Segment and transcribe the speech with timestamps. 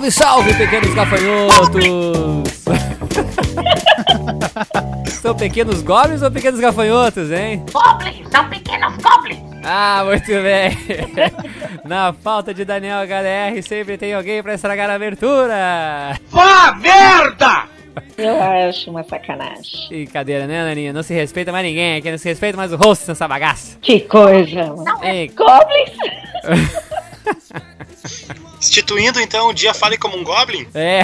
[0.00, 1.84] Salve, salve, pequenos gafanhotos!
[5.20, 7.62] São pequenos goblins ou pequenos gafanhotos, hein?
[7.70, 9.40] Goblins, são pequenos goblins.
[9.62, 10.74] Ah, muito bem.
[11.84, 16.18] Na falta de Daniel HDR, sempre tem alguém pra estragar a abertura.
[16.30, 17.64] Vá merda!
[18.16, 19.88] Eu acho uma sacanagem.
[19.90, 20.94] Brincadeira, né, Naninha?
[20.94, 23.76] Não se respeita mais ninguém aqui, não se respeita mais o rosto nessa bagaça.
[23.82, 24.84] Que coisa, mano.
[24.84, 26.80] Não é Goblins?
[28.60, 30.66] Instituindo então o dia Fale como um Goblin?
[30.74, 31.02] é.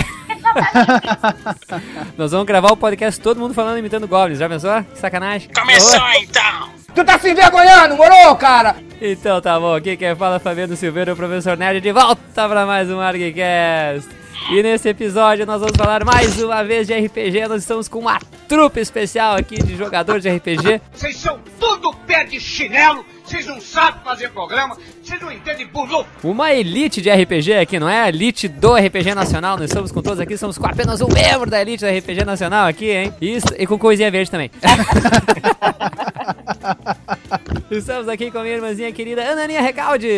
[2.17, 4.83] Nós vamos gravar o podcast todo mundo falando imitando goblins, já pensou?
[4.85, 5.51] Que sacanagem.
[5.55, 6.71] Começou então!
[6.95, 8.77] Tu tá se envergonhando, moro, cara?
[9.01, 12.65] Então tá bom, aqui quem fala é Fabiano Silveira, o professor Nerd, de volta pra
[12.65, 14.09] mais um ArgCast.
[14.51, 18.19] E nesse episódio nós vamos falar mais uma vez de RPG, nós estamos com uma
[18.49, 20.81] trupe especial aqui de jogadores de RPG.
[20.93, 26.07] Vocês são tudo pé de chinelo, vocês não sabem fazer programa, vocês não entendem bulu.
[26.23, 30.01] Uma elite de RPG aqui, não é a elite do RPG Nacional, nós estamos com
[30.01, 33.13] todos aqui, somos com apenas um membro da elite do RPG Nacional aqui, hein?
[33.21, 34.51] Isso, e com coisinha verde também.
[37.69, 40.09] Estamos aqui com a minha irmãzinha querida Ananinha Recalde.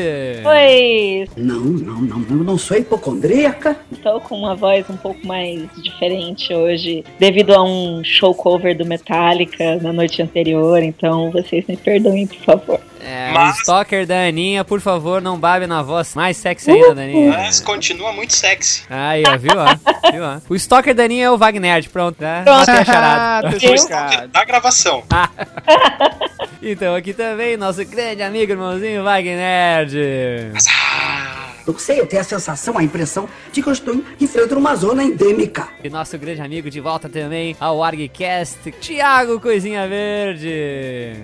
[0.42, 3.74] Pois, Não, não, não, eu não sou hipocondríaca.
[3.90, 8.84] estou com uma voz um pouco mais diferente hoje, devido a um show cover do
[8.84, 12.80] Metallica na noite anterior, então vocês me perdoem, por favor.
[13.02, 16.14] É, Mas- o stalker da Aninha, por favor, não babe na voz.
[16.14, 17.30] Mais sexy ainda, da Aninha.
[17.30, 18.82] Mas continua muito sexy.
[18.90, 20.10] Aí, ó, viu, ó?
[20.12, 20.38] Viu, ó?
[20.50, 22.42] O stalker da Aninha é o Wagner, pronto, né?
[22.44, 22.58] Pronto.
[22.58, 23.48] Matei a charada.
[23.56, 25.02] O stalker da gravação.
[26.60, 29.86] Então, aqui também, nosso grande amigo, irmãozinho Wagner.
[31.64, 35.04] Eu sei, eu tenho a sensação, a impressão de que eu estou enfrentando uma zona
[35.04, 35.68] endêmica.
[35.84, 41.14] E nosso grande amigo de volta também ao ArgCast, Thiago Coisinha Verde.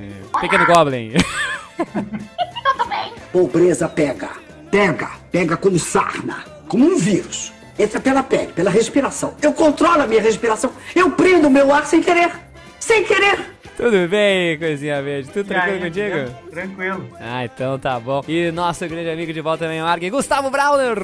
[0.40, 1.14] Pequeno Goblin.
[1.76, 3.12] Tudo bem?
[3.32, 4.30] Pobreza pega,
[4.70, 7.52] pega, pega como sarna, como um vírus.
[7.76, 9.34] Entra pela pele, pela respiração.
[9.42, 10.70] Eu controlo a minha respiração.
[10.94, 12.30] Eu prendo o meu ar sem querer.
[12.78, 13.53] Sem querer.
[13.76, 15.30] Tudo bem, Coisinha Verde?
[15.30, 16.30] Tudo tranquilo contigo?
[16.50, 17.08] Tranquilo.
[17.20, 18.22] Ah, então tá bom.
[18.28, 20.96] E nosso grande amigo de volta também, o Arg, Gustavo Browner.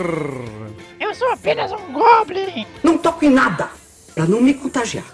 [1.00, 2.64] Eu sou apenas um goblin.
[2.82, 3.68] Não toco em nada
[4.14, 5.04] pra não me contagiar.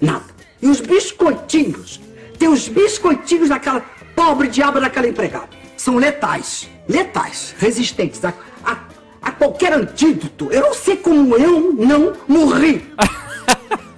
[0.00, 0.24] Nada.
[0.62, 2.00] E os biscoitinhos?
[2.38, 3.82] Tem os biscoitinhos daquela
[4.16, 5.48] pobre diabo daquela empregada.
[5.76, 6.70] São letais.
[6.88, 7.54] Letais.
[7.58, 8.32] Resistentes a,
[8.64, 8.78] a,
[9.20, 10.48] a qualquer antídoto.
[10.50, 12.82] Eu não sei como eu não morri.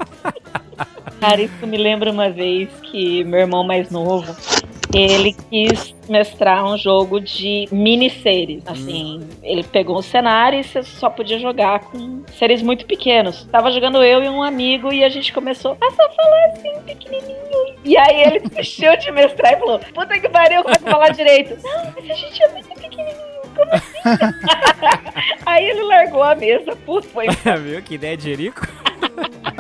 [1.21, 4.37] Cara, isso me lembra uma vez que meu irmão mais novo,
[4.95, 8.63] ele quis mestrar um jogo de minisséries.
[8.67, 13.45] Assim, ele pegou um cenário e você só podia jogar com seres muito pequenos.
[13.51, 17.37] Tava jogando eu e um amigo e a gente começou a só falar assim, pequenininho.
[17.85, 21.11] E aí ele desistiu de mestrar e falou, puta que pariu, como é que falar
[21.11, 21.57] direito?
[21.63, 23.99] Não, mas a gente é muito pequenininho, como assim?
[25.45, 27.27] aí ele largou a mesa, puto, foi
[27.65, 28.67] Viu que ideia de Jerico?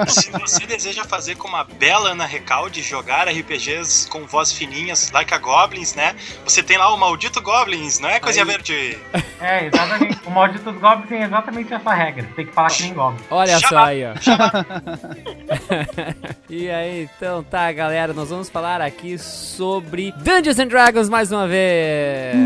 [0.08, 5.32] Se você deseja fazer como a bela Ana Recalde, jogar RPGs com voz fininhas, like
[5.32, 6.14] a Goblins, né?
[6.44, 8.50] Você tem lá o Maldito Goblins, não é, Coisinha Aí.
[8.50, 8.98] Verde?
[9.41, 10.19] É, exatamente.
[10.26, 12.28] O maldito goblins tem exatamente essa regra.
[12.34, 13.25] Tem que falar que nem goblin.
[13.30, 14.14] Olha só aí, ó.
[16.48, 21.46] e aí, então tá, galera, nós vamos falar aqui sobre Dungeons and Dragons mais uma
[21.46, 22.36] vez.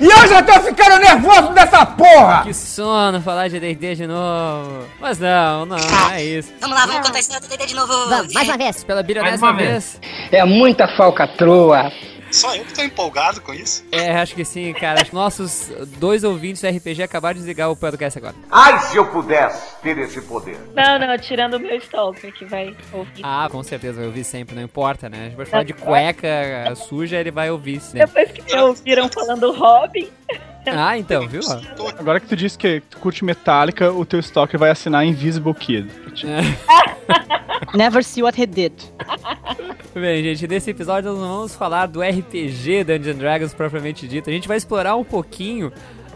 [0.00, 2.42] E eu já tô ficando nervoso dessa porra!
[2.42, 4.86] Que sono falar de D&D de novo.
[5.00, 6.52] Mas não, não, não é isso.
[6.60, 8.08] Vamos lá, vamos contar a história do de novo.
[8.08, 8.84] Vamos, mais uma vez.
[8.84, 10.00] Pela Mais bilionésima uma vez.
[10.32, 11.92] É muita falcatrua.
[12.30, 13.84] Só eu que tô empolgado com isso.
[13.90, 15.06] É, acho que sim, cara.
[15.12, 18.34] Nossos dois ouvintes do RPG acabaram de desligar o podcast agora.
[18.50, 20.58] Ai, se eu pudesse ter esse poder.
[20.74, 23.22] Não, não, tirando o meu stalker que vai ouvir.
[23.22, 25.18] Ah, com certeza, vai ouvir sempre, não importa, né?
[25.18, 28.06] A gente vai falar de cueca suja, ele vai ouvir, né?
[28.06, 30.08] Depois que me ouviram falando Robin,
[30.66, 31.40] Ah, então, viu?
[31.98, 35.90] Agora que tu disse que tu curte Metallica, o teu stalker vai assinar Invisible Kid.
[37.74, 38.72] Never see what he did.
[39.94, 44.30] Bem, gente, nesse episódio nós vamos falar do RPG Dungeons and Dragons propriamente dito.
[44.30, 45.72] A gente vai explorar um pouquinho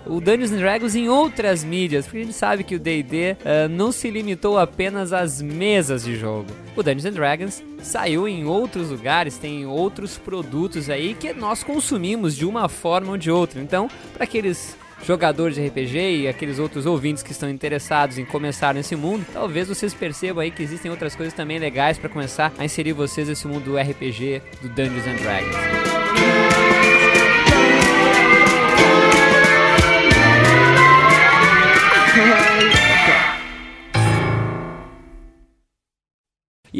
[0.06, 3.68] o Dungeons and Dragons em outras mídias, porque a gente sabe que o D&D eh,
[3.68, 6.46] não se limitou apenas às mesas de jogo.
[6.76, 12.36] O Dungeons and Dragons saiu em outros lugares, tem outros produtos aí que nós consumimos
[12.36, 13.60] de uma forma ou de outra.
[13.60, 14.76] Então, para aqueles
[15.06, 19.68] jogadores de RPG e aqueles outros ouvintes que estão interessados em começar nesse mundo, talvez
[19.68, 23.46] vocês percebam aí que existem outras coisas também legais para começar a inserir vocês nesse
[23.46, 27.13] mundo do RPG do Dungeons and Dragons.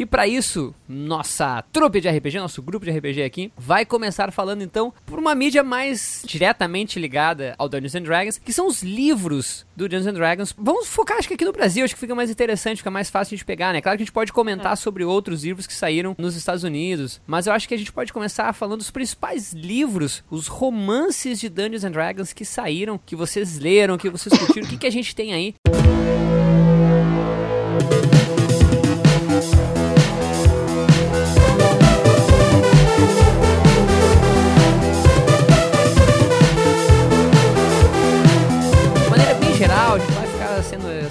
[0.05, 4.61] E pra isso, nossa trupe de RPG, nosso grupo de RPG aqui, vai começar falando
[4.61, 9.65] então por uma mídia mais diretamente ligada ao Dungeons and Dragons, que são os livros
[9.75, 10.53] do Dungeons and Dragons.
[10.55, 13.35] Vamos focar, acho que aqui no Brasil, acho que fica mais interessante, fica mais fácil
[13.35, 13.81] de pegar, né?
[13.81, 17.47] Claro que a gente pode comentar sobre outros livros que saíram nos Estados Unidos, mas
[17.47, 21.83] eu acho que a gente pode começar falando dos principais livros, os romances de Dungeons
[21.83, 25.15] and Dragons que saíram, que vocês leram, que vocês curtiram, o que, que a gente
[25.15, 25.55] tem aí.
[25.65, 26.44] De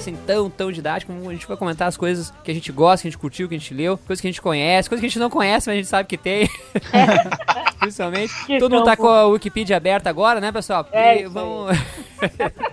[0.05, 3.09] assim tão, tão didático, a gente vai comentar as coisas que a gente gosta, que
[3.09, 5.09] a gente curtiu, que a gente leu, coisas que a gente conhece, coisas que a
[5.09, 6.49] gente não conhece, mas a gente sabe que tem.
[7.81, 8.33] Principalmente.
[8.47, 10.87] Que Todo mundo tá com a Wikipedia aberta agora, né, pessoal?
[10.93, 11.77] É E vamos.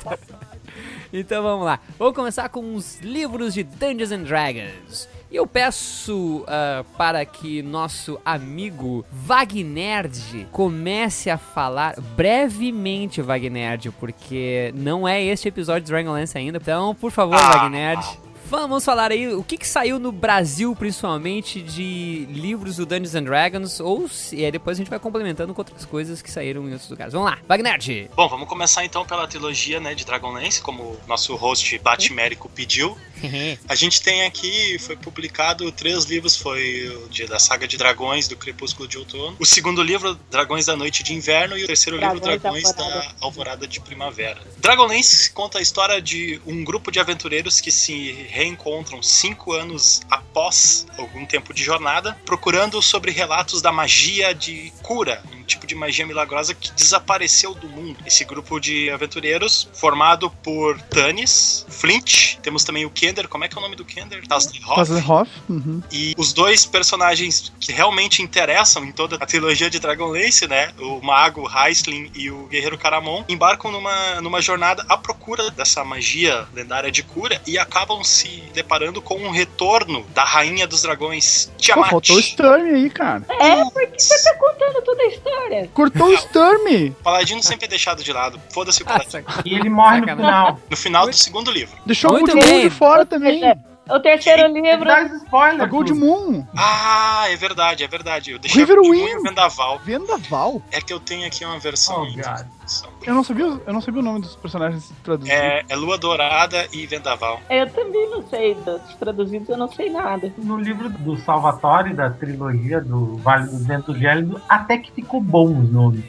[1.12, 1.80] então vamos lá.
[1.98, 5.10] Vamos começar com os livros de Dungeons and Dragons.
[5.32, 14.74] E eu peço ah, para que nosso amigo Vagnerd comece a falar brevemente, Vagnerd, porque
[14.76, 16.58] não é este episódio de Dragonlance ainda.
[16.62, 17.58] Então, por favor, Ah.
[17.58, 18.06] Vagnerd.
[18.52, 23.24] Vamos falar aí o que, que saiu no Brasil, principalmente, de livros do Dungeons and
[23.24, 26.68] Dragons, ou se, e aí depois a gente vai complementando com outras coisas que saíram
[26.68, 27.14] em outros lugares.
[27.14, 28.12] Vamos lá, Vagnerd!
[28.14, 32.98] Bom, vamos começar então pela trilogia né, de Dragonlance, como o nosso host Batmérico pediu.
[33.70, 38.28] A gente tem aqui, foi publicado três livros, foi o de, da saga de dragões
[38.28, 39.38] do Crepúsculo de Outono.
[39.40, 42.74] O segundo livro, Dragões da Noite de Inverno, e o terceiro livro, Dragões da Dragões
[42.74, 43.16] da Alvorada.
[43.22, 44.42] Alvorada de Primavera.
[44.58, 50.88] Dragonlance conta a história de um grupo de aventureiros que se reencontram cinco anos após
[50.98, 56.08] algum tempo de jornada, procurando sobre relatos da magia de cura, um tipo de magia
[56.08, 57.98] milagrosa que desapareceu do mundo.
[58.06, 63.56] Esse grupo de aventureiros, formado por Tanis, Flint, temos também o Kender, como é que
[63.56, 64.26] é o nome do Kender?
[64.28, 65.32] Tasselhoff.
[65.48, 65.84] Uhum.
[65.92, 70.72] E os dois personagens que realmente interessam em toda a trilogia de Dragonlance, né?
[70.80, 76.48] O mago Heisling e o guerreiro Caramon, embarcam numa, numa jornada à procura dessa magia
[76.54, 81.52] lendária de cura e acabam se deparando com um retorno da rainha dos dragões, Pô,
[81.58, 81.90] Tiamat.
[81.90, 83.24] faltou o Sturm aí, cara.
[83.30, 85.70] É, porque você tá contando toda a história.
[85.74, 86.92] Cortou o Sturm.
[87.04, 88.40] Paladino sempre é deixado de lado.
[88.54, 89.24] Foda-se o Paladino.
[89.46, 90.60] E ele morre no final.
[90.70, 91.78] No final do segundo livro.
[91.86, 92.62] Deixou Muito o Gold bem.
[92.62, 93.42] de fora também.
[93.90, 94.86] O terceiro livro.
[94.86, 95.62] Dá spoiler.
[95.62, 95.94] A Gold.
[95.94, 96.46] Moon.
[96.56, 98.32] Ah, é verdade, é verdade.
[98.32, 99.14] Eu deixei River o Digimon Wind.
[99.14, 99.80] e o Vendaval.
[99.80, 100.62] Vendaval?
[100.72, 102.61] É que eu tenho aqui uma versão Oh.
[102.72, 102.90] Tradução.
[103.06, 105.38] Eu não sabia, eu não sabia o nome dos personagens traduzidos.
[105.40, 107.40] É, é Lua Dourada e Vendaval.
[107.50, 110.32] Eu também não sei, dos traduzidos eu não sei nada.
[110.38, 115.60] No livro do Salvatore, da trilogia do Vale dos Ventos Gélidos, até que ficou bom
[115.60, 116.06] os nomes.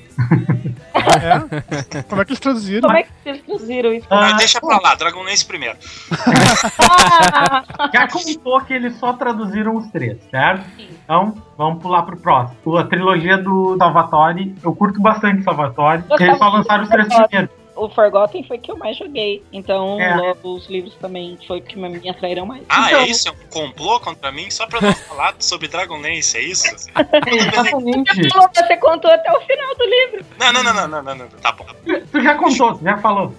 [0.94, 2.02] É?
[2.02, 2.88] Como é que eles traduziram?
[2.88, 4.06] Como é que vocês traduziram isso?
[4.10, 5.76] Mas Ah, deixa pra lá, Dragonlance primeiro.
[6.78, 10.64] Ah, Já contou que eles só traduziram os três, certo?
[11.04, 12.76] Então, vamos pular pro próximo.
[12.76, 16.04] A trilogia do Salvatore, eu curto bastante Salvatore.
[16.20, 17.50] Eles só lançaram os três primeiros.
[17.74, 19.42] o Forgotten foi que eu mais joguei.
[19.52, 20.14] Então, É.
[20.14, 22.62] logo, os livros também foi que me atraíram mais.
[22.68, 23.28] Ah, Então- é isso?
[23.28, 24.50] É um complô contra mim?
[24.50, 26.66] Só pra não falar sobre Dragonlance, é isso?
[27.26, 28.28] Exatamente.
[28.30, 30.26] Falou, Você contou até o final do livro.
[30.38, 31.28] Não, não, não, não, não, não, não.
[31.28, 31.64] Tá bom.
[32.12, 33.34] Tu já contou, tu já falou.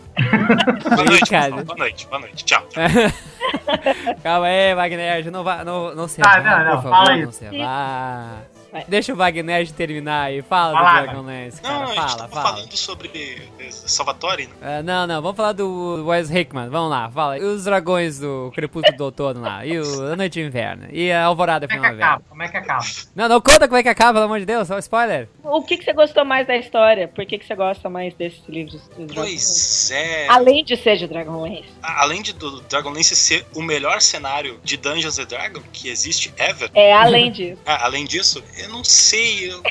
[0.90, 1.44] Boa noite, cara.
[1.46, 1.66] pessoal.
[1.66, 2.44] Boa noite, boa noite.
[2.46, 2.64] Tchau.
[4.24, 7.46] Calma aí, Wagner, não, vá, não, não se Ah, vá, não, não, fala não se
[7.58, 8.38] vá.
[8.74, 8.86] Vai.
[8.88, 12.34] Deixa o Wagner terminar aí, fala Fala, do Dragonlance, Não, cara, a gente fala, tava
[12.34, 12.50] fala.
[12.56, 14.54] falando sobre eh, Salvatore, né?
[14.62, 17.38] Ah, não, não, vamos falar do Wes Hickman, vamos lá, fala.
[17.38, 21.12] E os dragões do Crepúsculo do Outono lá, e o A Noite de Inverno, e
[21.12, 22.06] a Alvorada Como é Primavera.
[22.08, 22.24] acaba?
[22.28, 22.86] Como é que acaba?
[23.16, 25.30] Não, não conta como é que acaba, pelo amor de Deus, só spoiler.
[25.44, 27.08] O que, que você gostou mais da história?
[27.08, 28.82] Por que, que você gosta mais desses livros?
[29.14, 30.28] Pois é.
[30.30, 31.66] Além de ser de Dragonlance.
[31.82, 36.72] Além de do Dragonlance ser o melhor cenário de Dungeons and Dragons que existe ever,
[36.74, 37.62] É, além disso.
[37.66, 39.52] ah, além disso, eu não sei.
[39.52, 39.62] eu-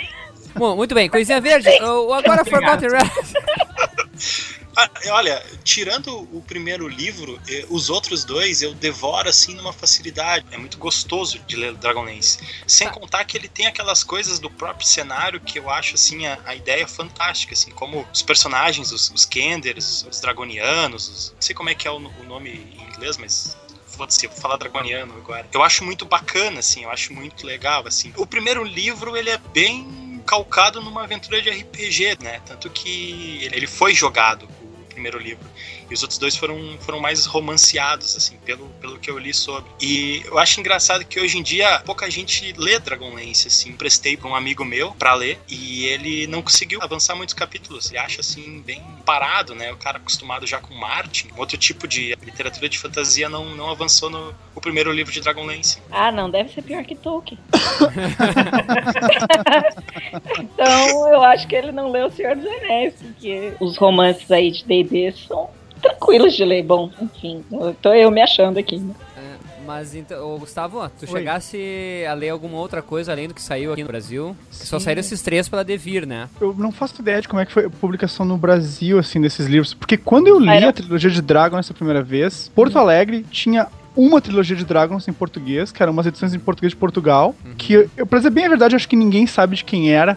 [0.54, 3.32] Bom, muito bem, coisinha verde, o, agora Forgotten Realms.
[4.74, 10.46] Ah, olha, tirando o primeiro livro, eh, os outros dois eu devoro assim numa facilidade.
[10.50, 12.38] É muito gostoso de ler Dragonlance.
[12.66, 16.38] Sem contar que ele tem aquelas coisas do próprio cenário que eu acho assim a,
[16.46, 21.54] a ideia fantástica, assim, como os personagens, os, os Kenders, os Dragonianos, os- não sei
[21.54, 23.54] como é que é o, o nome em inglês, mas
[23.96, 25.46] foda-se, vou falar dragoniano agora.
[25.52, 28.12] Eu acho muito bacana, assim, eu acho muito legal, assim.
[28.16, 32.40] O primeiro livro, ele é bem calcado numa aventura de RPG, né?
[32.46, 34.48] Tanto que ele foi jogado.
[34.62, 35.44] O primeiro livro.
[35.92, 39.70] E os outros dois foram, foram mais romanceados, assim, pelo, pelo que eu li sobre.
[39.78, 43.68] E eu acho engraçado que hoje em dia pouca gente lê Dragonlance, assim.
[43.68, 47.90] Emprestei pra um amigo meu pra ler e ele não conseguiu avançar muitos capítulos.
[47.90, 49.70] E acha, assim, bem parado, né?
[49.70, 54.08] O cara acostumado já com Martin, outro tipo de literatura de fantasia, não, não avançou
[54.08, 55.82] no o primeiro livro de Dragonlance.
[55.90, 57.38] Ah, não, deve ser pior que Tolkien.
[60.38, 64.50] então, eu acho que ele não leu O Senhor dos Anéis, porque os romances aí
[64.50, 65.50] de D&D são
[65.82, 66.62] tranquilos de ler.
[66.62, 68.78] Bom, enfim, eu tô eu me achando aqui.
[68.78, 68.94] Né?
[69.16, 69.22] É,
[69.66, 73.72] mas então, ô, Gustavo, tu chegasse a ler alguma outra coisa além do que saiu
[73.72, 74.36] aqui no Brasil?
[74.50, 74.84] Que só Sim.
[74.86, 76.28] saíram esses três pela Devir, né?
[76.40, 79.46] Eu não faço ideia de como é que foi a publicação no Brasil, assim, desses
[79.46, 79.74] livros.
[79.74, 83.66] Porque quando eu li Era- a trilogia de Dragon essa primeira vez, Porto Alegre tinha
[83.96, 87.74] uma trilogia de Dragons em português, que eram umas edições em português de Portugal, que,
[87.96, 90.16] eu, pra dizer bem a verdade, acho que ninguém sabe de quem era,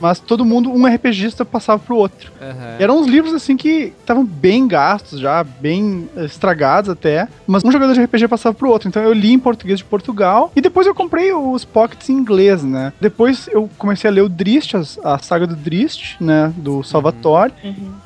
[0.00, 2.30] mas todo mundo, um RPGista passava pro outro.
[2.78, 7.70] E eram uns livros, assim, que estavam bem gastos já, bem estragados até, mas um
[7.72, 8.88] jogador de RPG passava pro outro.
[8.88, 12.62] Então eu li em português de Portugal, e depois eu comprei os pockets em inglês,
[12.62, 12.92] né?
[13.00, 17.52] Depois eu comecei a ler o Drist, as- a, saga do Drist, né, do Salvatore,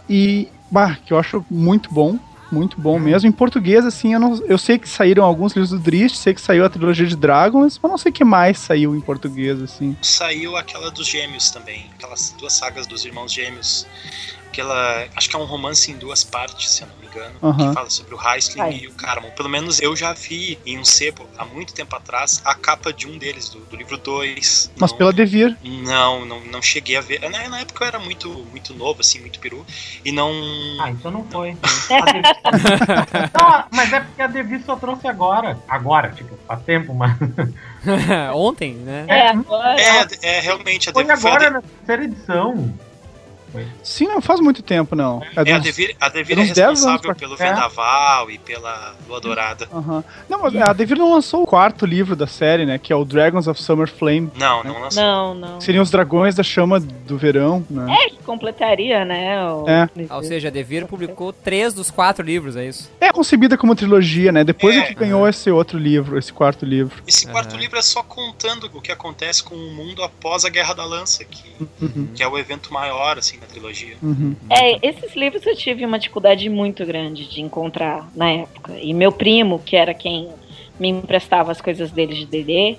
[0.08, 2.18] e, bah, que eu acho muito bom.
[2.50, 3.28] Muito bom mesmo.
[3.28, 6.40] Em português, assim, eu, não, eu sei que saíram alguns livros do Drist, sei que
[6.40, 9.96] saiu a trilogia de Dragons, mas não sei o que mais saiu em português, assim.
[10.00, 13.86] Saiu aquela dos gêmeos também, aquelas duas sagas dos irmãos gêmeos.
[14.50, 17.68] Aquela, acho que é um romance em duas partes, se eu não me engano, Aham.
[17.68, 18.80] que fala sobre o Heisling Ai.
[18.82, 19.30] e o Caramon.
[19.30, 23.06] Pelo menos eu já vi em um sebo, há muito tempo atrás, a capa de
[23.06, 24.72] um deles, do, do livro 2.
[24.78, 25.56] Mas pela Devir.
[25.62, 27.20] Não, não, não cheguei a ver.
[27.30, 29.64] Na, na época eu era muito, muito novo, assim, muito peru.
[30.04, 30.32] E não.
[30.80, 31.56] Ah, então não foi.
[32.44, 35.58] A não, mas é porque a Devi só trouxe agora.
[35.68, 37.12] Agora, tipo, faz tempo, mas.
[38.34, 39.04] Ontem, né?
[39.08, 39.80] É, agora.
[39.80, 41.20] É, é realmente a Foi Devir.
[41.20, 42.74] foi a agora De- na terceira edição.
[43.82, 45.22] Sim, não faz muito tempo, não.
[45.36, 47.36] É, a dos- Devir, a Devir é é uns 10 anos responsável pra- pelo É.
[47.36, 49.68] Vendaval e pela Lua Dourada.
[49.72, 50.04] Aham.
[50.28, 52.78] Não, mas a Devir não lançou o quarto livro da série, né?
[52.78, 54.30] Que é o Dragons of Summer Flame.
[54.36, 55.02] Não, não lançou.
[55.02, 55.60] Não, não.
[55.60, 57.94] Seriam os dragões da chama do verão, né?
[58.04, 59.42] É, que completaria, né?
[59.50, 59.68] O...
[59.68, 59.88] É.
[60.10, 62.90] Ah, Ou seja, a Devir publicou três dos quatro livros, é isso?
[63.00, 64.44] É concebida como trilogia, né?
[64.44, 64.82] Depois é, É.
[64.84, 67.02] que ganhou esse outro livro, esse quarto livro.
[67.06, 67.60] Esse quarto Aham.
[67.60, 71.24] livro é só contando o que acontece com o mundo após a Guerra da Lança,
[71.24, 71.42] que,
[72.14, 73.96] que é o evento maior, assim, na trilogia.
[74.02, 74.34] Uhum.
[74.50, 78.78] É, esses livros eu tive uma dificuldade muito grande de encontrar na época.
[78.80, 80.28] E meu primo, que era quem
[80.78, 82.78] me emprestava as coisas dele de D&D,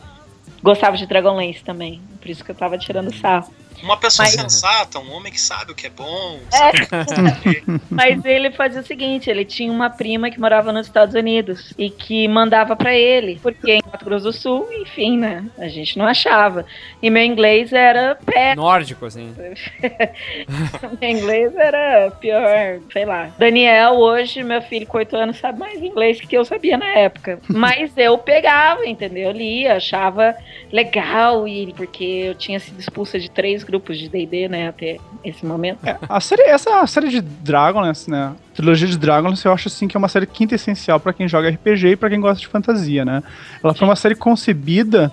[0.63, 2.01] gostava de Dragonlance também.
[2.19, 3.51] Por isso que eu tava tirando sarro.
[3.83, 6.57] Uma pessoa Mas- sensata, um homem que sabe o que é bom, É.
[6.57, 7.63] sabe o que fazer.
[7.89, 11.89] Mas ele fazia o seguinte, ele tinha uma prima que morava nos Estados Unidos e
[11.89, 16.05] que mandava pra ele, porque em Mato Grosso do Sul, enfim, né, a gente não
[16.05, 16.65] achava.
[17.01, 19.33] E meu inglês era pé, Nórdico, assim.
[21.01, 23.31] meu inglês era pior, sei lá.
[23.37, 27.39] Daniel, hoje, meu filho com 8 anos, sabe mais inglês que eu sabia na época.
[27.47, 29.29] Mas eu pegava, entendeu?
[29.29, 30.35] Eu lia, achava
[30.71, 35.45] legal, e porque eu tinha sido expulsa de três grupos de D&D, né, até esse
[35.45, 35.79] momento.
[35.85, 38.33] É, a série, essa série de Dragonlance, né?
[38.55, 41.49] Trilogia de Dragonlance, eu acho assim que é uma série quinta essencial pra quem joga
[41.49, 43.21] RPG e pra quem gosta de fantasia, né?
[43.63, 45.11] Ela foi uma série concebida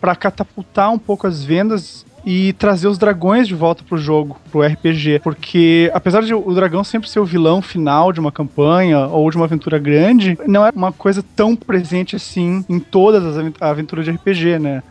[0.00, 4.60] pra catapultar um pouco as vendas e trazer os dragões de volta pro jogo, pro
[4.62, 9.30] RPG, porque apesar de o dragão sempre ser o vilão final de uma campanha ou
[9.30, 13.54] de uma aventura grande, não é uma coisa tão presente assim em todas as aven-
[13.60, 14.82] aventuras de RPG, né?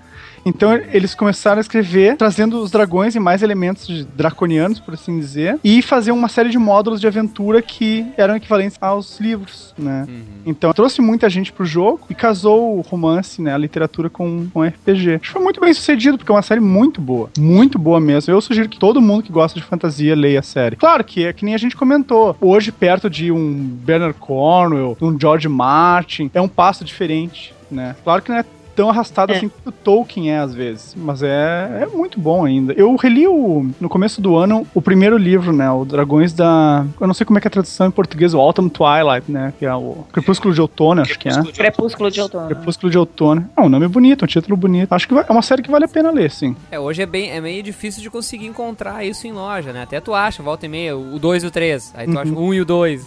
[0.45, 5.19] Então eles começaram a escrever, trazendo os dragões e mais elementos de draconianos, por assim
[5.19, 10.07] dizer, e fazer uma série de módulos de aventura que eram equivalentes aos livros, né?
[10.45, 14.63] Então trouxe muita gente pro jogo e casou o romance, né, a literatura com, com
[14.63, 15.15] RPG.
[15.15, 18.33] Acho que foi muito bem sucedido, porque é uma série muito boa, muito boa mesmo.
[18.33, 20.75] Eu sugiro que todo mundo que gosta de fantasia leia a série.
[20.75, 23.53] Claro que é que nem a gente comentou, hoje perto de um
[23.83, 27.95] Bernard Cornwell, um George Martin, é um passo diferente, né?
[28.03, 28.45] Claro que não é
[28.79, 29.35] tão arrastado É.
[29.35, 32.71] assim que o Tolkien é às vezes, mas é, é muito bom ainda.
[32.71, 37.05] Eu reli o, no começo do ano o primeiro livro, né, o Dragões da, eu
[37.05, 39.65] não sei como é que é a tradução em português, o Autumn Twilight, né, que
[39.65, 41.43] é o Crepúsculo de Outono, acho que é.
[41.51, 42.47] Crepúsculo de Outono.
[42.47, 43.49] Crepúsculo de Outono.
[43.57, 44.93] É um nome bonito, um título bonito.
[44.93, 46.55] Acho que vai- é uma série que vale a pena ler, sim.
[46.71, 49.83] É, hoje é, bem, é meio difícil de conseguir encontrar isso em loja, né?
[49.83, 51.93] Até tu acha, volta e meia, o 2 e o 3.
[51.97, 53.05] Aí tu acha o 1 um e o 2.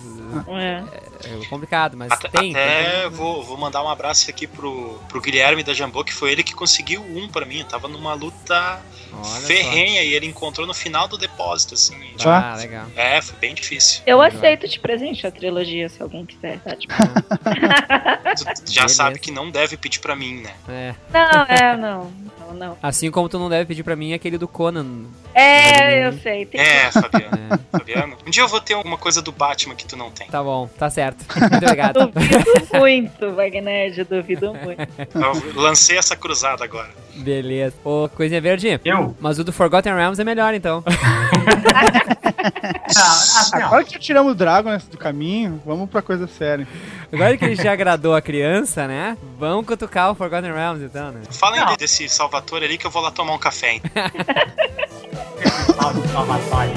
[0.49, 0.83] É.
[1.12, 1.12] É
[1.49, 2.50] complicado, mas Até, tem.
[2.52, 3.11] até tem.
[3.11, 6.55] vou, vou mandar um abraço aqui pro, pro Guilherme da Jambô, que foi ele que
[6.55, 7.61] conseguiu um pra mim.
[7.61, 8.81] Eu tava numa luta
[9.12, 11.97] Olha ferrenha e ele encontrou no final do depósito, assim.
[12.17, 12.31] só.
[12.31, 12.87] Ah, legal.
[12.97, 14.02] É, foi bem difícil.
[14.07, 16.59] Eu aceito de presente a trilogia, se alguém quiser.
[16.61, 16.75] Tá?
[16.76, 18.88] Tipo, Tu já Beleza.
[18.95, 20.55] sabe que não deve pedir pra mim, né?
[20.69, 20.95] É.
[21.12, 22.12] não, é, não.
[22.52, 22.76] Não, não.
[22.82, 25.04] Assim como tu não deve pedir pra mim aquele do Conan.
[25.35, 26.47] É, eu sei.
[26.47, 27.38] Tem É, Fabiano.
[27.71, 28.16] Fabiano.
[28.26, 30.26] Um dia eu vou ter alguma coisa do Batman que tu não tem.
[30.28, 31.25] Tá bom, tá certo.
[31.38, 32.06] Muito obrigado.
[32.12, 34.80] Duvido muito, Wagner, duvido muito.
[35.14, 36.90] Eu lancei essa cruzada agora.
[37.16, 37.75] Beleza.
[37.85, 38.80] Ô, coisinha verde.
[38.85, 39.16] Eu?
[39.21, 40.82] Mas o do Forgotten Realms é melhor, então.
[42.87, 43.56] Assim.
[43.56, 46.66] Agora que tiramos o Dragon do caminho, vamos pra coisa séria.
[47.12, 49.16] Agora que a gente já agradou a criança, né?
[49.38, 51.20] Vamos cutucar o Forgotten Realms, então, né?
[51.30, 53.80] Fala aí desse Salvatore ali que eu vou lá tomar um café.
[56.12, 56.72] Salvatore.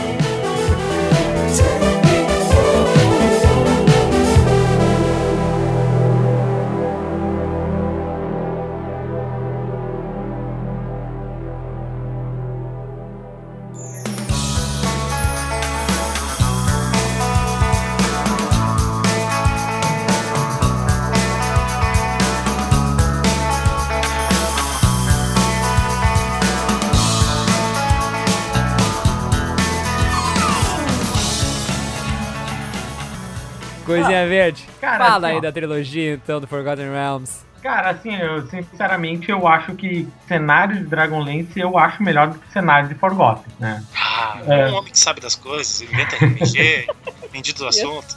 [34.01, 34.65] Coisinha verde.
[34.81, 35.41] cara, Fala assim, aí ó.
[35.41, 37.45] da trilogia, então, do Forgotten Realms.
[37.63, 42.51] Cara, assim, eu sinceramente eu acho que cenário de Dragonlance eu acho melhor do que
[42.51, 43.83] cenário de Forgotten, né?
[43.97, 44.67] Ah, É.
[44.67, 46.87] um homem que sabe das coisas, inventa RPG,
[47.25, 48.15] entendido do assunto.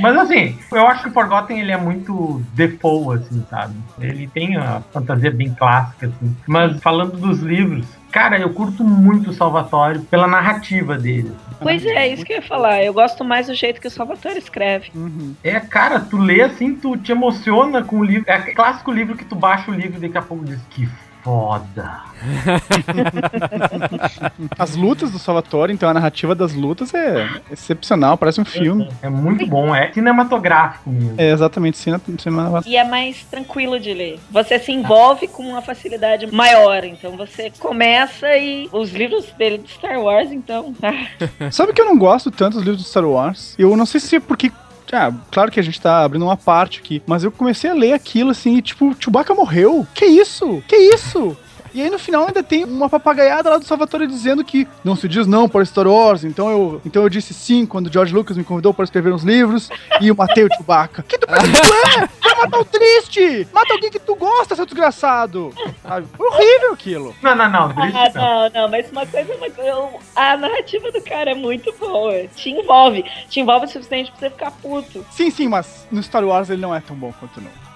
[0.00, 3.74] Mas assim, eu acho que o Forgotten ele é muito default, assim, sabe?
[4.00, 6.36] Ele tem a fantasia bem clássica, assim.
[6.46, 11.32] Mas falando dos livros, cara, eu curto muito o Salvatore pela narrativa dele.
[11.60, 12.82] Pois é, isso que eu ia falar.
[12.82, 14.90] Eu gosto mais do jeito que o Salvatore escreve.
[14.94, 15.34] Uhum.
[15.42, 18.24] É, cara, tu lê assim, tu te emociona com o livro.
[18.26, 20.88] É clássico livro que tu baixa o livro e daqui a pouco diz que
[21.28, 22.08] foda.
[24.58, 28.88] As lutas do Salvatore, então a narrativa das lutas é excepcional, parece um filme.
[29.02, 31.14] É muito bom, é cinematográfico mesmo.
[31.18, 34.18] É exatamente cine, cinema, E é mais tranquilo de ler.
[34.30, 36.82] Você se envolve com uma facilidade maior.
[36.84, 38.70] Então você começa e.
[38.72, 40.74] Os livros dele de Star Wars, então.
[40.82, 43.54] ah, Sabe que eu não gosto tanto dos livros do Star Wars?
[43.58, 44.50] Eu não sei se é porque.
[44.92, 47.92] Ah, claro que a gente tá abrindo uma parte aqui, mas eu comecei a ler
[47.92, 49.86] aquilo assim, e tipo, Chewbacca morreu?
[49.94, 50.62] Que isso?
[50.66, 51.36] Que isso?
[51.78, 55.06] E aí no final ainda tem uma papagaiada lá do Salvatore dizendo que não se
[55.06, 58.36] diz não para Star Wars, então eu, então eu disse sim quando o George Lucas
[58.36, 59.70] me convidou para escrever uns livros
[60.00, 61.04] e eu matei o Chewbacca.
[61.04, 62.08] Que tu pensa que tu é?
[62.20, 63.46] Vai matar o triste!
[63.52, 65.54] Mata alguém que tu gosta, seu desgraçado!
[65.80, 66.08] Sabe?
[66.18, 67.14] Horrível aquilo.
[67.22, 68.22] Não, não, não, Ah, não.
[68.22, 69.88] não, não, mas uma coisa é uma coisa.
[70.16, 72.26] A narrativa do cara é muito boa.
[72.34, 73.04] Te envolve.
[73.28, 75.06] Te envolve o suficiente pra você ficar puto.
[75.12, 77.67] Sim, sim, mas no Star Wars ele não é tão bom quanto no.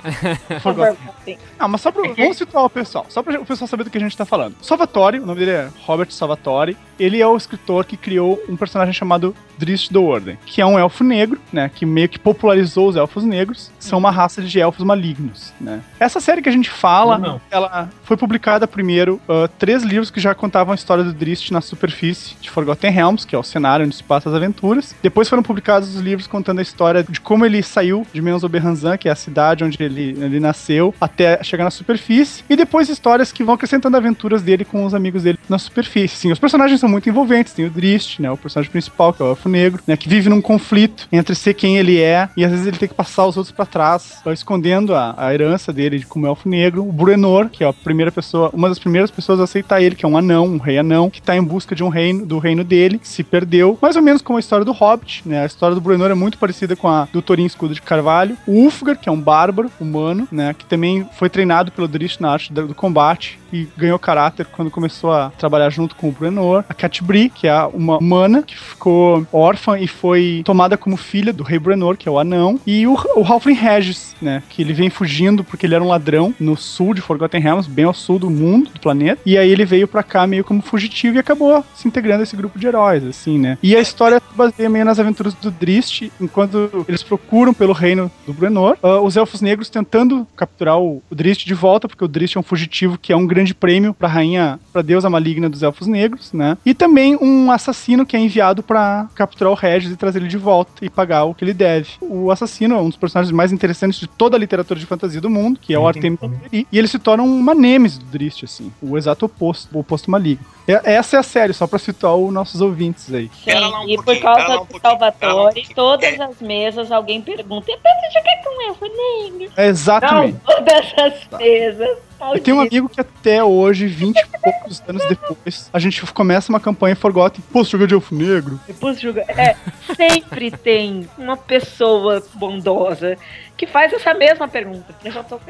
[1.58, 2.02] Ah, mas só pra.
[2.02, 3.06] Vamos situar o pessoal.
[3.08, 4.56] Só pra o pessoal saber do que a gente tá falando.
[4.62, 6.76] Salvatore, o nome dele é Robert Salvatore.
[7.02, 10.78] Ele é o escritor que criou um personagem chamado Drist do Warden, que é um
[10.78, 11.70] elfo negro, né?
[11.72, 13.70] Que meio que popularizou os elfos negros.
[13.78, 15.80] São uma raça de elfos malignos, né?
[15.98, 17.40] Essa série que a gente fala, Ou não.
[17.50, 21.60] ela foi publicada primeiro ah, três livros que já contavam a história do Drist na
[21.60, 24.94] superfície de Forgotten Realms, que é o cenário onde se passa as aventuras.
[25.02, 28.96] Depois foram publicados os livros contando a história de como ele saiu de Menos Oberranzan,
[28.96, 32.44] que é a cidade onde ele, ele nasceu, até chegar na superfície.
[32.48, 36.16] E depois histórias que vão acrescentando aventuras dele com os amigos dele na superfície.
[36.16, 37.52] Sim, os personagens são muito envolventes.
[37.52, 40.28] Tem o Drist, né, o personagem principal, que é o Elfo Negro, né, que vive
[40.28, 43.36] num conflito entre ser quem ele é e às vezes ele tem que passar os
[43.36, 46.86] outros pra trás, escondendo a, a herança dele de como Elfo Negro.
[46.86, 50.04] O Bruenor, que é a primeira pessoa, uma das primeiras pessoas a aceitar ele, que
[50.04, 52.62] é um anão, um rei anão, que tá em busca de um reino, do reino
[52.62, 53.78] dele, se perdeu.
[53.80, 55.42] Mais ou menos como a história do Hobbit, né?
[55.42, 58.36] A história do Bruenor é muito parecida com a do Thorin Escudo de Carvalho.
[58.46, 60.54] O Ulfgar, que é um bárbaro humano, né?
[60.54, 65.12] Que também foi treinado pelo Drist na arte do combate e ganhou caráter quando começou
[65.12, 66.64] a trabalhar junto com o Bruenor.
[66.72, 71.42] A Catbri, que é uma humana que ficou órfã e foi tomada como filha do
[71.42, 72.58] rei Bruenor, que é o anão.
[72.66, 74.42] E o, o Halfling Regis, né?
[74.48, 77.84] Que ele vem fugindo porque ele era um ladrão no sul de Forgotten Realms, bem
[77.84, 79.20] ao sul do mundo, do planeta.
[79.26, 82.34] E aí ele veio pra cá meio como fugitivo e acabou se integrando a esse
[82.34, 83.58] grupo de heróis, assim, né?
[83.62, 88.32] E a história baseia meio nas aventuras do Drist, enquanto eles procuram pelo reino do
[88.32, 92.36] Bruenor, ah, os elfos negros tentando capturar o, o Drist de volta, porque o Drist
[92.36, 95.86] é um fugitivo que é um grande prêmio pra rainha, pra deusa maligna dos elfos
[95.86, 96.56] negros, né?
[96.64, 100.38] E também um assassino que é enviado pra capturar o Regis e trazer ele de
[100.38, 101.90] volta e pagar o que ele deve.
[102.00, 105.28] O assassino é um dos personagens mais interessantes de toda a literatura de fantasia do
[105.28, 106.66] mundo, que é o Sim, Artemis sim.
[106.70, 110.44] E ele se torna uma nêmesis do Drist, assim, o exato oposto, o oposto maligno.
[110.68, 113.28] É- Essa é a série, só pra citar os nossos ouvintes aí.
[113.46, 115.74] Lá um e por causa um do um Salvatore, pouquinho.
[115.74, 116.22] todas É.
[116.22, 119.52] as mesas alguém pergunta: e pra você jogar com elfo negro?
[119.56, 120.38] Exatamente.
[120.46, 121.98] Todas as mesas.
[122.34, 126.52] Eu tenho um amigo que até hoje, 20 e poucos anos depois, a gente começa
[126.52, 127.42] uma campanha Forgotten.
[127.52, 128.60] Pô, você joga de elfo negro?
[128.66, 129.22] Depois joga.
[129.28, 129.56] É,
[129.96, 133.16] sempre tem uma pessoa bondosa
[133.56, 134.94] que faz essa mesma pergunta.
[135.04, 135.40] Eu já tô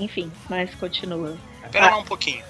[0.00, 1.36] Enfim, mas continua.
[1.70, 2.42] Pera lá um pouquinho.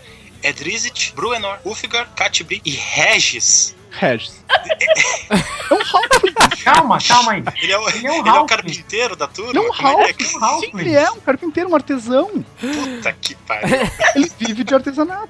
[0.43, 3.75] Edrizit, Bruenor, Ulfgar, Catibri e Regis.
[3.91, 4.45] Regis.
[4.49, 6.35] é um Halfling.
[6.65, 7.43] Calma, calma aí.
[7.61, 8.47] Ele é o, Ele é um ele é o Halfling.
[8.47, 9.51] carpinteiro da turma?
[9.51, 10.27] Ele é um Como é Halfling.
[10.37, 10.71] um Halfling.
[10.71, 12.45] Sim, ele é um carpinteiro, um artesão.
[12.61, 13.77] Puta que pariu.
[14.15, 15.29] Ele vive de artesanato.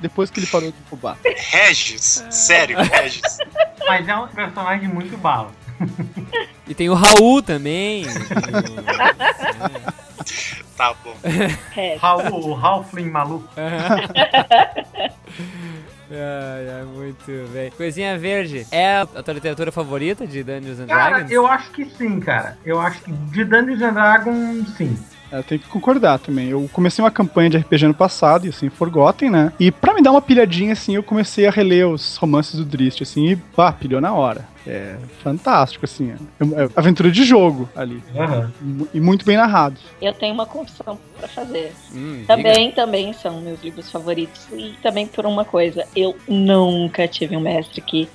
[0.00, 1.16] Depois que ele parou de roubar.
[1.24, 2.24] Regis.
[2.30, 3.38] Sério, Regis.
[3.86, 5.52] Mas é um personagem muito bala.
[6.66, 8.04] E tem o Raul também.
[10.76, 11.14] Tá bom.
[11.76, 11.96] É.
[11.96, 13.46] Raul, o Halfling maluco.
[16.12, 17.70] Ai, ai, muito bem.
[17.70, 21.30] Coisinha Verde, é a tua literatura favorita de Dungeons and Cara, Dragons?
[21.30, 22.58] eu acho que sim, cara.
[22.64, 24.98] Eu acho que de Dungeons and Dragons, sim.
[25.32, 26.48] É, Eu tenho que concordar também.
[26.48, 29.52] Eu comecei uma campanha de RPG ano passado, e assim, Forgotten, né?
[29.58, 33.02] E pra me dar uma pilhadinha, assim, eu comecei a reler os romances do Drist,
[33.02, 34.48] assim, e pá, pilhou na hora.
[34.66, 36.12] É fantástico, assim.
[36.12, 38.02] É, é aventura de jogo ali.
[38.60, 39.76] Mu- E muito bem narrado.
[40.02, 41.72] Eu tenho uma confissão pra fazer.
[41.94, 42.26] Hum, diga.
[42.36, 44.46] Também, também são meus livros favoritos.
[44.52, 48.06] E também por uma coisa, eu nunca tive um mestre que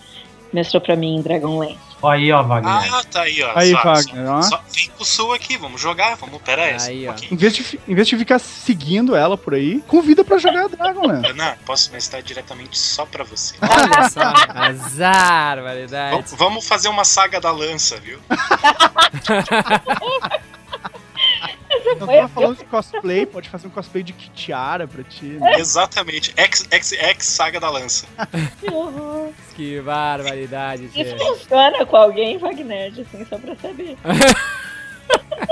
[0.53, 1.77] mestrou pra mim em Dragonlance.
[2.03, 2.93] Aí, ó, Wagner.
[2.93, 3.51] Ah, tá aí, ó.
[3.57, 4.41] Aí, só, Wagner, só, ó.
[4.43, 6.39] só vem pro sul aqui, vamos jogar, vamos.
[6.41, 7.15] Pera aí, Aí, um ó.
[7.31, 11.07] Em vez, de, em vez de ficar seguindo ela por aí, convida pra jogar Dragon,
[11.07, 11.21] né?
[11.29, 13.55] Ana, posso mestrar diretamente só pra você.
[13.63, 14.21] Olha só,
[14.53, 16.11] azar, variedade.
[16.15, 18.19] Vamos- Vamos fazer uma saga da lança, viu?
[21.99, 25.59] Eu tava falando de cosplay, pode fazer um cosplay de Kitiara pra ti, né?
[25.59, 26.33] Exatamente.
[26.35, 28.05] X, X, X saga da lança.
[28.59, 29.29] Que horror.
[29.55, 31.17] Que barbaridade, Isso tchê.
[31.17, 33.97] funciona com alguém, Wagner, assim, só pra saber.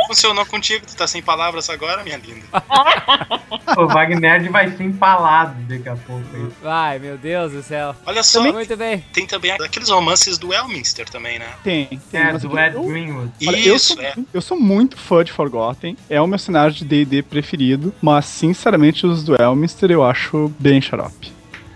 [0.07, 2.45] Funcionou contigo, tu tá sem palavras agora, minha linda.
[3.77, 6.47] O Wagner vai ser empalado daqui a pouco aí.
[6.61, 7.95] Vai, meu Deus do céu.
[8.05, 9.03] Olha só, Muito bem.
[9.13, 11.47] tem também aqueles romances do Elminster também, né?
[11.63, 12.21] Tem, tem.
[12.21, 13.31] É, do eu- Ed Greenwood.
[13.47, 14.13] Olha, eu, Isso, sou, é.
[14.33, 19.07] eu sou muito fã de Forgotten, é o meu cenário de D&D preferido, mas sinceramente
[19.07, 21.31] os do Elminster eu acho bem xarope.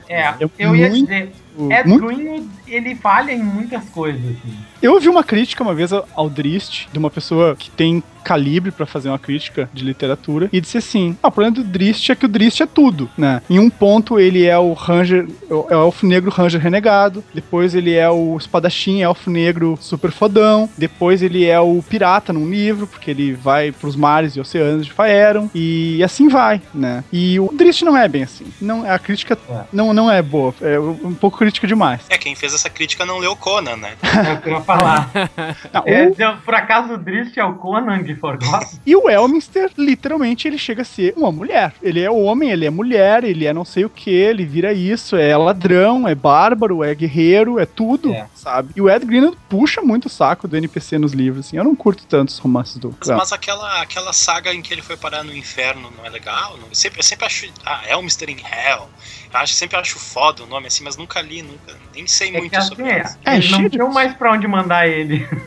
[0.07, 4.57] É, Eu eu ia dizer, Ed Muito- Greenwood, ele falha em muitas coisas, assim.
[4.81, 8.71] Eu ouvi uma crítica uma vez ao- ao Drist, de uma pessoa que tem calibre
[8.71, 12.15] pra fazer uma crítica de literatura, e disse assim: ah, o problema do Drist é
[12.15, 13.41] que o Drist é tudo, né?
[13.49, 17.93] Em um ponto ele é o Ranger, é o Elfo Negro Ranger Renegado, depois ele
[17.93, 23.11] é o Espadachim Elfo Negro Super Fodão, depois ele é o Pirata num livro, porque
[23.11, 27.03] ele vai pros mares e oceanos de Faeron, e assim vai, né?
[27.13, 28.45] E o Drist não é bem assim.
[28.59, 29.61] Não, a crítica É.
[29.71, 32.01] não, não é boa, é um pouco crítica demais.
[32.09, 33.91] É, quem fez essa crítica não leu Conan, né?
[34.27, 35.09] É o que eu ia falar.
[35.73, 38.79] Ah, É, o- por acaso o Drist é o Conan de Forgotten?
[38.85, 41.73] E o Elminster, literalmente, ele chega a ser uma mulher.
[41.81, 45.15] Ele é homem, ele é mulher, ele é não sei o que, ele vira isso,
[45.15, 48.27] é ladrão, é bárbaro, é guerreiro, é tudo, É.
[48.33, 48.71] sabe?
[48.75, 51.57] E o Ed Greenwood puxa muito o saco do NPC nos livros, assim.
[51.57, 52.95] Eu não curto tanto os romances do...
[52.99, 56.57] Mas, mas aquela, aquela saga em que ele foi parar no inferno não é legal?
[56.57, 56.67] Não?
[56.69, 57.47] Eu, sempre, eu sempre acho.
[57.65, 58.87] Ah, Elminster in Hell.
[59.33, 61.75] Eu acho, sempre acho foda o nome assim, mas nunca li, nunca.
[61.93, 63.17] Nem sei É que muito assim, sobre é, isso.
[63.25, 65.27] É, eles não tinham mais pra onde mandar ele.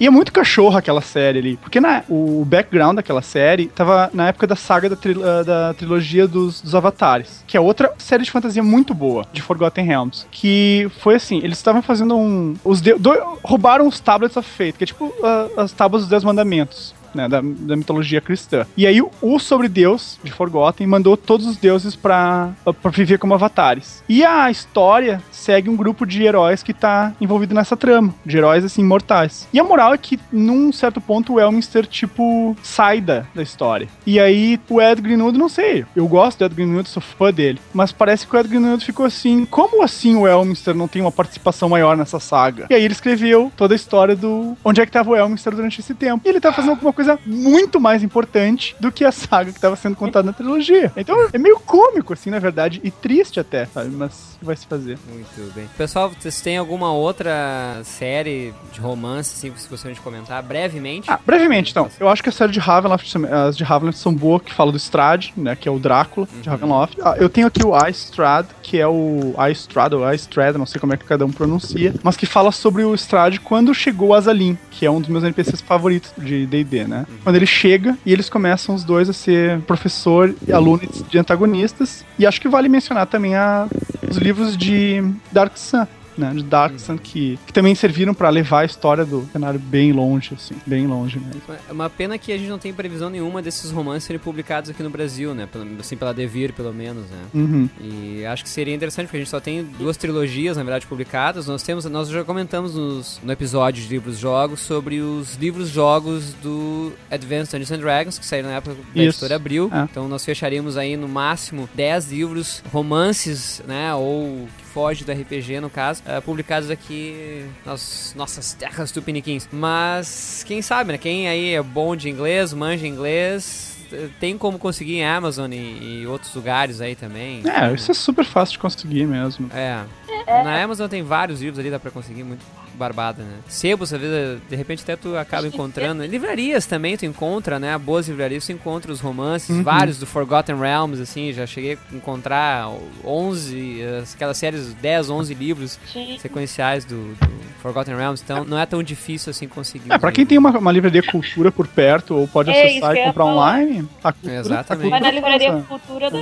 [0.00, 1.56] E é muito cachorro aquela série ali.
[1.56, 5.74] Porque na, o background daquela série tava na época da saga da, tril- ah, da
[5.74, 7.42] trilogia dos, dos Avatares.
[7.46, 10.26] Que é outra série de fantasia muito boa, de Forgotten Realms.
[10.30, 12.54] Que foi assim, eles estavam fazendo um...
[12.64, 13.12] Os de, do-
[13.42, 16.94] roubaram os Tablets of Fate, que é tipo ah, as tábuas dos Dez Mandamentos.
[17.14, 18.66] Né, da, da mitologia cristã.
[18.76, 22.50] E aí o, sobre Deus de Forgotten mandou todos os deuses pra
[22.92, 24.02] viver como avatares.
[24.08, 28.64] E a história segue um grupo de heróis que tá envolvido nessa trama, de heróis
[28.64, 29.48] assim mortais.
[29.52, 33.88] E a moral é que num certo ponto o Elminster tipo sai da, da história.
[34.06, 37.60] E aí o Ed Greenwood, não sei, eu gosto do Ed Greenwood, sou fã dele,
[37.72, 41.12] mas parece que o Ed Greenwood ficou assim, como assim o Elminster não tem uma
[41.12, 42.66] participação maior nessa saga?
[42.70, 45.80] E aí ele escreveu toda a história do onde é que tava o Elminster durante
[45.80, 46.22] esse tempo.
[46.24, 49.76] E ele tá fazendo alguma coisa muito mais importante do que a saga que tava
[49.76, 50.92] sendo contada na trilogia.
[50.96, 53.90] Então é meio cômico, assim, na verdade, e triste até, sabe?
[53.90, 54.98] Mas vai se fazer.
[55.08, 55.68] Muito bem.
[55.76, 61.10] Pessoal, vocês têm alguma outra série de romance, assim, que vocês gostariam de comentar brevemente?
[61.10, 61.88] Ah, brevemente, então.
[61.98, 63.14] Eu acho que a série de Ravenloft,
[63.48, 65.56] as de Ravenloft são boas, que fala do Strad, né?
[65.56, 66.98] Que é o Drácula de Ravenloft.
[67.02, 70.94] Ah, eu tenho aqui o Istrad, que é o Istrad, ou Istrad, não sei como
[70.94, 74.58] é que cada um pronuncia, mas que fala sobre o Strad quando chegou o Azalin,
[74.70, 77.06] que é um dos meus NPCs favoritos de D&D, né?
[77.22, 82.04] Quando ele chega e eles começam os dois a ser professor e aluno de antagonistas.
[82.18, 83.68] E acho que vale mencionar também a,
[84.08, 85.86] os livros de Dark Sun,
[86.18, 90.34] né, de Darksun, que, que também serviram pra levar a história do cenário bem longe,
[90.34, 91.40] assim, bem longe mesmo.
[91.68, 94.82] É uma pena que a gente não tem previsão nenhuma desses romances serem publicados aqui
[94.82, 95.48] no Brasil, né?
[95.78, 97.18] Assim, pela Devir, pelo menos, né?
[97.34, 97.68] Uhum.
[97.80, 101.46] E acho que seria interessante, porque a gente só tem duas trilogias, na verdade, publicadas.
[101.46, 107.52] Nós temos, nós já comentamos nos- no episódio de livros-jogos sobre os livros-jogos do Advanced
[107.52, 109.08] Dungeons and Dragons, que saíram na época da Isso.
[109.18, 109.70] editora Abril.
[109.72, 109.82] É.
[109.82, 113.94] Então nós fecharíamos aí no máximo 10 livros, romances, né?
[113.94, 119.48] Ou que foge do RPG, no caso, eh, publicados aqui nas nossas terras tupiniquins.
[119.52, 120.98] Mas quem sabe, né?
[120.98, 123.76] Quem aí é bom de inglês, manja inglês.
[123.92, 127.42] eh, Tem como conseguir em Amazon e, e outros lugares aí também.
[127.48, 129.50] É, isso é super fácil de conseguir mesmo.
[129.54, 129.82] É.
[130.26, 132.44] Na Amazon tem vários livros ali, dá pra conseguir muito
[132.78, 133.36] barbada, né?
[133.48, 136.04] Sebos, às vezes, de repente até tu acaba encontrando.
[136.04, 137.76] Livrarias também tu encontra, né?
[137.76, 139.62] Boas livrarias tu encontra os romances, Uhum.
[139.62, 142.68] vários do Forgotten Realms, assim, já cheguei a encontrar
[143.04, 145.78] 11, as- aquelas séries, 10, 11 livros
[146.20, 147.28] sequenciais do, do
[147.60, 149.92] Forgotten Realms, então não é tão difícil assim conseguir.
[149.92, 150.28] É, pra quem livros.
[150.28, 153.32] tem uma, uma livraria cultura por perto ou pode É, acessar e comprar falar.
[153.32, 154.90] online, a cultura, Exatamente.
[154.90, 156.18] Mas na a cultura livraria faz cultura da,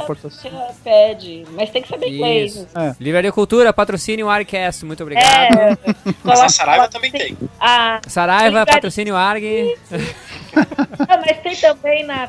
[0.83, 2.55] pede, mas tem que saber inglês.
[2.57, 2.69] Isso.
[2.75, 2.95] É.
[3.01, 5.27] Livraria Cultura, patrocine o Arcast, muito obrigado.
[5.27, 5.77] É,
[6.25, 7.37] Mas a Saraiva também tem.
[7.61, 9.42] Ah, Saraiva, Livraria- patrocine o Arg.
[11.09, 12.28] ah, mas tem também na.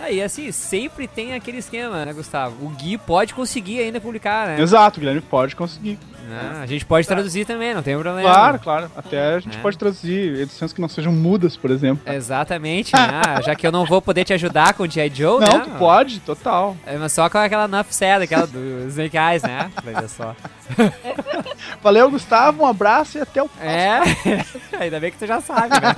[0.00, 2.64] Aí, assim, sempre tem aquele esquema, né, Gustavo?
[2.64, 4.60] O Gui pode conseguir ainda publicar, né?
[4.60, 5.98] Exato, o Guilherme pode conseguir.
[6.30, 8.20] Ah, a gente pode traduzir também, não tem problema.
[8.22, 8.90] Claro, claro.
[8.96, 9.60] Até a gente É.
[9.60, 12.02] pode traduzir edições que não sejam mudas, por exemplo.
[12.12, 13.42] Exatamente, né?
[13.44, 15.10] Já que eu não vou poder te ajudar com o G.I.
[15.14, 15.64] Joe, não, né?
[15.64, 16.76] tu pode, total.
[16.86, 19.70] É, mas só com aquela Nuff Sad, aquela do Snake Eyes, né?
[19.84, 20.34] Vai ver só.
[21.82, 23.70] Valeu, Gustavo, um abraço e até o próximo.
[23.70, 24.02] É,
[24.84, 25.94] ainda bem que tu já sabe, né?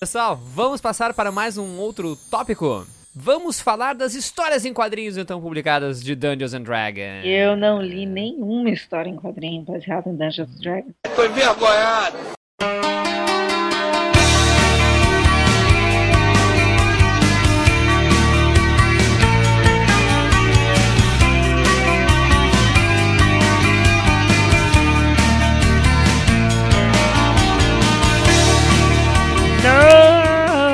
[0.00, 2.86] Pessoal, vamos passar para mais um outro tópico.
[3.12, 7.24] Vamos falar das histórias em quadrinhos então publicadas de Dungeons and Dragons.
[7.24, 10.94] Eu não li nenhuma história em quadrinho baseada em Dungeons and Dragons.
[11.16, 11.22] Tô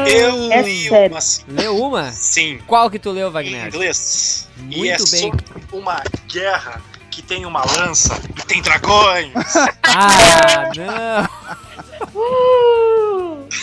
[0.07, 1.17] Eu É li sério.
[1.17, 2.13] uma Leu uma?
[2.13, 3.67] sim, Qual que tu leu, em Wagner?
[3.69, 4.49] inglês.
[4.59, 5.31] e Muito é bem.
[5.33, 9.33] sobre uma guerra que tem uma lança e tem dragões.
[9.97, 12.11] Ah, não!
[12.15, 13.49] Uh!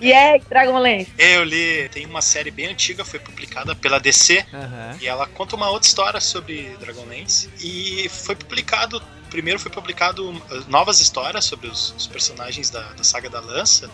[0.00, 1.10] E é Dragonlance.
[1.16, 4.98] Eu li, tem uma série bem antiga, foi publicada pela DC, Aham.
[5.00, 7.48] e ela conta uma outra história sobre Dragonlance.
[7.60, 13.02] E foi publicado, primeiro foi publicado uh, novas histórias sobre os, os personagens da, da
[13.04, 13.88] saga da lança.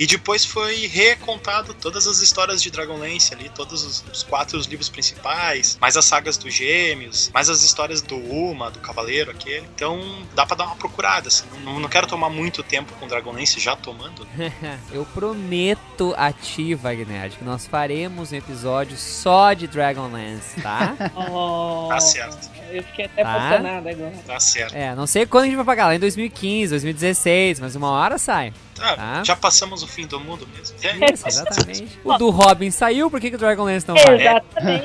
[0.00, 4.88] E depois foi recontado todas as histórias de Dragonlance ali, todos os, os quatro livros
[4.88, 9.66] principais, mais as sagas dos gêmeos, mais as histórias do Uma, do Cavaleiro aquele.
[9.74, 10.00] Então
[10.34, 11.44] dá pra dar uma procurada, assim.
[11.62, 14.26] Não, não quero tomar muito tempo com Dragonlance já tomando.
[14.90, 20.96] Eu prometo a ti, Wagner, que nós faremos um episódio só de Dragonlance, tá?
[21.14, 23.36] Oh, Tá certo, Eu fiquei até Tá.
[23.36, 24.12] emocionada agora.
[24.26, 24.74] tá certo.
[24.74, 28.16] É, não sei quando a gente vai pagar, lá em 2015, 2016, mas uma hora
[28.16, 28.52] sai.
[28.80, 29.22] Tá, Tá.
[29.24, 30.74] Já passamos o fim do mundo mesmo.
[30.82, 32.00] É, Isso, exatamente.
[32.02, 34.14] O do Robin saiu, por que, que o Dragonlance não vai?
[34.20, 34.84] Exatamente.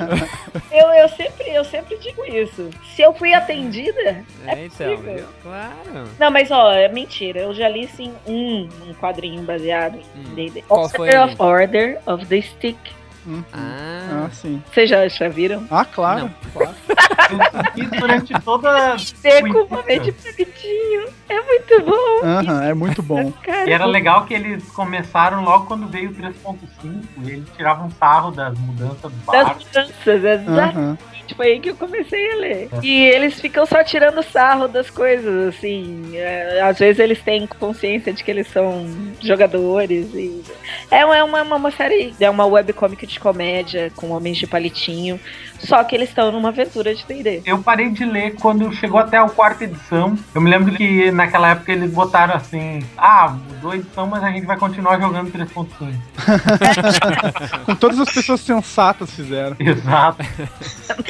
[0.71, 2.69] eu, eu, sempre, eu sempre digo isso.
[2.95, 4.23] Se eu fui atendida.
[4.45, 5.15] É, então, possível.
[5.15, 5.25] viu?
[5.41, 6.09] Claro.
[6.19, 7.39] Não, mas ó, é mentira.
[7.39, 10.23] Eu já li sim um, um quadrinho baseado Hum.
[10.31, 10.63] em D&D.
[10.67, 10.77] Foi
[11.15, 12.77] Order of, Order of the Stick.
[13.25, 13.43] Uhum.
[13.51, 14.61] Ah, Ah, sim.
[14.71, 15.65] Vocês já, já viram?
[15.71, 16.25] Ah, claro.
[16.25, 16.35] não.
[16.53, 16.75] claro.
[17.75, 18.97] Isso durante toda.
[18.99, 21.07] Seco, de bonitinho.
[21.27, 22.27] É muito bom.
[22.27, 23.33] Aham, é muito bom.
[23.65, 26.57] E era legal que eles começaram logo quando veio o 3.5
[27.23, 29.63] e eles tiravam sarro das mudanças do Das barco.
[29.65, 30.77] mudanças, exatamente.
[30.77, 30.97] Aham.
[31.35, 32.69] Foi aí que eu comecei a ler.
[32.83, 36.11] E eles ficam só tirando sarro das coisas, assim.
[36.15, 38.85] é, às vezes eles têm consciência de que eles são
[39.19, 40.13] jogadores.
[40.13, 40.43] E...
[40.91, 45.19] É uma, uma, uma série, é uma webcomic de comédia com homens de palitinho.
[45.59, 47.41] Só que eles estão numa aventura de D&D.
[47.45, 50.17] Eu parei de ler quando chegou até a quarta edição.
[50.33, 54.29] Eu me lembro que naquela época eles botaram assim: ah, mudou a edição, mas a
[54.31, 55.65] gente vai continuar jogando 3.5.
[57.65, 59.55] Com todas as pessoas sensatas fizeram.
[59.59, 60.23] Exato.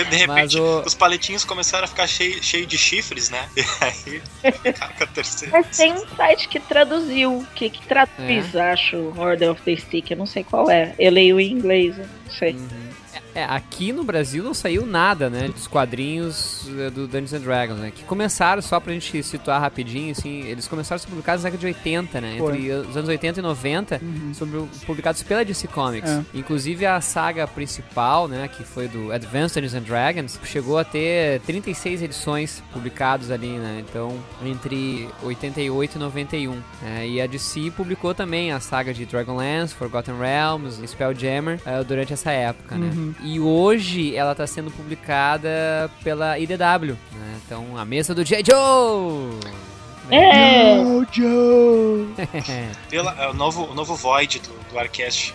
[0.10, 3.46] De repente, o- os palitinhos começaram a ficar cheio, cheio de chifres, né?
[3.56, 4.22] E aí,
[5.02, 5.58] a terceira.
[5.58, 10.12] Mas tem um site que traduziu, que, que traduz, acho, Order of the Stick.
[10.12, 10.94] Eu não sei qual é.
[11.00, 12.54] Eu leio em inglês, não sei.
[12.54, 12.68] Uhum.
[13.36, 17.80] É, aqui no Brasil não saiu nada, né, dos quadrinhos eh, do Dungeons and Dragons,
[17.80, 21.50] né, que começaram, só pra gente situar rapidinho, assim, eles começaram a ser publicados na
[21.50, 22.54] década de 80, né, Foi.
[22.54, 24.02] entre os anos 80 e 90,
[24.34, 26.10] sobre, publicados pela DC Comics.
[26.10, 26.24] É.
[26.34, 31.42] Inclusive a saga principal, né, que foi do Advanced Dungeons and Dragons, chegou a ter
[31.42, 36.52] 36 edições publicadas ali, né, então, entre 88 e 91.
[36.82, 42.14] né, e a DC publicou também a saga de Dragonlance, Forgotten Realms, Spelljammer, eh, durante
[42.14, 42.90] essa época, né.
[43.26, 47.40] E hoje ela está sendo publicada pela IDW, né?
[47.44, 48.44] Então, a mesa do J.
[48.46, 49.40] Joe!
[50.12, 50.76] É.
[51.12, 52.08] Joe!
[52.88, 55.34] Pela, é o, novo, o novo Void do, do Arcast.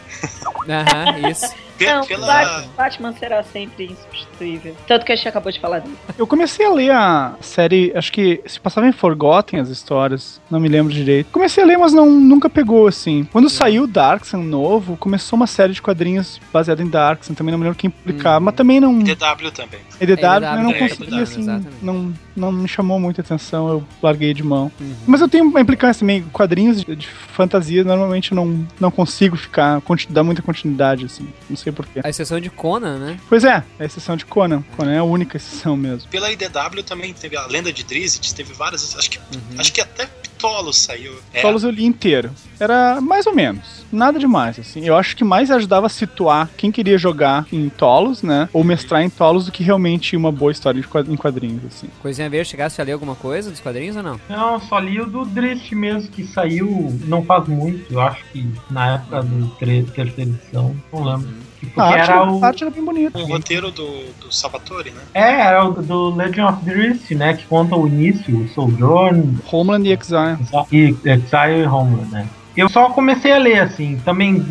[0.68, 1.52] Aham, isso.
[1.84, 4.76] Não, pela, Batman, Batman será sempre insubstituível.
[4.86, 5.96] Tanto que a gente acabou de falar disso.
[6.18, 10.60] Eu comecei a ler a série, acho que se passava em Forgotten as histórias, não
[10.60, 11.28] me lembro direito.
[11.30, 13.24] Comecei a ler, mas não, nunca pegou, assim.
[13.32, 17.58] Quando saiu o Darkson novo, começou uma série de quadrinhos baseada em Darkson, também não
[17.58, 18.98] me lembro quem publicava, mas também não...
[18.98, 19.80] DW também.
[20.00, 21.76] EDW, É, eu não é, consegui, EDW, assim, exatamente.
[21.82, 24.70] não, não me chamou muita atenção, eu larguei de mão.
[24.80, 24.94] Uhum.
[25.06, 29.36] Mas eu tenho uma implicância também, quadrinhos de, de fantasia, normalmente eu não, não consigo
[29.36, 32.00] ficar, dar muita continuidade, assim, não sei porquê.
[32.02, 33.20] A exceção de Conan, né?
[33.28, 36.08] Pois é, é a exceção de Conan, Conan é a única exceção mesmo.
[36.10, 38.96] Pela IDW também teve a lenda de Drizzt, teve várias.
[38.96, 39.58] Acho que, Uhum.
[39.60, 41.12] acho que até Ptolos saiu.
[41.34, 42.30] É, Solos eu li inteiro.
[42.58, 43.84] Era mais ou menos.
[43.92, 44.86] Nada demais, assim.
[44.86, 48.48] Eu acho que mais ajudava a situar quem queria jogar em Tolos, né?
[48.52, 51.88] Ou mestrar em Tolos do que realmente uma boa história em quadrinhos, assim.
[52.00, 54.20] Coisinha verde, chegasse a ler alguma coisa dos quadrinhos ou não?
[54.28, 58.48] Não, só li o do Drift mesmo, que saiu não faz muito, eu acho que
[58.70, 61.28] na época do terceira edição, não lembro.
[61.60, 62.42] Que Porque A arte, era o.
[62.42, 63.18] a arte era bem bonita.
[63.18, 65.00] o roteiro do, do Salvatore, né?
[65.12, 67.34] É, era o do Legend of Drift, né?
[67.34, 70.38] Que conta o início, o Sojourn Homeland e Exile.
[70.72, 72.26] e Exile e Homeland, né?
[72.56, 74.42] Eu só comecei a ler, assim, também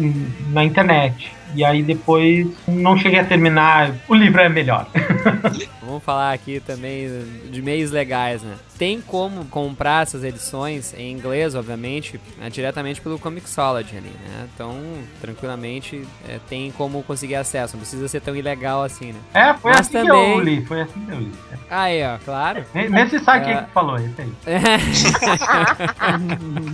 [0.51, 1.31] na internet.
[1.55, 3.91] E aí depois não cheguei a terminar.
[4.07, 4.87] O livro é melhor.
[5.81, 7.09] Vamos falar aqui também
[7.51, 8.53] de meios legais, né?
[8.79, 14.47] Tem como comprar essas edições em inglês, obviamente, né, diretamente pelo Comixology ali, né?
[14.55, 14.73] Então,
[15.21, 17.75] tranquilamente, é, tem como conseguir acesso.
[17.75, 19.19] Não precisa ser tão ilegal assim, né?
[19.33, 20.65] É, foi Mas assim que também- eu li.
[20.65, 21.31] Foi assim que eu li.
[21.69, 22.65] Aí, ó, claro.
[22.73, 23.57] Nesse site É.
[23.59, 24.31] aí que falou, esse aí.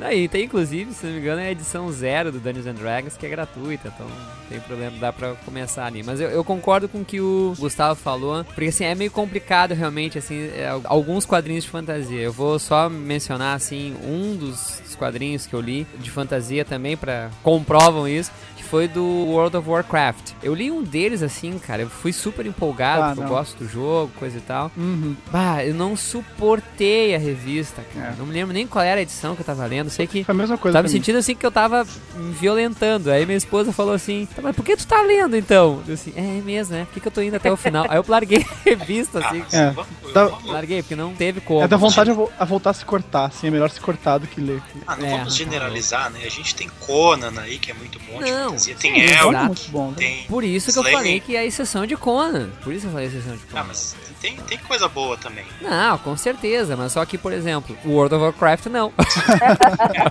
[0.00, 3.16] Aí, tem inclusive, se não me engano, é a edição zero do Dungeons and Dragons,
[3.16, 6.02] que é gratuita, então não tem problema, dá pra começar ali.
[6.02, 9.74] Mas eu, eu concordo com o que o Gustavo falou, porque assim, é meio complicado
[9.74, 12.20] realmente, assim, é, alguns quadrinhos de fantasia.
[12.20, 17.30] Eu vou só mencionar, assim, um dos quadrinhos que eu li de fantasia também, pra
[17.42, 18.30] comprovam isso,
[18.70, 20.32] foi do World of Warcraft.
[20.42, 23.30] Eu li um deles, assim, cara, eu fui super empolgado, Ah, porque eu não.
[23.30, 24.70] gosto do jogo, coisa e tal.
[24.76, 25.16] Uhum.
[25.30, 28.12] Bah, eu não suportei a revista, cara.
[28.12, 28.14] É.
[28.18, 29.90] Não me lembro nem qual era a edição que eu tava lendo.
[29.90, 30.78] Sei que Foi a mesma coisa.
[30.78, 30.92] tava mim.
[30.92, 33.10] sentindo assim que eu tava me violentando.
[33.10, 35.82] Aí minha esposa falou assim: tá, mas por que tu tá lendo então?
[35.86, 36.84] Eu assim, é mesmo, né?
[36.84, 37.86] Por que, que eu tô indo até o final?
[37.88, 39.40] Aí eu larguei a revista, assim.
[39.40, 39.70] mas É.
[39.70, 41.62] vamos- Dá- vamos- Larguei, porque não teve como.
[41.62, 43.46] É da vontade a, vo- a voltar a se cortar, assim.
[43.46, 44.62] É melhor se cortar do que ler.
[44.86, 46.20] Ah, não É, vamos generalizar, né?
[46.24, 48.76] A gente tem Conan aí, que é muito bom de Não, fantasia.
[48.78, 49.00] Tem.
[49.10, 49.88] El, Muito bom.
[49.90, 49.94] né?
[49.96, 50.24] tem.
[50.24, 52.50] Por isso que eu falei que é a exceção de Conan.
[52.62, 53.64] Por isso que eu falei exceção de Ah, Conan.
[53.68, 55.44] mas tem, tem coisa boa também.
[55.60, 58.92] Não, com certeza, mas só que, por exemplo, o World of Warcraft não.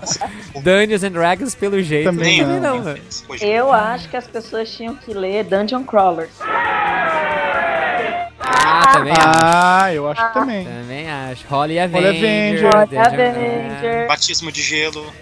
[0.62, 2.76] Dungeons and Dragons, pelo jeito, Também também não.
[2.76, 2.82] não.
[2.82, 3.02] velho.
[3.28, 6.30] Hoje, Eu acho que as pessoas tinham que ler Dungeon Crawlers.
[8.42, 9.28] Ah, também acho.
[9.28, 10.64] Ah, eu acho que também.
[10.64, 11.46] Também acho.
[11.48, 12.08] Holly Holly Avenger.
[12.08, 12.66] Avenger.
[12.66, 14.08] Olha, Dungeon- Avenger.
[14.08, 15.12] Batismo de gelo.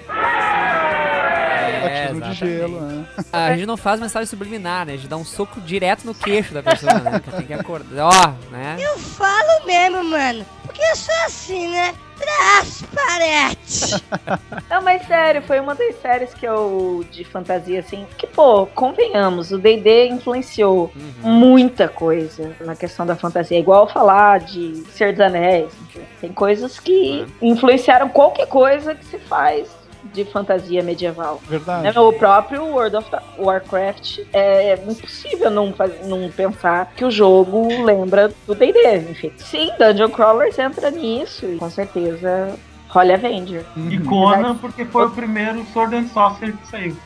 [1.88, 3.04] É, de gelo, né?
[3.32, 4.92] A gente não faz mensagem subliminar, né?
[4.94, 7.20] A gente dá um soco direto no queixo da pessoa, né?
[7.20, 8.06] Que tem que acordar.
[8.06, 8.76] Ó, né?
[8.78, 10.44] Eu falo mesmo, mano.
[10.64, 11.94] Porque eu sou assim, né?
[12.18, 14.02] Transparente.
[14.68, 17.04] Não, mas sério, foi uma das séries que eu.
[17.10, 18.06] de fantasia, assim.
[18.16, 21.30] Que, pô, convenhamos, o DD influenciou Uhum.
[21.30, 23.56] muita coisa na questão da fantasia.
[23.56, 25.72] É igual falar de Senhor dos Anéis.
[25.88, 26.00] enfim.
[26.20, 29.68] Tem coisas que influenciaram qualquer coisa que se faz
[30.12, 31.40] de fantasia medieval.
[31.48, 31.82] Verdade.
[31.84, 37.68] Né, O próprio World of Warcraft é impossível não, faz- não pensar que o jogo
[37.84, 39.32] lembra do D&D, enfim.
[39.36, 42.54] Sim, Dungeon Crawlers entra nisso e com certeza
[42.88, 43.64] Holly Avenger.
[43.76, 46.96] E Conan, porque foi o primeiro Sword and Sorcery que saiu.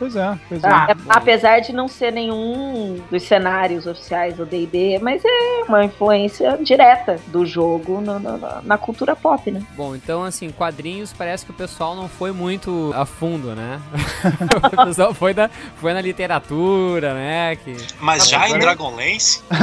[0.00, 0.68] Pois é, pois é.
[0.68, 0.96] Tá?
[1.10, 7.20] Apesar de não ser nenhum dos cenários oficiais do D&D, mas é uma influência direta
[7.26, 9.62] do jogo na, na- na cultura pop, né?
[9.76, 13.78] Bom, então, assim, quadrinhos parece que o pessoal não foi muito a fundo, né?
[14.72, 17.56] o pessoal foi na, foi na literatura, né?
[17.56, 17.76] Que...
[18.00, 19.42] Mas já em Dragonlance,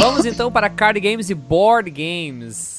[0.00, 2.78] Vamos então para card games e board games.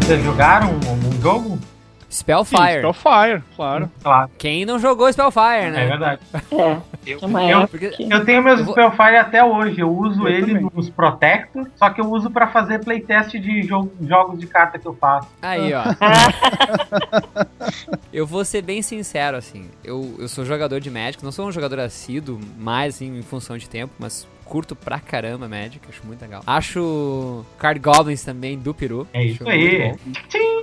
[0.00, 1.58] Vocês jogaram algum jogo?
[2.12, 2.60] Spellfire.
[2.60, 3.90] Sim, Spellfire, claro.
[4.02, 4.30] Claro.
[4.36, 5.84] Quem não jogou Spellfire, né?
[5.84, 6.20] É verdade.
[6.52, 6.76] É.
[7.06, 7.68] Eu, Uma Eu,
[8.10, 9.80] eu tenho meus Eu vou- Spellfire até hoje.
[9.80, 10.70] Eu uso Eu ele também.
[10.74, 14.86] nos Protector, só que eu uso pra fazer playtest de jo- jogos de carta que
[14.86, 15.28] eu faço.
[15.40, 15.82] Aí, ó.
[18.12, 19.68] eu vou ser bem sincero, assim.
[19.82, 23.56] Eu, eu sou jogador de Magic, não sou um jogador assíduo, mais assim, em função
[23.56, 26.42] de tempo, mas curto pra caramba Magic, acho muito legal.
[26.46, 29.08] Acho Card Goblins também do peru.
[29.10, 29.94] É isso aí.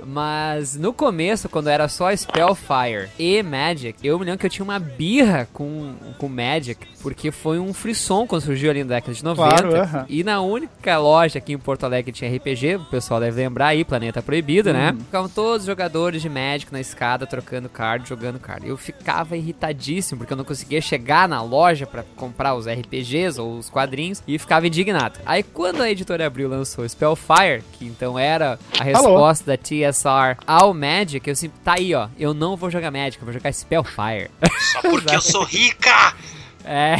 [0.06, 4.64] Mas no começo, quando era só Spellfire e Magic, eu me lembro que eu tinha
[4.64, 9.24] uma birra com, com Magic, porque foi um frisson quando surgiu ali na década de
[9.24, 9.44] 90.
[9.44, 10.06] Claro, aham.
[10.08, 13.68] E na única loja aqui em Porto Alegre que tinha RPG, o pessoal deve lembrar
[13.68, 14.94] aí, Planeta Proibido, né?
[14.98, 18.68] Ficavam todos os jogadores de Magic na escada, trocando card, jogando card.
[18.68, 23.58] Eu ficava irritadíssimo, porque eu não conseguia chegar na loja pra comprar os RPGs ou
[23.58, 25.18] os quadrinhos, e ficava indignado.
[25.24, 30.74] Aí quando a editora Abril lançou Spellfire, que então era a resposta da TSR ao
[30.74, 34.30] Magic, eu assim, tá aí, ó, eu não vou jogar Magic, eu vou jogar Spellfire.
[34.72, 36.14] Só porque eu sou rica!
[36.62, 36.94] É,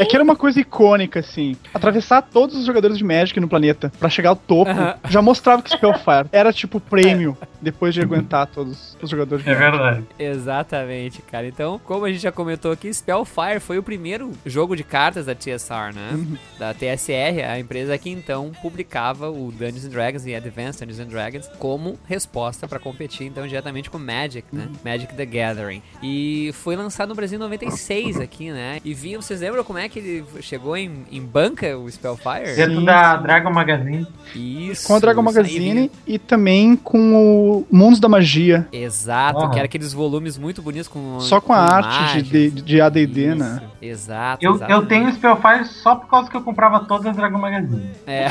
[0.00, 1.56] É que era uma coisa icônica, assim.
[1.72, 4.96] Atravessar todos os jogadores de Magic no planeta pra chegar ao topo Aham.
[5.08, 10.04] já mostrava que Spellfire era tipo prêmio depois de aguentar todos os jogadores É verdade.
[10.18, 11.46] Exatamente, cara.
[11.46, 15.34] Então, como a gente já comentou aqui, Spellfire foi o primeiro jogo de cartas da
[15.34, 16.10] TSR, né?
[16.12, 16.36] Uhum.
[16.58, 21.08] Da TSR, a empresa que então publicava o Dungeons and Dragons e Advanced Dungeons and
[21.08, 24.66] Dragons como resposta pra competir então diretamente com Magic, né?
[24.66, 24.72] Uhum.
[24.84, 25.82] Magic the Gathering.
[26.02, 28.80] E foi lançado no Brasil em 96 aqui, né?
[28.84, 32.54] E vinha, vocês lembram como é que ele chegou em, em banca, o Spellfire?
[32.56, 33.16] Dentro Sim, da.
[33.16, 34.06] Dragon Magazine.
[34.34, 34.86] Isso.
[34.86, 38.66] Com a Dragon Magazine e também com o Mundos da Magia.
[38.72, 38.93] Exato,
[39.42, 39.50] Aham.
[39.50, 43.34] que era aqueles volumes muito bonitos com Só com a arte de, de, de ADD,
[43.34, 43.60] né?
[43.80, 44.44] Isso, Exato.
[44.44, 44.88] Eu, eu exatamente.
[44.88, 47.90] tenho Spellfire só por causa que eu comprava todas as Dragon Magazine.
[48.06, 48.26] É.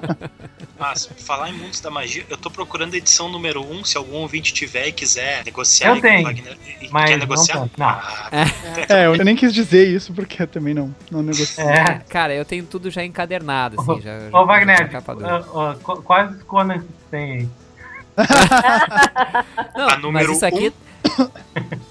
[0.78, 4.16] Mas, falar em Mundos da Magia, eu tô procurando a edição número 1, se algum
[4.16, 6.56] ouvinte tiver e quiser negociar Eu aí com tenho, Wagner.
[6.80, 7.58] E mas quer não negociar?
[7.58, 7.86] tanto, não.
[7.86, 8.30] Ah,
[8.88, 11.62] É, eu nem quis dizer isso porque eu também não, não negocio.
[11.62, 12.00] É.
[12.08, 14.20] Cara, eu tenho tudo já encadernado, assim, já.
[14.20, 17.48] já Ô, já Wagner, tá ah, ah, qu- quais Conan tem aí?
[19.76, 20.72] Não, a número mas isso aqui.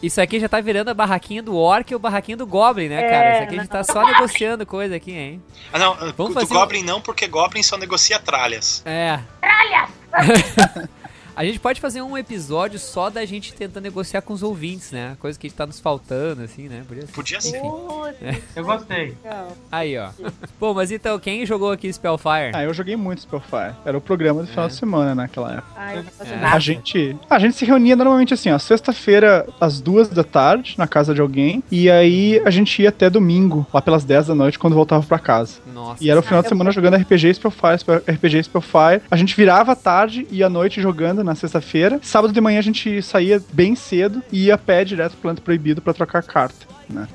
[0.01, 3.03] Isso aqui já tá virando a barraquinha do Orc e o barraquinho do Goblin, né,
[3.05, 3.33] É, cara?
[3.33, 5.43] Isso aqui a gente tá só negociando coisa aqui, hein?
[5.73, 8.81] Ah, não, Vamos do fazer Goblin não, porque Goblin só negocia tralhas.
[8.85, 9.19] É.
[9.41, 10.89] Tralhas!
[11.39, 15.15] A gente pode fazer um episódio só da gente tentando negociar com os ouvintes, né?
[15.21, 16.83] Coisa que tá nos faltando, assim, né?
[16.85, 17.13] Podia ser.
[17.13, 17.61] Podia ser.
[18.57, 19.15] Eu gostei.
[19.71, 20.09] Aí, ó.
[20.59, 22.51] Bom, mas então, quem jogou aqui Spellfire?
[22.53, 23.73] Ah, eu joguei muito Spellfire.
[23.85, 25.67] Era o programa do final de semana naquela época.
[25.77, 26.35] Ai, eu não faço É.
[26.35, 26.55] nada.
[26.57, 30.87] A gente, a gente se reunia normalmente assim, ó, sexta-feira às duas da tarde na
[30.89, 34.59] casa de alguém e aí a gente ia até domingo, lá pelas 10 da noite
[34.59, 35.59] quando voltava pra casa.
[35.73, 36.03] Nossa.
[36.03, 39.01] E era o final de semana jogando RPG Spellfire, Spell- RPG Spellfire.
[39.09, 41.99] A gente virava à tarde e à noite jogando na sexta-feira.
[42.01, 45.41] Sábado de manhã a gente saía bem cedo e ia a pé direto pro Planeta
[45.41, 47.07] Proibido pra trocar carta, né?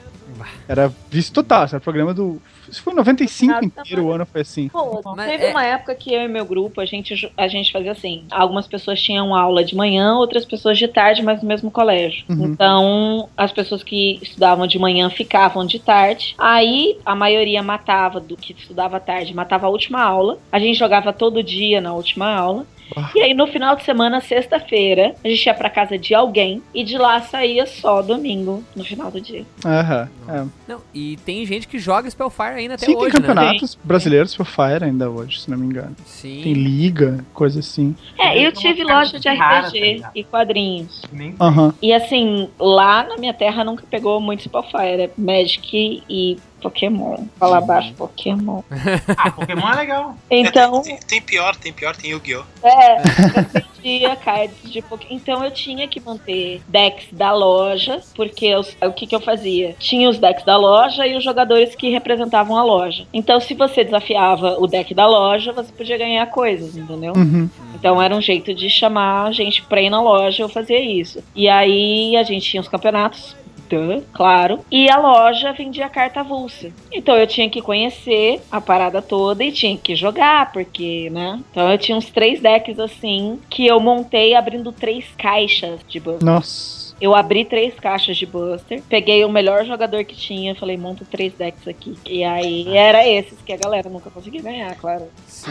[0.68, 2.40] Era visto total, era programa do...
[2.68, 4.68] Isso foi em 95 Ah, tá inteiro, o ano foi assim.
[4.68, 7.92] Pô, teve é- uma época que eu e meu grupo, a gente, a gente fazia
[7.92, 8.24] assim.
[8.30, 12.24] Algumas pessoas tinham aula de manhã, outras pessoas de tarde, mas no mesmo colégio.
[12.28, 12.46] Uhum.
[12.46, 16.34] Então, as pessoas que estudavam de manhã ficavam de tarde.
[16.38, 20.38] Aí, a maioria matava do que estudava à tarde, matava a última aula.
[20.50, 22.66] A gente jogava todo dia na última aula.
[22.96, 23.10] Ah.
[23.14, 26.84] E aí, no final de semana, sexta-feira, a gente ia pra casa de alguém e
[26.84, 29.44] de lá saía só domingo, no final do dia.
[29.64, 30.08] Aham.
[30.28, 30.44] é.
[30.68, 33.26] Não, e tem gente que joga Spellfire ainda até Sim, hoje, tem né?
[33.26, 35.96] campeonatos brasileiros Spellfire ainda hoje, se não me engano.
[36.04, 36.40] Sim.
[36.42, 37.94] Tem liga, coisa assim.
[38.18, 40.10] É, eu Tem tive loja de RPG ligado?
[40.14, 41.02] e quadrinhos.
[41.12, 41.74] Nem Aham.
[41.82, 47.16] E assim, lá na minha terra nunca pegou muito Spellfire, é Magic e Pokémon.
[47.38, 48.62] Fala abaixo, Pokémon.
[49.16, 50.14] Ah, Pokémon é legal.
[50.30, 52.42] Então, É, tem, tem pior, tem pior, tem Yu-Gi-Oh!
[52.66, 55.14] é, eu vendia cards de Pokémon.
[55.14, 59.74] Então eu tinha que manter decks da loja, porque os- o que, que eu fazia?
[59.78, 63.06] Tinha os decks da loja e os jogadores que representavam a loja.
[63.12, 67.12] Então, se você desafiava o deck da loja, você podia ganhar coisas, entendeu?
[67.16, 67.48] Uhum.
[67.74, 71.22] Então era um jeito de chamar a gente pra ir na loja, eu fazia isso.
[71.34, 73.36] E aí a gente tinha os campeonatos.
[73.68, 74.64] Duh, Claro.
[74.70, 76.70] E a loja vendia carta avulsa.
[76.92, 81.40] Então eu tinha que conhecer a parada toda e tinha que jogar, porque, né?
[81.50, 86.24] Então eu tinha uns três decks assim que eu montei abrindo três caixas de Buster.
[86.24, 86.84] Nossa.
[87.00, 91.32] Eu abri três caixas de Buster, peguei o melhor jogador que tinha, falei, monta três
[91.32, 91.98] decks aqui.
[92.06, 95.08] E aí era esses que a galera nunca conseguia ganhar, claro.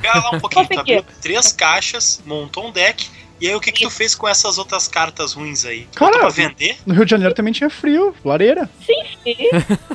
[0.00, 0.98] Pera lá um pouquinho, tu Consegui.
[0.98, 3.08] abriu três caixas, montou um deck,
[3.40, 5.86] e aí o que que tu fez com essas outras cartas ruins aí?
[5.92, 6.76] Tu Cara, pra vender?
[6.86, 8.68] No Rio de Janeiro também tinha frio, lareira.
[8.84, 8.95] Sim,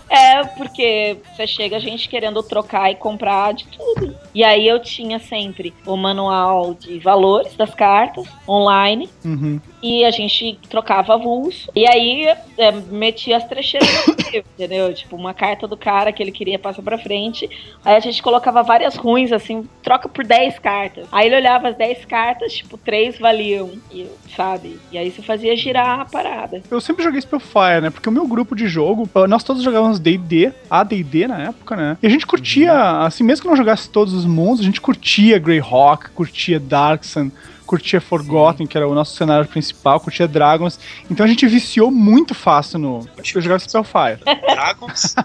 [0.09, 4.15] É, porque você chega a gente querendo trocar e comprar de tudo.
[4.34, 9.59] E aí eu tinha sempre o manual de valores das cartas online Uhum.
[9.82, 11.69] e a gente trocava avulso.
[11.75, 12.25] E aí
[12.57, 14.93] é, metia as trecheiras no livro, entendeu?
[14.93, 17.49] Tipo, uma carta do cara que ele queria passar pra frente.
[17.84, 21.07] Aí a gente colocava várias ruins, assim, troca por 10 cartas.
[21.11, 24.79] Aí ele olhava as 10 cartas, tipo, 3 valiam, e, sabe?
[24.91, 26.61] E aí você fazia girar a parada.
[26.69, 27.89] Eu sempre joguei Spellfire, né?
[27.89, 31.97] Porque o meu grupo de jogo, nós todos jogávamos D&D, AD&D na época, né?
[32.01, 35.39] E a gente curtia, assim, mesmo que não jogasse todos os mundos, a gente curtia
[35.39, 37.32] Greyhawk, curtia Darksun,
[37.72, 40.78] curtia Forgotten, que era o nosso cenário principal, curtia Dragons.
[41.09, 43.07] Então a gente viciou muito fácil no...
[43.34, 44.19] Eu jogava Spellfire.
[44.26, 45.15] Dragons?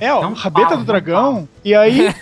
[0.00, 1.48] É, ó, Não Rabeta fala, do Dragão.
[1.64, 2.12] E aí,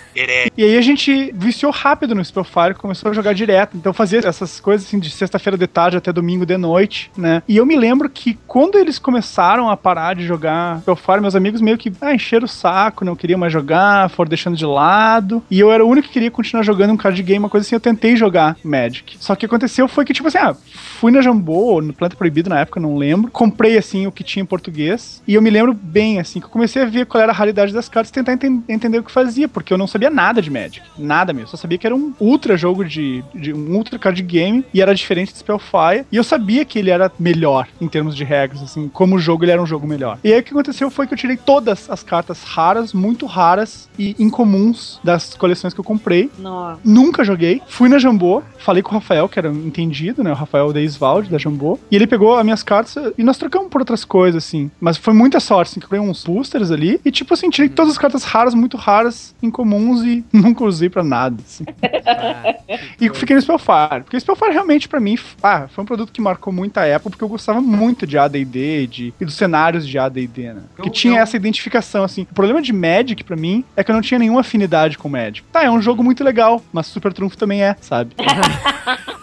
[0.55, 3.75] e aí a gente viciou rápido no Spellfire, começou a jogar direto.
[3.75, 7.41] Então fazia essas coisas assim de sexta-feira de tarde até domingo de noite, né?
[7.47, 11.61] E eu me lembro que quando eles começaram a parar de jogar Spellfire, meus amigos
[11.61, 15.43] meio que ah, encheram o saco, não queriam mais jogar, foram deixando de lado.
[15.49, 17.75] E eu era o único que queria continuar jogando um card game, uma coisa assim,
[17.75, 19.17] eu tentei jogar Magic.
[19.19, 20.55] Só que aconteceu foi que, tipo assim, ah,
[20.99, 23.31] fui na Jambô, ou no Planta Proibido na época, não lembro.
[23.31, 25.21] Comprei, assim, o que tinha em português.
[25.27, 27.73] E eu me lembro bem, assim, que eu comecei a ver qual era a raridade
[27.73, 30.49] das cartas e tentar enten- entender o que fazia, porque eu não sabia nada de
[30.49, 30.81] Magic.
[30.97, 31.49] Nada mesmo.
[31.49, 34.93] Só sabia que era um ultra jogo de, de um ultra card game e era
[34.93, 36.05] diferente de Spellfire.
[36.11, 39.51] E eu sabia que ele era melhor em termos de regras, assim, como jogo ele
[39.51, 40.17] era um jogo melhor.
[40.23, 43.89] E aí o que aconteceu foi que eu tirei todas as cartas raras, muito raras
[43.97, 46.29] e incomuns das coleções que eu comprei.
[46.39, 46.79] Nossa.
[46.83, 47.61] Nunca joguei.
[47.67, 50.31] Fui na Jambô, falei com o Rafael, que era entendido, né?
[50.31, 51.79] O Rafael Deisvald, da Jambô.
[51.89, 54.69] E ele pegou as minhas cartas e nós trocamos por outras coisas, assim.
[54.79, 56.99] Mas foi muita sorte, assim, que eu comprei uns boosters ali.
[57.05, 61.03] E, tipo assim, tirei todas as cartas raras, muito raras, incomuns e nunca usei pra
[61.03, 61.65] nada, assim.
[62.03, 62.55] Ah,
[62.99, 64.01] E fiquei no Spellfire.
[64.03, 67.23] Porque o Spellfire realmente, pra mim, ah, foi um produto que marcou muita época, porque
[67.23, 70.61] eu gostava muito de AD&D de, e dos cenários de AD&D, né?
[70.81, 72.23] Que tinha eu- essa identificação, assim.
[72.31, 75.43] O problema de Magic, pra mim, é que eu não tinha nenhuma afinidade com Magic.
[75.51, 78.13] Tá, é um jogo muito legal, mas Super Trunfo também é, sabe?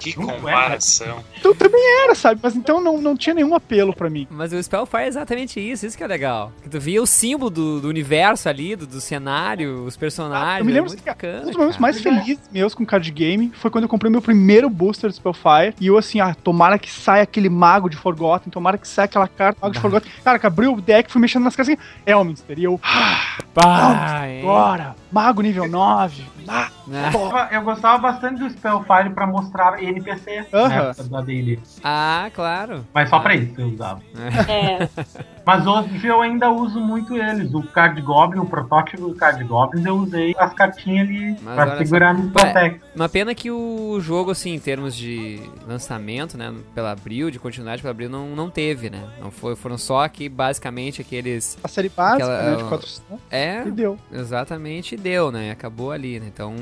[0.00, 1.24] Que comparação.
[1.38, 2.40] Então também era, sabe?
[2.42, 4.26] Mas então não, não tinha nenhum apelo pra mim.
[4.30, 6.52] Mas o Spellfire é exatamente isso, isso que é legal.
[6.62, 10.60] Que tu via o símbolo do, do universo ali, do, do cenário, os personagens.
[10.60, 11.42] Eu me lembro é muito que bacana.
[11.42, 11.82] Um dos momentos cara.
[11.82, 15.74] mais felizes meus com card game foi quando eu comprei meu primeiro booster do Spellfire.
[15.80, 19.28] E eu assim, ah, tomara que saia aquele mago de Forgotten, tomara que saia aquela
[19.28, 20.10] carta mago de Forgotten.
[20.22, 22.58] Cara, que abriu o deck, fui mexendo nas assim, Elminster.
[22.58, 24.40] E eu, ah, Pá, hein?
[24.40, 26.24] agora, mago nível 9.
[26.48, 27.48] Ah, Ah, porra.
[27.52, 31.58] Eu gostava bastante do Spellfire pra mostrar NPC do AD&D.
[31.84, 32.84] Ah, claro.
[32.92, 34.00] Mas só pra isso eu usava.
[34.48, 34.88] É.
[35.46, 37.52] Mas hoje eu ainda uso muito eles.
[37.54, 41.78] O Card Goblin, o protótipo do Card Goblin, eu usei as cartinhas ali Mas pra
[41.78, 42.22] segurar só.
[42.22, 42.80] no Protect.
[42.94, 47.82] Uma pena que o jogo, assim, em termos de lançamento, né, pela Abril, de continuidade
[47.82, 49.02] pela Abril, não, não teve, né?
[49.20, 51.58] Não foi, foram só aqui, basicamente, aqueles...
[51.64, 53.02] A série básica, Aquela- né, de 400.
[53.30, 53.98] É, E deu.
[54.12, 55.50] exatamente, deu, né?
[55.50, 56.26] Acabou ali, né?
[56.32, 56.54] Então,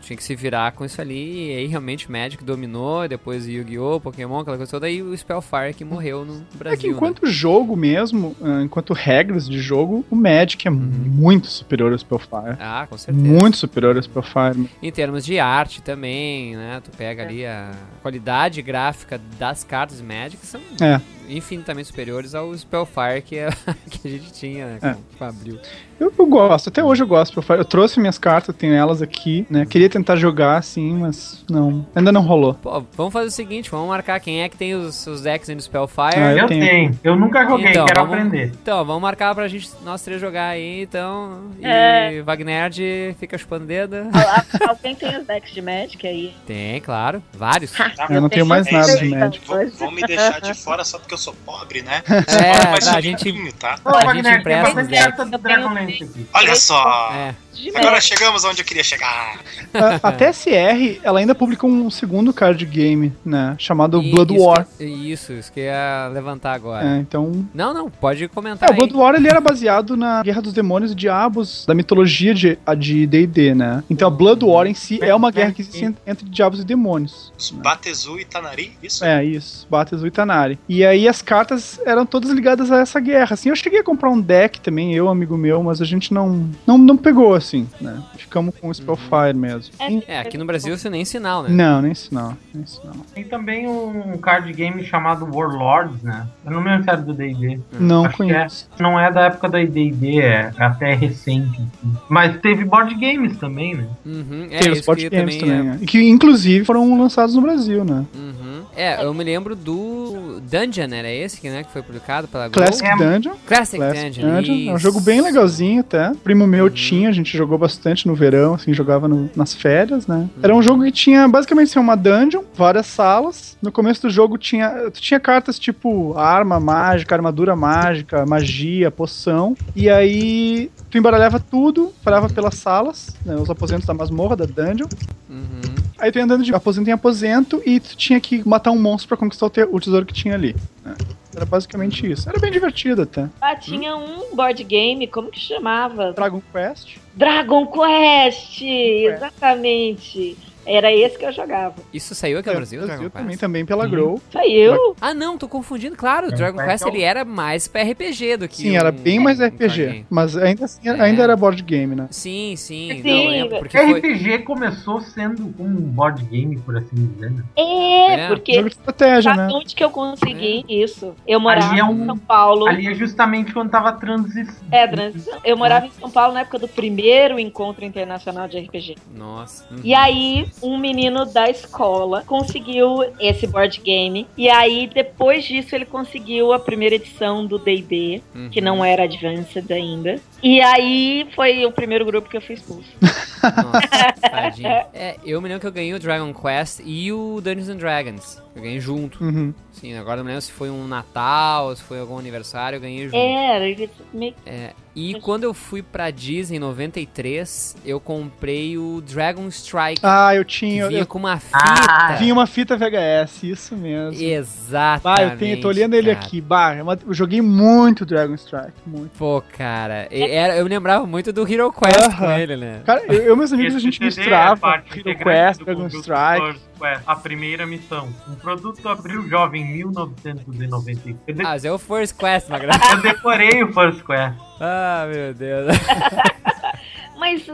[0.00, 4.00] tinha que se virar com isso ali, e aí realmente o Magic dominou, depois Yu-Gi-Oh!,
[4.00, 6.94] Pokémon, aquela coisa toda, e o Spellfire que morreu no Brasil, É que né?
[6.94, 12.56] enquanto jogo mesmo, ah, enquanto regras de jogo, o Magic é muito superior ao Spellfire.
[12.58, 13.26] Ah, com certeza.
[13.26, 14.68] Muito superior ao Spellfire.
[14.82, 16.80] Em termos de arte também, né?
[16.82, 17.70] Tu pega ali a
[18.02, 21.00] qualidade gráfica das cartas Magic são É.
[21.28, 23.48] infinitamente superiores ao Spellfire que, é,
[23.90, 24.92] que a gente tinha né, É.
[24.94, 25.58] com, com a Abril.
[25.98, 27.42] Eu, eu gosto, até hoje eu gosto.
[27.50, 29.64] Eu trouxe minhas cartas, tenho elas aqui, né?
[29.64, 32.54] Queria tentar jogar assim, mas não, ainda não rolou.
[32.54, 35.54] Pô, vamos fazer o seguinte, vamos marcar quem é que tem os seus decks aí
[35.54, 36.16] no Spellfire.
[36.16, 36.60] Ah, eu Eu tenho.
[36.66, 37.00] tenho.
[37.02, 38.52] Eu nunca joguei, Então, quero vamos- aprender.
[38.62, 41.50] Então, vamos marcar pra gente, nós três jogar aí, então.
[41.60, 42.22] E É.
[42.22, 42.70] Wagner
[43.18, 43.96] fica chupando dedo.
[44.12, 46.34] Al- Alguém tem os decks de Magic aí?
[46.46, 47.22] Tem, claro.
[47.32, 47.72] Vários.
[48.10, 49.08] Eu não tenho mais nada de.
[49.08, 49.46] Magic.
[49.46, 52.02] Vão, vão me deixar de fora só porque eu sou pobre, né?
[52.36, 53.32] É, Mas a gente.
[53.52, 53.76] tá?
[53.84, 55.04] Ô, A gente Wagner, tem empresta os decks.
[55.06, 55.85] carta do Eu
[56.32, 57.10] Olha só.
[57.12, 57.34] É.
[57.74, 59.40] Agora chegamos onde eu queria chegar.
[59.72, 63.54] A, a TSR, ela ainda publicou um segundo card game, né?
[63.58, 64.66] Chamado E- Blood isso War.
[64.76, 66.86] que- isso, isso que eu ia levantar agora.
[66.86, 67.46] É, então.
[67.54, 68.76] Não, não, pode comentar É, o.
[68.76, 72.74] Blood War ele era baseado na Guerra dos Demônios e Diabos da mitologia de a
[72.74, 73.82] de D&D, né?
[73.88, 76.64] Então a Blood War em si é uma guerra que existe en- entre diabos e
[76.64, 77.32] demônios.
[77.38, 79.02] Os Batezu e Tanari, isso?
[79.02, 79.66] É, isso.
[79.70, 80.58] Batezu e Tanari.
[80.68, 83.32] E aí as cartas eram todas ligadas a essa guerra.
[83.32, 86.48] Assim, eu cheguei a comprar um deck também, eu, amigo meu, mas a gente não
[86.66, 88.02] não, não pegou, assim, né?
[88.16, 89.74] Ficamos com o Spellfire mesmo.
[90.06, 91.48] É, aqui no Brasil isso nem sinal, né?
[91.50, 92.94] Não, nem sinal, nem sinal.
[93.14, 96.26] Tem também um card game chamado Warlords, né?
[96.44, 97.60] Eu não me lembro se era do D&D.
[97.78, 98.68] Não Acho que conheço.
[98.78, 98.82] é.
[98.82, 101.60] Não é da época da D&D, é até recente.
[101.60, 101.96] assim.
[102.08, 103.88] Mas teve board games também, né?
[104.04, 105.78] Uhum, é Tem os board que games também, também, é.
[105.78, 105.86] né?
[105.86, 108.04] Que inclusive foram lançados no Brasil, né?
[108.14, 108.62] Uhum.
[108.76, 110.05] É, eu me lembro do
[110.36, 112.48] o Dungeon, era esse que, né, que foi publicado pela?
[112.50, 113.32] Classic Dungeon.
[113.46, 114.70] Classic, Classic Dungeon, Dungeon.
[114.70, 116.12] É um jogo bem legalzinho até.
[116.22, 120.28] Primo meu tinha, a gente jogou bastante no verão, assim, jogava no- nas férias, né?
[120.42, 123.56] Era um jogo que tinha basicamente assim, uma dungeon, várias salas.
[123.62, 129.56] No começo do jogo tinha, tu tinha cartas tipo arma mágica, armadura mágica, magia, poção.
[129.74, 134.88] E aí tu embaralhava tudo, falava pelas salas, né, os aposentos da masmorra, da dungeon.
[135.28, 135.85] Uhum.
[135.98, 139.08] Aí tu ia andando de aposento em aposento e tu tinha que matar um monstro
[139.08, 140.54] pra conquistar o, te- o tesouro que tinha ali.
[140.84, 140.94] né?
[141.34, 142.28] Era basicamente isso.
[142.28, 143.28] Era bem divertido até.
[143.40, 146.12] Ah, tinha um board game, como que chamava?
[146.12, 146.96] Dragon Quest.
[147.14, 148.62] Dragon Quest!
[148.62, 150.36] Exatamente.
[150.66, 151.74] Era esse que eu jogava.
[151.92, 153.40] Isso saiu aqui no Brasil, Brasil Dragon também, Quest?
[153.40, 154.20] também pela Grow.
[154.32, 154.96] Saiu?
[155.00, 155.96] Ah, não, tô confundindo.
[155.96, 158.92] Claro, o Dragon Quest é ele era mais pra RPG do que Sim, era um-
[158.92, 160.04] bem mais um RPG.
[160.10, 161.00] Mas ainda assim, É.
[161.00, 162.08] ainda era board game, né?
[162.10, 163.00] Sim, sim.
[163.02, 163.92] Sim, não, porque foi...
[164.00, 167.30] RPG começou sendo um board game, por assim dizer.
[167.30, 167.42] Né?
[167.56, 168.28] É, É.
[168.28, 169.48] porque Jogo de estratégia, né?
[169.52, 171.14] onde que eu consegui isso?
[171.26, 172.66] Eu morava Ali é um- em São Paulo.
[172.66, 174.54] Ali é justamente quando tava transição.
[174.70, 175.38] É, transição.
[175.44, 178.96] Eu morava em São Paulo na época do primeiro encontro internacional de RPG.
[179.14, 179.64] Nossa.
[179.70, 179.80] uhum.
[179.84, 184.26] E aí, um menino da escola conseguiu esse board game.
[184.36, 188.50] E aí, depois disso, ele conseguiu a primeira edição do DD, Uhum.
[188.50, 190.18] que não era Advanced ainda.
[190.42, 192.88] E aí foi o primeiro grupo que eu fui expulso.
[193.42, 194.68] Nossa, tadinho.
[194.92, 198.45] É, eu me lembro que eu ganhei o Dragon Quest e o Dungeons and Dragons.
[198.56, 199.22] Eu ganhei junto.
[199.22, 199.52] Uhum.
[199.70, 203.04] Sim, agora eu não lembro se foi um Natal, se foi algum aniversário, eu ganhei
[203.04, 203.16] junto.
[203.16, 209.02] Era, ele meio É, e quando eu fui pra Disney em 93, eu comprei o
[209.02, 210.00] Dragon Strike.
[210.02, 210.88] Ah, eu que tinha.
[210.88, 211.58] vinha Eu, com uma fita.
[211.58, 214.18] Ah, vinha uma fita VHS, isso mesmo.
[214.18, 215.02] Exatamente.
[215.02, 216.24] Bah, eu, tenho, tô olhando ele cara.
[216.24, 216.40] aqui.
[216.40, 218.72] Bah, é eu joguei muito Dragon Strike.
[218.86, 219.10] Muito.
[219.18, 222.38] Pô, cara, era, eu me lembrava muito do Hero Quest com Aham.
[222.38, 222.80] ele, né?
[222.86, 225.86] Cara, eu, eu e meus amigos a gente é misturava parte Hero integrante Quest, Dragon
[225.88, 226.58] Strike.
[226.80, 228.08] Quest, a primeira missão.
[228.46, 231.18] Produto abril jovem em 1990.
[231.26, 232.74] Eu, de- Ah, mas é o First Quest, Magra.
[232.92, 234.36] eu decorei o First Quest.
[234.60, 235.66] ah, meu Deus.
[237.18, 237.44] Mas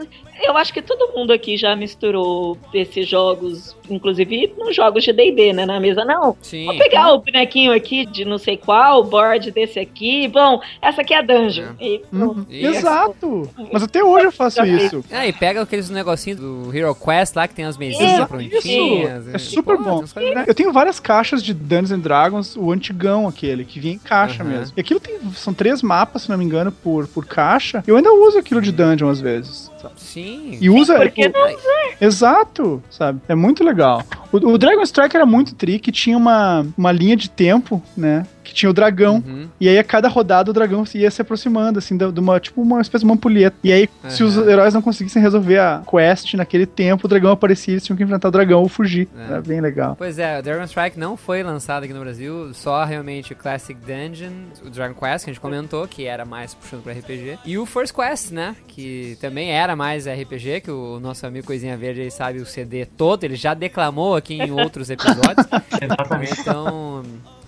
[0.43, 5.53] eu acho que todo mundo aqui já misturou esses jogos, inclusive nos jogos de D&D,
[5.53, 6.03] né, na mesa.
[6.05, 6.65] Não, Sim.
[6.65, 10.27] vou pegar o bonequinho aqui de não sei qual, o board desse aqui.
[10.27, 11.73] Bom, essa aqui é a dungeon.
[11.79, 12.39] E pronto.
[12.39, 12.45] Uhum.
[12.49, 12.77] Isso.
[12.77, 13.49] Exato!
[13.71, 15.03] Mas até hoje eu faço isso.
[15.11, 19.27] Ah, e pega aqueles negocinhos do Hero Quest lá que tem as mesinhas prontinhas.
[19.33, 20.03] É super Pô, bom.
[20.45, 24.43] Eu tenho várias caixas de Dungeons and Dragons, o antigão aquele, que vinha em caixa
[24.43, 24.51] Aham.
[24.51, 24.73] mesmo.
[24.77, 25.19] E aquilo tem.
[25.33, 27.83] São três mapas, se não me engano, por, por caixa.
[27.87, 29.71] Eu ainda uso aquilo de dungeon às vezes.
[29.83, 29.93] Sabe?
[29.97, 30.57] Sim.
[30.59, 30.95] E usa.
[30.95, 33.21] por que o- Exato, sabe?
[33.27, 34.03] É muito legal.
[34.31, 38.25] O, o Dragon Strike era muito trick, tinha uma, uma linha de tempo, né?
[38.43, 39.23] Que tinha o dragão.
[39.25, 39.47] Uhum.
[39.59, 42.81] E aí, a cada rodada, o dragão ia se aproximando, assim, de uma, tipo, uma
[42.81, 43.55] espécie de uma ampulheta.
[43.63, 44.49] E aí, se os Aham.
[44.49, 48.27] heróis não conseguissem resolver a quest naquele tempo, o dragão aparecia, eles tinham que enfrentar
[48.27, 49.07] o dragão ou fugir.
[49.17, 49.23] É.
[49.31, 49.95] Era bem legal.
[49.97, 53.79] Pois é, o Dragon Strike não foi lançado aqui no Brasil, só realmente o Classic
[53.79, 54.33] Dungeon,
[54.65, 57.65] o Dragon Quest, que a gente comentou, que era mais puxando pra RPG, e o
[57.65, 62.39] First Quest, né, que também era mais RPG, que o nosso amigo Coisinha Verde sabe
[62.39, 65.47] o CD todo, ele já declamou aqui em outros episódios,
[65.81, 66.39] Exatamente.
[66.41, 67.03] então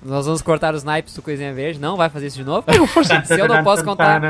[0.05, 2.65] nós vamos cortar os naipes do Coisinha Verde, não vai fazer isso de novo.
[3.25, 4.21] Se eu não posso contar,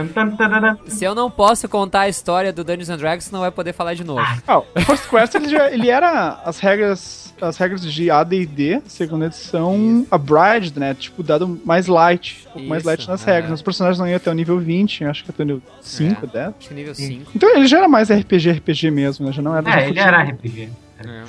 [0.88, 3.74] se eu não posso contar a história do Dungeons and Dragons, você não vai poder
[3.74, 4.22] falar de novo.
[4.48, 9.26] Ah, o First Quest ele, já- ele era as regras as regras de AD&D, segunda
[9.26, 10.94] edição, abridged, né?
[10.94, 13.34] Tipo, dado mais light, um pouco mais light nas é.
[13.34, 13.54] regras.
[13.56, 16.28] Os personagens não iam até o nível 20, acho que até o nível 5, É.
[16.30, 16.48] 10.
[16.58, 17.32] Acho que nível 5.
[17.36, 19.34] Então ele já era mais RPG, RPG mesmo, né?
[19.34, 19.82] Já não era...
[19.82, 20.70] É, ele era RPG.
[21.00, 21.24] É.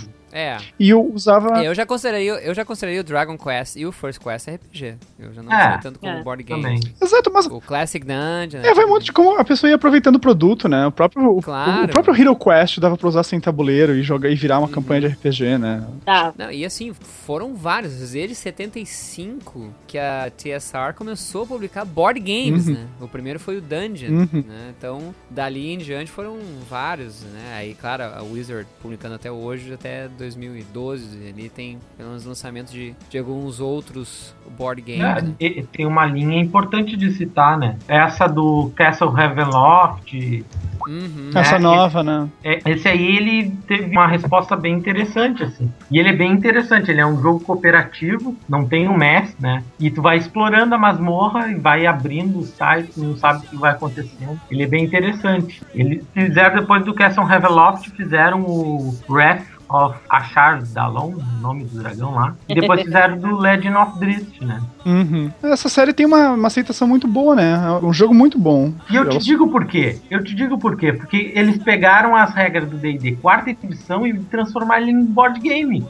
[0.79, 1.63] E eu usava...
[1.65, 4.97] Eu já consideraria, eu já consideraria o Dragon Quest e o First Quest RPG.
[5.19, 6.61] Eu já não É, sei tanto como é, board game.
[6.63, 6.81] Também.
[7.01, 8.61] Exato, mas O Classic Dungeon.
[8.63, 10.87] É, vai muito de como a pessoa ia aproveitando o produto, né?
[10.87, 11.85] O próprio, o- Claro.
[11.85, 14.73] o, próprio Hero Quest dava pra usar sem tabuleiro e jogar e virar uma Uhum.
[14.75, 15.87] campanha de RPG, né?
[16.05, 16.35] Tá.
[16.37, 18.11] Não, e assim, foram vários.
[18.11, 22.75] Desde 75 que a TSR começou a publicar board games, Uhum.
[22.75, 22.87] né?
[23.01, 24.45] O primeiro foi o Dungeon, Uhum.
[24.47, 24.75] né?
[24.77, 27.55] Então, dali em diante foram vários, né?
[27.57, 31.29] Aí, claro, a Wizard publicando até hoje, até 2012.
[31.29, 35.23] Ali tem pelo menos lançamento de, de alguns outros board games.
[35.25, 35.35] né?
[35.41, 37.77] É, e- tem uma linha importante de citar, né?
[37.89, 40.45] Essa do Castle Ravenloft.
[40.89, 41.31] Uhum.
[41.35, 42.29] Essa É, nova, né?
[42.45, 45.71] é, Esse aí ele teve uma resposta bem interessante, assim.
[45.91, 49.65] E ele é bem interessante, ele é um jogo cooperativo, não tem um mestre, né?
[49.81, 53.57] E tu vai explorando a masmorra e vai abrindo os sites, não sabe o que
[53.57, 54.41] vai acontecendo.
[54.51, 55.61] Ele é bem interessante.
[55.75, 61.79] Eles fizeram depois do Castle Ravenloft, fizeram o Wrath of Ashar Dalon, o nome do
[61.81, 62.35] dragão lá.
[62.49, 64.63] E depois fizeram do Legend of Drift, né?
[64.85, 65.31] Uhum.
[65.43, 67.53] Essa série tem uma, uma aceitação muito boa, né?
[67.83, 68.73] É um jogo muito bom.
[68.91, 69.99] E eu te digo por quê.
[70.11, 70.93] Eu te digo por quê.
[70.93, 75.87] Porque eles pegaram as regras do D&D quarta edição e transformaram ele em board game.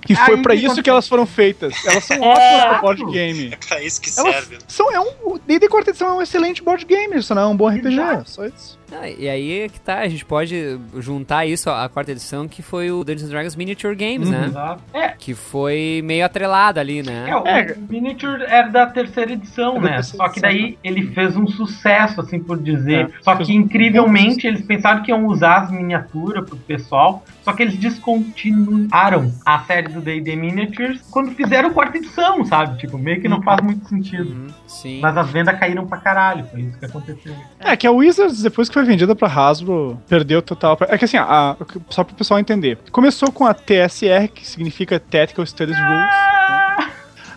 [0.00, 1.74] Que foi que isso que elas foram feitas.
[1.86, 2.28] Elas são É.
[2.32, 3.50] ótimas pra board game.
[3.52, 4.58] É pra isso que Elas serve.
[4.66, 7.46] são, é um, o D&D quarta edição é um excelente board game, isso não é
[7.46, 8.30] um bom RPG, Exato.
[8.30, 8.78] só isso.
[9.00, 12.62] Ah, e aí é que tá, a gente pode juntar isso à quarta edição, que
[12.62, 14.46] foi o Dungeons and Dragons Miniature Games, né?
[14.46, 14.82] Exato.
[14.92, 17.26] É, Que foi meio atrelado ali, né?
[17.28, 17.74] é, o É.
[17.88, 19.94] Miniature era da terceira edição, É da né?
[19.96, 23.06] terceira Só que daí ele fez um sucesso, assim por dizer.
[23.06, 23.22] É.
[23.22, 27.24] Só que incrivelmente eles pensaram que iam usar as miniaturas pro pessoal.
[27.44, 32.78] Só que eles descontinuaram a série do D&D Miniatures quando fizeram quarta edição, sabe?
[32.78, 34.30] Tipo, meio que não faz muito sentido.
[34.30, 35.00] Uhum, sim.
[35.00, 37.34] Mas as vendas caíram pra caralho, foi isso que aconteceu.
[37.60, 40.76] É, que a Wizards, depois que foi vendida pra Hasbro, perdeu total.
[40.88, 41.56] É que assim, a-
[41.90, 42.78] só pro pessoal entender.
[42.90, 46.14] Começou com a TSR, que significa Tactical Studies Rules.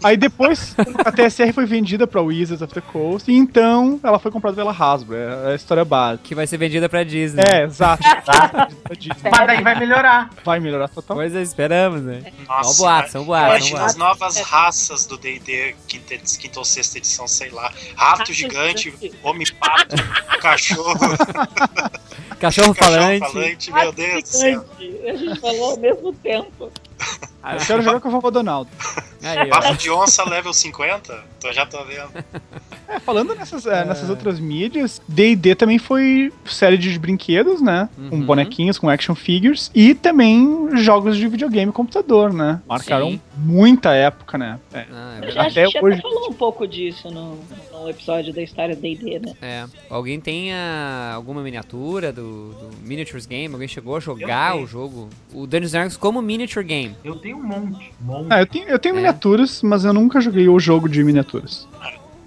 [0.03, 0.75] Aí depois
[1.05, 4.71] a TSR foi vendida pra Wizards of the Coast, e então ela foi comprada pela
[4.71, 5.15] Hasbro.
[5.15, 6.23] É a história básica.
[6.23, 7.41] Que vai ser vendida pra Disney.
[7.43, 8.03] É, exato.
[8.07, 8.75] exato.
[9.31, 10.29] Mas daí vai melhorar.
[10.43, 11.17] Vai melhorar total.
[11.17, 12.23] Pois é, esperamos, né?
[12.47, 13.91] Nossa, São boatos, são boatos, são Imagina boatos.
[13.93, 17.71] as novas raças do D&D, quinta, quinta ou sexta edição, sei lá.
[17.95, 18.93] Rato gigante,
[19.23, 19.95] homem-pato,
[20.41, 20.97] cachorro,
[22.39, 23.19] Cachorro cachorro falante.
[23.31, 24.65] falante, meu Deus do céu.
[24.79, 26.71] A gente falou ao mesmo tempo.
[27.55, 28.69] Eu quero jogar com a vovó Donaldo.
[29.23, 29.49] Aí.
[29.49, 31.23] Papo de onça level 50?
[31.39, 32.09] Tô, já tô vendo.
[32.87, 37.89] É, falando nessas, é, nessas outras mídias, D&D também foi série de brinquedos, né?
[38.09, 38.25] Com Uhum.
[38.25, 39.69] bonequinhos, com action figures.
[39.75, 42.61] E também jogos de videogame e computador, né?
[42.67, 43.21] Marcaram Sim.
[43.35, 44.59] muita época, né?
[44.73, 44.85] É.
[44.91, 45.49] Ah, é A verdade.
[45.55, 45.93] gente Até hoje.
[45.99, 47.37] até falou um pouco disso no,
[47.73, 49.33] no episódio da história do D&D, né?
[49.41, 49.65] É.
[49.89, 53.53] Alguém tem ah, alguma miniatura do, do Miniatures Game?
[53.53, 55.09] Alguém chegou a jogar o jogo?
[55.33, 56.95] O Dungeons Dragons como Miniature Game.
[57.03, 57.93] Eu tenho um monte.
[58.01, 58.27] um monte.
[58.29, 58.95] Ah, eu tenho, eu tenho É.
[58.97, 61.67] miniaturas, mas eu nunca joguei o jogo de miniaturas.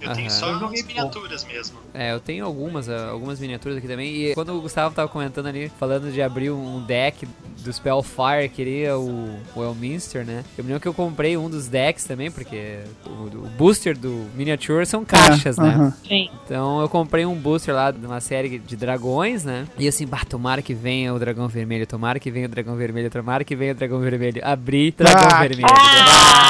[0.01, 1.77] Eu tenho só Eu joguei miniaturas mesmo.
[1.93, 4.09] É, eu tenho algumas, ah, algumas miniaturas aqui também.
[4.15, 7.27] E quando o Gustavo tava comentando ali, falando de abrir um deck
[7.59, 10.43] do Spellfire, queria o, o Elminster, né?
[10.57, 13.09] Eu me lembro que eu comprei um dos decks também, porque o,
[13.45, 15.69] o booster do Miniature são caixas, É, né?
[15.69, 15.93] aham.
[16.07, 16.29] Sim.
[16.45, 19.67] Então eu comprei um booster lá de uma série de dragões, né?
[19.77, 23.09] E assim, bah, tomara que venha o dragão vermelho, tomara que venha o dragão vermelho,
[23.11, 24.41] tomara que venha o dragão vermelho.
[24.43, 25.67] Abri, dragão Ah, vermelho.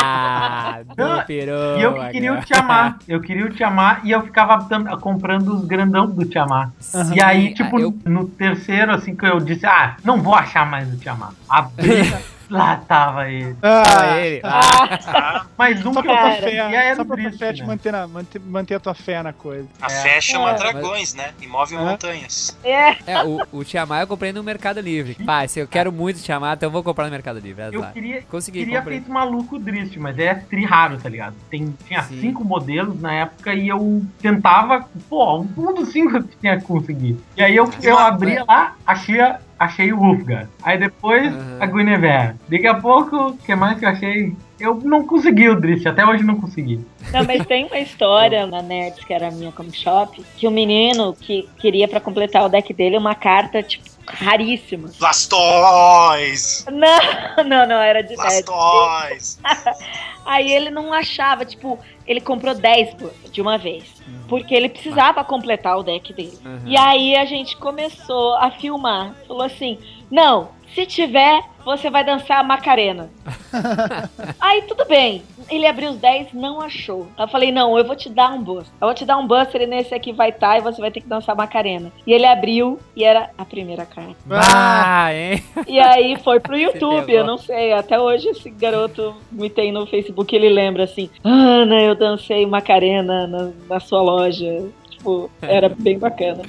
[0.04, 1.04] Ah, do
[1.40, 1.52] peru.
[1.78, 2.96] E eu que queria o Tiamat.
[3.08, 4.68] Eu queria o Tiamat e eu ficava
[5.00, 6.70] comprando os grandão do Tiamat.
[7.16, 10.70] E aí, Ah, tipo, eu- no terceiro, assim, que eu disse, ah, não vou achar
[10.70, 11.34] mais o Tiamat.
[11.50, 11.86] Abri,
[12.52, 13.56] lá tava ele.
[13.62, 14.42] Ah, Ah, ele.
[14.46, 16.56] Ah, Mais um só que eu pra tua Cara, comprei.
[16.56, 17.68] fé, E só pra tua fé te né?
[17.68, 19.68] manter, na- manter, manter a tua fé na coisa.
[19.82, 19.90] a É.
[19.90, 20.54] fé chama É.
[20.56, 21.32] dragões, né?
[21.42, 21.78] E move É.
[21.80, 22.58] montanhas.
[22.64, 25.16] É, É, o, o Tiamat eu comprei no Mercado Livre.
[25.26, 27.64] Pá, se eu quero muito Tiamat, então eu vou comprar no Mercado Livre.
[27.72, 27.94] Eu azar.
[27.94, 28.98] queria, Consegui, queria comprei.
[29.00, 31.36] feito maluco Drift, mas é tri raro, tá ligado?
[31.50, 32.20] Tem, tinha Sim.
[32.22, 37.18] cinco modelos na época e eu tentava, pô, um dos cinco eu tinha que conseguir.
[37.38, 40.48] E aí eu, eu abria lá, achei, a- achei o Ulfgar.
[40.64, 41.58] Aí depois Aham.
[41.60, 42.36] a Guinevere.
[42.50, 44.34] Daqui a pouco, o que mais que eu achei?
[44.60, 46.84] Eu não consegui o Drift, até hoje não consegui.
[47.12, 50.52] Não, mas tem uma história na Nerds, que era a minha comic shop, que o
[50.52, 54.90] menino que queria pra completar o deck dele uma carta, tipo, raríssima.
[55.00, 56.66] Blastoise!
[56.72, 58.18] Não, não, não, era de 10.
[58.18, 59.40] Blastoise!
[60.26, 61.80] Aí ele não achava, tipo,
[62.12, 64.02] ele comprou 10 por- de uma vez.
[64.28, 66.38] Porque ele precisava completar o deck dele.
[66.46, 66.62] Uhum.
[66.66, 69.14] E aí a gente começou a filmar.
[69.28, 69.78] Falou assim:
[70.10, 73.10] não, se tiver, você vai dançar a Macarena.
[74.40, 75.22] aí tudo bem.
[75.50, 77.08] Ele abriu os 10, não achou.
[77.18, 78.74] Eu falei: não, eu vou te dar um buster.
[78.80, 81.02] Eu vou te dar um buster e nesse aqui vai estar e você vai ter
[81.02, 81.92] que dançar Macarena.
[82.08, 84.16] E ele abriu e era a primeira carta.
[84.30, 85.44] Ah, hein?
[85.68, 87.74] E aí foi pro YouTube, eu não sei.
[87.74, 93.28] Até hoje esse garoto me tem no Facebook, ele lembra assim: Ana, eu dancei Macarena
[93.28, 94.70] na, na sua loja.
[94.90, 96.44] Tipo, era bem bacana.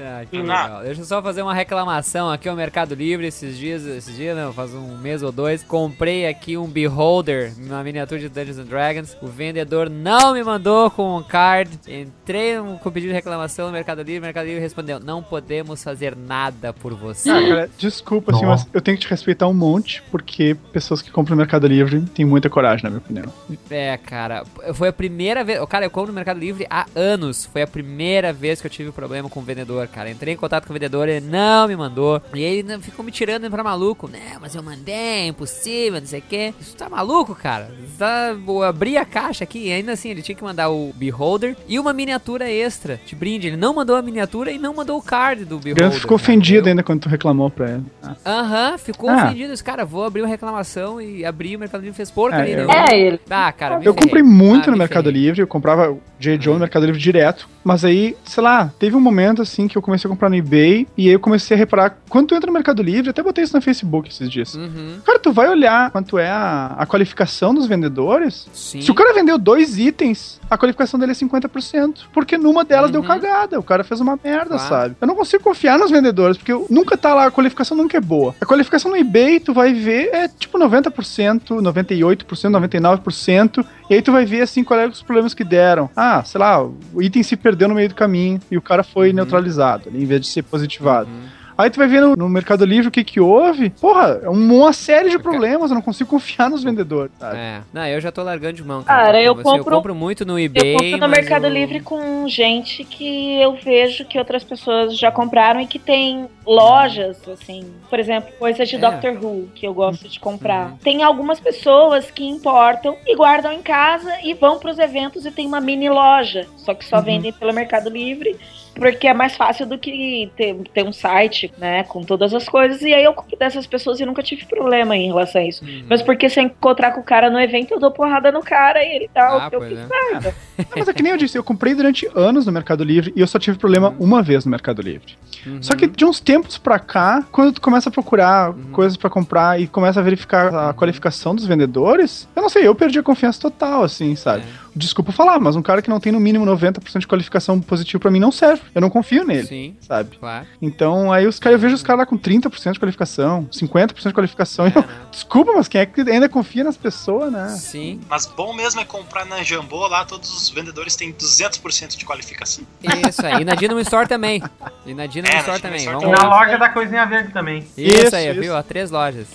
[0.00, 0.82] Ah, que legal.
[0.82, 4.52] Deixa eu só fazer uma reclamação aqui ao Mercado Livre esses dias, esses dias não,
[4.52, 5.62] faz um mês ou dois.
[5.62, 9.16] Comprei aqui um Beholder, uma miniatura de Dungeons and Dragons.
[9.20, 11.70] O vendedor não me mandou com um card.
[11.88, 14.18] Entrei no- com pedido de reclamação no Mercado Livre.
[14.20, 17.30] O Mercado Livre respondeu: Não podemos fazer nada por você.
[17.30, 21.10] Ah, cara, desculpa, assim, mas eu tenho que te respeitar um monte, porque pessoas que
[21.10, 23.32] compram no Mercado Livre têm muita coragem, na minha opinião.
[23.70, 24.44] É, cara,
[24.74, 25.58] foi a primeira vez.
[25.68, 27.46] Cara, eu compro no Mercado Livre há anos.
[27.46, 30.10] Foi a primeira vez que eu tive problema com o vendedor, cara.
[30.10, 32.20] Entrei em contato com o vendedor, ele não me mandou.
[32.34, 34.08] E ele né, ficou me tirando pra maluco.
[34.08, 36.54] Né, mas eu mandei, é impossível, não sei o quê.
[36.60, 37.70] Isso tá maluco, cara?
[37.82, 40.92] Isso Tá, vou abrir a caixa aqui e ainda assim ele tinha que mandar o
[40.94, 43.48] Beholder e uma miniatura extra de brinde.
[43.48, 45.84] Ele não mandou a miniatura e não mandou o card do Beholder.
[45.84, 46.24] Ganso ficou cara.
[46.30, 47.84] ofendido ainda quando tu reclamou pra ele.
[48.02, 48.14] Ah.
[48.24, 49.24] Aham, ficou Ah.
[49.26, 49.52] ofendido.
[49.52, 52.66] Esse cara, vou abrir uma reclamação e abrir o Mercado Livre fez porcaria É, eu-
[52.68, 52.88] nenhuma.
[52.88, 53.20] É, ele.
[53.28, 54.06] Ah, cara, me Eu ferrei.
[54.08, 55.22] comprei muito Ah, no me Mercado ferrei.
[55.22, 56.38] Livre, eu comprava o J.
[56.40, 59.82] Joe no Mercado Livre direto, mas aí, sei lá, teve um momento assim que eu
[59.82, 62.52] comecei a comprar no eBay e aí eu comecei a reparar, quando tu entra no
[62.52, 64.54] Mercado Livre, até botei isso no Facebook esses dias.
[64.54, 64.98] Uhum.
[65.04, 68.48] Cara, tu vai olhar quanto é a, a qualificação dos vendedores.
[68.52, 68.80] Sim.
[68.80, 72.00] Se o cara vendeu dois itens, a qualificação dele é 50%.
[72.12, 73.06] Porque numa delas deu Uhum.
[73.06, 73.58] cagada.
[73.58, 74.68] O cara fez uma merda, Claro.
[74.68, 74.96] sabe?
[75.00, 78.34] Eu não consigo confiar nos vendedores, porque nunca tá lá, a qualificação nunca é boa.
[78.40, 83.64] A qualificação no eBay, tu vai ver, é tipo 90%, 98%, 99%.
[83.90, 85.88] E aí tu vai ver, assim, quais é os problemas que deram.
[85.96, 89.10] Ah, sei lá, o item se perdeu no meio do caminho e o cara foi
[89.10, 91.08] neutralizado, ali, em vez de ser positivado.
[91.08, 91.37] Uhum.
[91.58, 93.70] Aí tu vai ver no, no Mercado Livre o que que houve.
[93.70, 97.36] Porra, é uma série de problemas, eu não consigo confiar nos vendedores, sabe?
[97.36, 97.60] É.
[97.72, 99.06] Não, eu já tô largando de mão, cara.
[99.06, 100.74] Cara, eu Assim, compro- eu compro muito no eBay.
[100.74, 105.10] Eu compro no Mercado eu- Livre com gente que eu vejo que outras pessoas já
[105.10, 108.78] compraram e que tem lojas, assim, por exemplo, coisas de É.
[108.78, 110.74] Doctor Who que eu gosto de comprar.
[110.82, 115.44] Tem algumas pessoas que importam e guardam em casa e vão pros eventos e tem
[115.46, 117.02] uma mini loja, só que só Uhum.
[117.02, 118.36] vendem pelo Mercado Livre.
[118.78, 122.80] Porque é mais fácil do que ter, ter um site, né, com todas as coisas.
[122.82, 125.64] E aí eu compro dessas pessoas e nunca tive problema em relação a isso.
[125.64, 125.84] Uhum.
[125.88, 128.82] Mas porque se eu encontrar com o cara no evento, eu dou porrada no cara
[128.84, 129.86] e ele dá Ah, o que eu fiz é.
[129.86, 130.34] merda.
[130.58, 133.20] Não, mas é que nem eu disse, eu comprei durante anos no Mercado Livre e
[133.20, 135.16] eu só tive problema uma vez no Mercado Livre.
[135.46, 135.62] Uhum.
[135.62, 139.60] Só que de uns tempos pra cá, quando tu começa a procurar coisas pra comprar
[139.60, 143.40] e começa a verificar a qualificação dos vendedores, eu não sei, eu perdi a confiança
[143.40, 144.44] total, assim, sabe?
[144.74, 148.10] Desculpa falar, mas um cara que não tem no mínimo 90% de qualificação positiva pra
[148.10, 148.62] mim não serve.
[148.74, 150.16] Eu não confio nele, Sim, sabe?
[150.18, 150.46] claro.
[150.62, 154.12] Então, aí os caras, eu vejo os caras lá com 30% de qualificação, 50% de
[154.14, 154.66] qualificação.
[154.68, 157.48] e eu, desculpa, mas quem é que ainda confia nas pessoas, né?
[157.50, 158.00] Sim.
[158.08, 162.64] Mas bom mesmo é comprar na Jambô, lá todos os vendedores têm 200% de qualificação.
[163.08, 163.42] Isso aí.
[163.42, 164.42] E na Dynamo Store também.
[164.86, 165.80] E na Dynamo É, na Store Dynamo também.
[165.80, 167.58] Store Vamos E na loja da Coisinha Verde também.
[167.76, 168.40] Isso, Isso, aí, isso.
[168.40, 168.56] viu?
[168.56, 169.26] Há três lojas.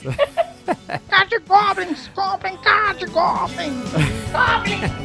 [0.65, 3.93] Card Goblins, comprem Card Goblins.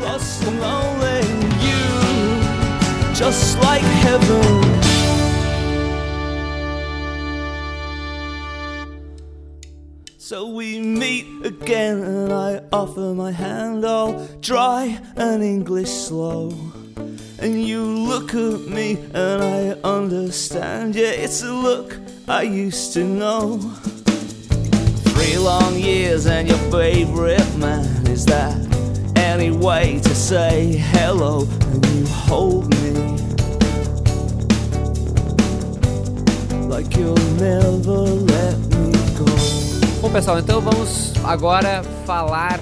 [0.01, 1.23] lost and lonely.
[1.65, 4.79] You, just like heaven.
[10.17, 16.53] So we meet again, and I offer my hand all dry and English slow.
[17.41, 20.95] And you look at me, and I understand.
[20.95, 21.97] Yeah, it's a look
[22.29, 23.59] I used to know.
[25.29, 28.57] Three long years, and your favorite man is that
[29.15, 32.93] any way to say hello and you hold me
[36.67, 39.27] like you'll never let me go.
[40.01, 42.59] Bom, pessoal, então vamos agora falar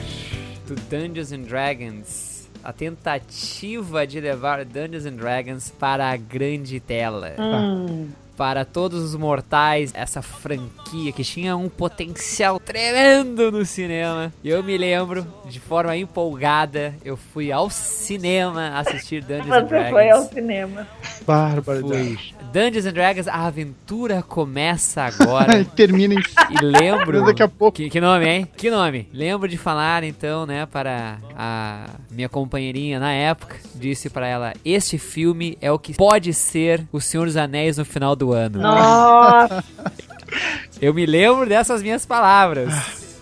[0.66, 2.48] do Dungeons and Dragons.
[2.64, 7.32] A tentativa de levar Dungeons and Dragons para a grande tela.
[7.38, 8.08] Hum.
[8.36, 14.32] Para todos os mortais, essa franquia que tinha um potencial tremendo no cinema.
[14.44, 19.66] E eu me lembro, de forma empolgada, eu fui ao cinema assistir Dungeons and Você
[19.68, 19.90] Dragons.
[19.90, 20.86] foi ao cinema.
[21.26, 22.16] Barbaridade.
[22.16, 22.36] Fui.
[22.52, 25.64] Dungeons and Dragons, a aventura começa agora.
[25.76, 27.24] Termina em E lembro.
[27.24, 27.76] Daqui a pouco.
[27.76, 28.48] Que, que nome, hein?
[28.56, 29.08] Que nome?
[29.12, 33.56] Lembro de falar, então, né, para a minha companheirinha na época.
[33.74, 37.84] Disse para ela: Este filme é o que pode ser O Senhor dos Anéis no
[37.84, 38.58] final do ano.
[38.60, 39.64] Nossa,
[40.80, 42.72] Eu me lembro dessas minhas palavras.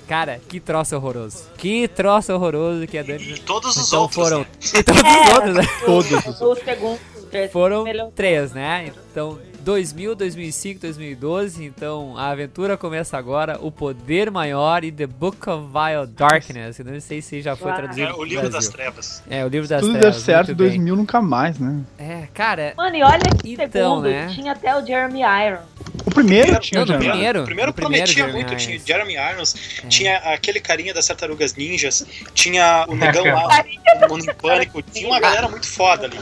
[0.08, 1.44] Cara, que troço horroroso.
[1.56, 4.22] Que troço horroroso que é Dungeons E todos os Então outros.
[4.22, 4.40] foram.
[4.40, 4.46] né?
[4.74, 5.66] E todos os outros, né?
[5.86, 8.90] Todos os o segundo, o terceiro Foram três, né?
[9.10, 11.64] Então, 2000, 2005, 2012.
[11.64, 13.58] Então, a aventura começa agora.
[13.60, 16.78] O Poder Maior e The Book of Vile Darkness.
[16.78, 17.74] Eu não sei se já foi Ah.
[17.74, 19.22] traduzido É o livro das trevas.
[19.28, 20.14] É, o livro das Tudo trevas.
[20.16, 20.68] deu certo, muito bem.
[20.68, 21.80] 2000 nunca mais, né?
[21.98, 22.74] É, cara...
[22.76, 23.68] Mano, e olha que Então,
[24.02, 24.30] segundo, né?
[24.34, 25.60] tinha até o Jeremy Irons.
[26.06, 26.94] O primeiro tinha Não, já.
[26.94, 27.40] no primeiro.
[27.42, 28.56] O primeiro primeiro prometia Jeremy muito.
[28.56, 29.86] Tinha Jeremy Irons, É.
[29.88, 32.04] tinha aquele carinha das tartarugas ninjas,
[32.34, 33.64] tinha o negão lá,
[34.06, 36.18] o Mundo em Pânico, tinha uma galera muito foda ali.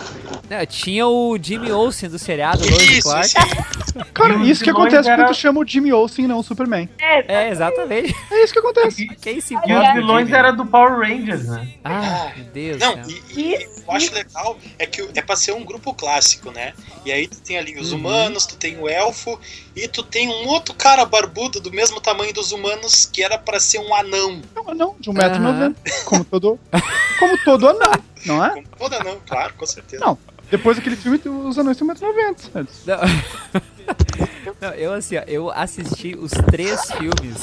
[0.48, 3.31] Não, tinha o Jimmy Olsen do seriado Lois Isso, Clark.
[4.14, 6.42] Cara, E isso que acontece era- quando tu chama o Jimmy Olsen e não o
[6.42, 6.88] Superman.
[7.00, 8.14] É, exatamente.
[8.30, 9.06] É isso que acontece.
[9.20, 10.38] Quem se E os vilões Jimmy?
[10.38, 11.68] eram do Power Rangers, né?
[11.84, 13.04] Ah, meu Deus Não, céu.
[13.08, 16.72] e, e eu acho legal é que é pra ser um grupo clássico, né?
[17.04, 19.38] E aí tu tem ali os humanos, tu tem o elfo
[19.76, 23.58] e tu tem um outro cara barbudo do mesmo tamanho dos humanos que era pra
[23.60, 24.40] ser um anão.
[24.56, 25.46] É um anão de 1,90m.
[25.46, 25.74] Aham.
[26.04, 26.58] Como todo.
[27.18, 27.92] Como todo anão,
[28.26, 28.50] não é?
[28.50, 30.04] Como todo anão, claro, com certeza.
[30.04, 30.18] Não.
[30.52, 33.62] Depois daquele filme, os anões têm 1,90m.
[34.60, 34.70] Não.
[34.70, 37.36] Eu assim, ó, eu assisti os três filmes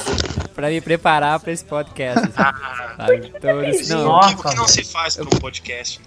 [0.56, 2.20] pra me preparar pra esse podcast.
[2.20, 3.32] assim, sabe?
[3.36, 6.00] Então, eu disse, não, o, que, o que não se faz pra um podcast?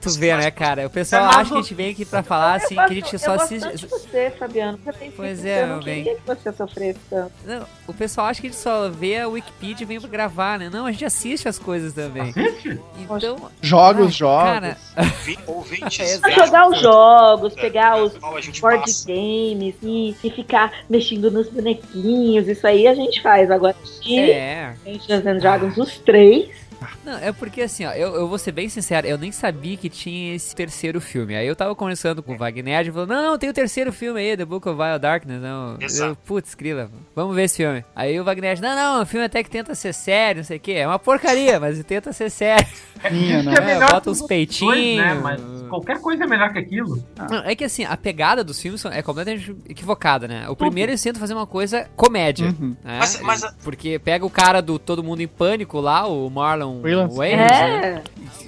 [0.00, 0.86] tu vê, né, cara?
[0.86, 3.34] O pessoal acha que a gente vem aqui pra falar assim, que a gente só
[3.34, 3.76] eu assiste.
[3.76, 4.78] de você, Fabiano.
[4.84, 6.04] Você Pois que- é, meu bem.
[6.04, 7.32] que você sofresse tanto.
[7.46, 10.58] Não, o pessoal acha que a gente só vê a Wikipedia e vem pra gravar,
[10.58, 10.68] né?
[10.70, 12.30] Não, a gente assiste as coisas também.
[12.30, 12.78] Assiste?
[12.98, 13.18] Então,
[13.62, 14.16] Jogos, ai, jogos.
[14.52, 14.76] Cara,
[15.24, 16.20] Vi- Ouvintes.
[16.24, 19.06] É, jogar os jogos, pegar os board passa.
[19.06, 23.50] games e, e ficar mexendo nos bonequinhos, isso aí a gente faz.
[23.50, 24.74] Agora, assistir é.
[24.84, 26.67] Dungeons and Dragons, os três.
[27.04, 29.88] Não, é porque assim, ó, eu, eu vou ser bem sincero, eu nem sabia que
[29.88, 31.34] tinha esse terceiro filme.
[31.34, 34.20] Aí eu tava conversando com o Wagner e falou: Não, não, tem o terceiro filme
[34.20, 35.40] aí, The Book of Wild Darkness.
[35.40, 35.76] Não.
[35.80, 36.10] Exato.
[36.12, 37.84] Eu, Putz, Krila, vamos ver esse filme.
[37.96, 40.60] Aí o Wagner Não, não, o filme até que tenta ser sério, não sei o
[40.60, 40.72] que.
[40.72, 42.66] É uma porcaria, mas tenta ser sério.
[43.10, 43.54] Minha, Isso né?
[43.56, 44.74] é melhor bota que uns os peitinhos.
[44.74, 45.14] dois, né?
[45.14, 47.02] Mas qualquer coisa é melhor que aquilo.
[47.30, 50.48] Não, é que assim, a pegada dos filmes é completamente equivocada, né?
[50.48, 52.48] O primeiro eles tentam fazer uma coisa comédia.
[52.48, 52.76] Uhum.
[52.84, 52.98] né?
[52.98, 56.67] Mas- mas a- Porque pega o cara do Todo Mundo em Pânico lá, o Marlon
[56.82, 57.16] Wayans.
[57.16, 58.02] Wayans, né?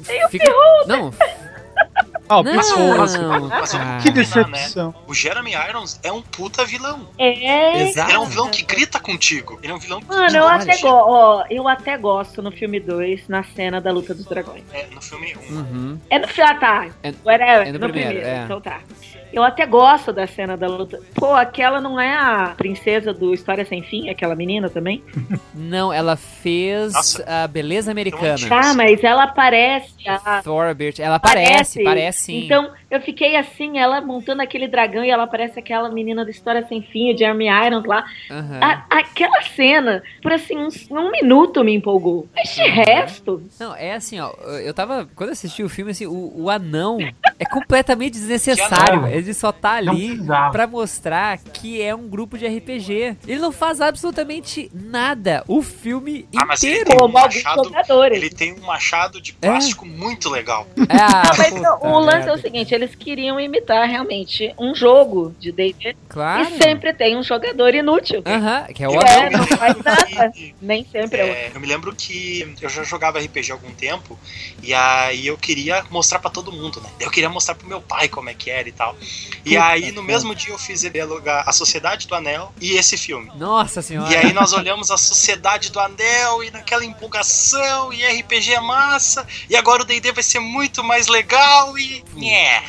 [0.09, 0.29] É.
[0.29, 0.53] Fica...
[0.87, 1.13] Não,
[2.29, 2.97] Ah, o não, Piscou.
[2.97, 4.01] mas- não, mas- cara.
[4.03, 4.95] Que decepção.
[5.09, 7.09] O Jeremy Irons é um puta vilão.
[7.19, 7.83] É.
[7.89, 8.09] Exato.
[8.11, 9.59] Ele é um vilão que grita contigo.
[9.63, 12.79] Ele é um vilão que Mano, eu até, go ó, eu até gosto no filme
[12.79, 14.63] 2, na cena da luta dos dragões.
[14.73, 15.55] É, no filme 1.
[15.55, 15.99] Uhum.
[16.09, 16.87] É no filme, ah, tá.
[17.03, 18.45] É- Whatever, é no no, primeiro, primeiro, é.
[18.45, 18.81] então tá.
[19.33, 21.01] Eu até gosto da cena da luta.
[21.15, 25.03] Pô, aquela não é a princesa do História Sem Fim, aquela menina também?
[25.55, 27.25] Não, ela fez Nossa.
[27.27, 28.49] a Beleza Americana.
[28.49, 30.43] Tá, mas ela parece a.
[30.43, 31.01] Thora Birch.
[31.03, 32.45] Ela parece, parece sim.
[32.45, 36.67] Então, eu fiquei assim, ela montando aquele dragão e ela parece aquela menina da História
[36.67, 38.05] Sem Fim, o Jeremy Irons lá.
[38.31, 38.59] Aham.
[38.63, 42.27] A- aquela cena, por assim, uns, um minuto me empolgou.
[42.35, 44.33] Mas de resto, Não, é assim, ó.
[44.65, 45.09] Eu tava.
[45.15, 46.99] Quando eu assisti o filme, assim, o, o anão
[47.39, 49.07] é completamente desnecessário.
[49.21, 50.19] Ele só tá ali
[50.53, 53.17] pra mostrar que é um grupo de RPG.
[53.27, 55.45] Ele não faz absolutamente nada.
[55.47, 56.91] O filme Ah, mas ele inteiro.
[56.91, 57.65] tem um machado.
[57.65, 58.17] jogadores.
[58.19, 60.67] Ele tem um machado de plástico muito legal.
[60.93, 65.53] Ah, Mas puta o lance é o seguinte, eles queriam imitar realmente um jogo de
[65.53, 66.43] D&D Claro.
[66.43, 68.23] e sempre tem um jogador inútil.
[68.27, 69.01] Aham, que é o.
[69.01, 70.33] É, não faz nada.
[70.61, 74.19] Nem sempre é, É, eu me lembro que eu já jogava RPG há algum tempo
[74.63, 76.89] e aí eu queria mostrar pra todo mundo, né?
[77.01, 78.97] Eu queria mostrar pro meu pai como é que era e tal.
[79.45, 82.97] E aí no mesmo dia eu fiz ele alugar A Sociedade do Anel e esse
[82.97, 83.31] filme.
[83.37, 84.13] Nossa senhora.
[84.13, 89.27] E aí nós olhamos a Sociedade do Anel e naquela empolgação e RPG é massa
[89.49, 92.63] e agora o D&D vai ser muito mais legal e nhé.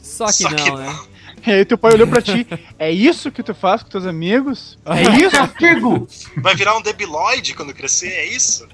[0.00, 0.98] Só que Só não, que né?
[1.46, 2.44] E aí teu pai olhou pra ti.
[2.76, 4.76] É isso que tu faz com teus amigos?
[4.84, 5.30] É isso?
[5.36, 6.08] Castigo!
[6.38, 8.66] Vai virar um debiloide quando crescer, é isso?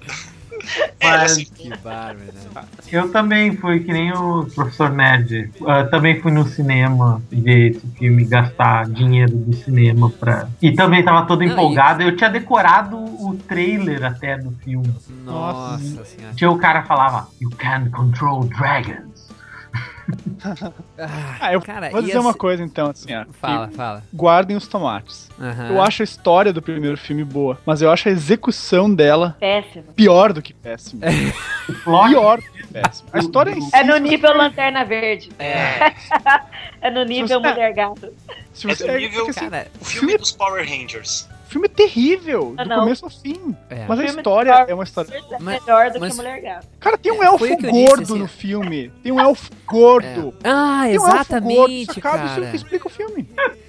[1.03, 2.19] Mas- Que bárbaro,
[2.55, 2.63] né?
[2.91, 5.51] Eu também fui que nem o professor Nerd.
[5.67, 10.49] Ah, também fui no cinema ver esse filme, gastar dinheiro do cinema pra.
[10.61, 12.03] E também tava todo Não, e- empolgado.
[12.03, 14.95] Eu tinha decorado o trailer até do filme.
[15.25, 16.35] Nossa senhora.
[16.35, 19.12] Tinha o cara que falava, You can control dragons.
[21.41, 23.25] Ah, eu Cara, vou dizer uma coisa então, assim, ó.
[23.33, 24.03] Fala, fala.
[24.13, 25.29] Guardem os tomates.
[25.41, 25.69] Aham.
[25.71, 29.85] Eu acho a história do primeiro filme boa, mas eu acho a execução dela péssimo.
[29.95, 31.03] pior do que péssima.
[31.85, 33.09] Pior do que péssima.
[33.13, 33.71] A história em si.
[33.75, 35.31] É no nível Lanterna Verde.
[35.39, 35.93] é,
[36.83, 38.13] É no nível você- Mulher Gato.
[38.53, 41.29] Se é você, é, nível- que, assim, Cara, o filme dos Power Rangers.
[41.53, 42.81] O filme é terrível, Ah, do não.
[42.81, 43.55] começo ao fim.
[43.69, 43.85] É.
[43.87, 45.15] Mas a história é uma história.
[45.15, 46.67] É Mas- melhor do mas- que Mulher Gato.
[46.81, 48.19] Cara, tem um É, elfo disse, gordo assim.
[48.19, 48.91] no filme.
[49.03, 50.35] Tem um elfo gordo.
[50.43, 51.15] Ah, Tem um elfo gordo.
[51.15, 52.57] exatamente, Isso acaba, isso cara.
[52.57, 53.29] explica o filme.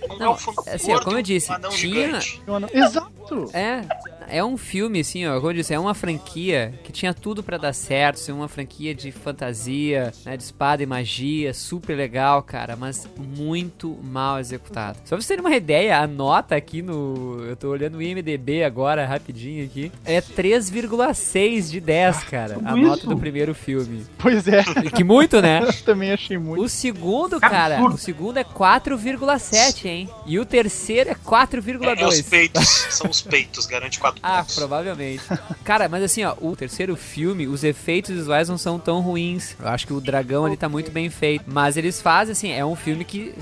[0.10, 3.50] Um Não, elfo assim, ó, gordo como eu disse, anão tinha- não- Exato.
[3.54, 3.82] É,
[4.30, 7.58] é um filme, assim, ó, como eu disse, é uma franquia que tinha tudo pra
[7.58, 12.76] dar certo, ser uma franquia de fantasia, né, de espada e magia, super legal, cara,
[12.76, 14.98] mas muito mal executado.
[15.00, 17.44] Só pra vocês terem uma ideia, a nota aqui no...
[17.48, 22.82] Eu tô olhando o IMDB agora, rapidinho aqui, é 3,6 de 10, cara, a tudo
[22.82, 24.06] nota do primeiro filme.
[24.18, 24.64] Pois é.
[24.96, 25.62] Que muito, né?
[25.64, 26.64] Eu também achei muito.
[26.64, 27.96] O segundo, cara, Absurdo.
[27.96, 30.10] o segundo é 4,7, hein?
[30.26, 32.00] E o terceiro é 4,2.
[32.00, 35.24] É, os peitos, são os peitos, garante Ah, provavelmente.
[35.64, 39.56] Cara, mas assim, ó, o terceiro filme, os efeitos visuais não são tão ruins.
[39.60, 41.46] Eu acho que o dragão ali tá muito bem feito.
[41.48, 43.34] Mas eles fazem, assim, é um filme que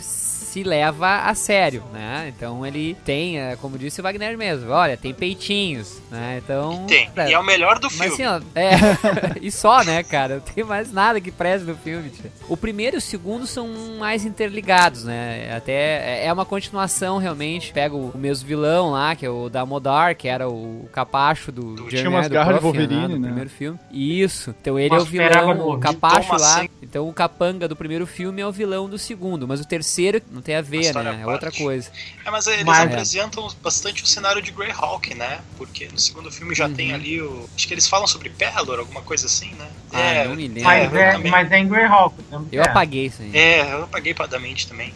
[0.42, 2.32] se leva a sério, né?
[2.36, 6.42] Então ele tem, é, como disse o Wagner mesmo, olha, tem peitinhos, né?
[6.44, 6.86] Então.
[6.88, 8.24] Tem, e é o melhor do Mas filme.
[8.24, 8.72] assim, ó, é.
[9.42, 10.36] e só, né, cara?
[10.36, 12.32] Não tem mais nada que preze no filme, tia.
[12.50, 13.68] O primeiro e o segundo são
[14.00, 15.56] mais interligados, né?
[15.56, 17.72] Até é uma continuação, realmente.
[17.72, 22.10] Pega o, mesmo vilão lá, que é o Damodar, que era o capacho do Tinha
[22.10, 23.28] umas do garras de Puffin, Wolverine, do né?
[23.28, 23.80] primeiro filme.
[23.92, 24.54] Isso.
[24.62, 26.38] Então ele Uma é o vilão, o capacho lá.
[26.40, 26.72] sangue.
[26.82, 30.42] Então o capanga do primeiro filme é o vilão do segundo, mas o terceiro não
[30.42, 31.20] tem a ver, né?
[31.22, 31.92] É outra coisa.
[32.26, 35.42] É, mas eles Mas- apresentam bastante o cenário de Greyhawk, né?
[35.58, 36.74] Porque no segundo filme já Uhum.
[36.74, 37.50] tem ali o.
[37.56, 39.68] Acho que eles falam sobre Pelor, alguma coisa assim, né?
[39.92, 40.64] Ah, não me lembro.
[40.64, 41.32] Mas é, também.
[41.32, 42.16] mas é em Greyhawk.
[42.52, 43.36] Eu apaguei isso aí.
[43.36, 44.94] É, eu apaguei da mente também.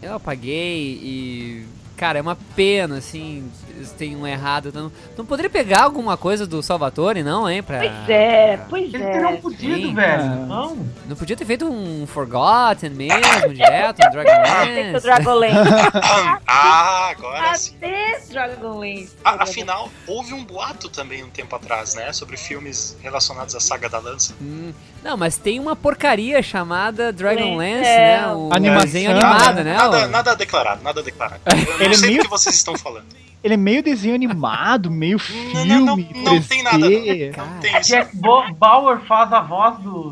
[0.00, 1.66] Eu apaguei e.
[1.96, 4.70] Cara, é uma pena, assim, eles têm um errado.
[4.74, 7.62] Não, não poderia pegar alguma coisa do Salvatore, não, hein?
[7.62, 7.78] Pra...
[7.78, 9.12] Pois é, pois Eles é.
[9.12, 9.94] teriam podido, Sim.
[9.94, 10.22] velho.
[10.22, 10.26] É.
[10.46, 10.76] Não.
[11.08, 15.02] Não podia ter feito um Forgotten mesmo, direto, um Tem que o Dragonlance.
[15.02, 15.70] Dragonlance.
[16.46, 17.74] ah, agora sim.
[17.76, 19.12] Até Dragonlance.
[19.24, 22.12] A- afinal, houve um boato também um tempo atrás, né?
[22.12, 24.34] Sobre filmes relacionados à saga da lança.
[24.40, 24.72] Hum,
[25.02, 28.18] Não, mas tem uma porcaria chamada Dragonlance, É.
[28.20, 28.32] né?
[28.34, 29.64] O Animação, desenho animado, né?
[29.64, 29.74] né?
[29.76, 31.40] Nada, nada declarado, nada declarado.
[31.86, 33.06] Eu não Ele é sei meio- do que vocês estão falando.
[33.44, 36.88] Ele é meio desenho animado, meio filme, Não, não, não, não tem nada, não.
[36.88, 37.36] 3D.
[37.36, 37.88] Não tem isso.
[37.90, 40.10] Jack Bo- Bauer faz a voz do,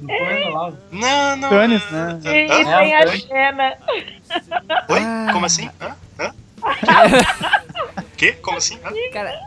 [0.00, 0.72] do coisa lá.
[0.92, 1.48] Não, não.
[1.48, 2.08] Thanos, né?
[2.12, 2.18] Hã?
[2.20, 3.74] tem a É, Xena.
[4.90, 5.00] Oi?
[5.00, 5.28] Ah.
[5.32, 5.70] Como assim?
[5.80, 5.96] Hã?
[6.20, 6.34] Hã?
[8.16, 8.32] Quê?
[8.32, 8.78] Como assim?
[9.12, 9.38] Cara,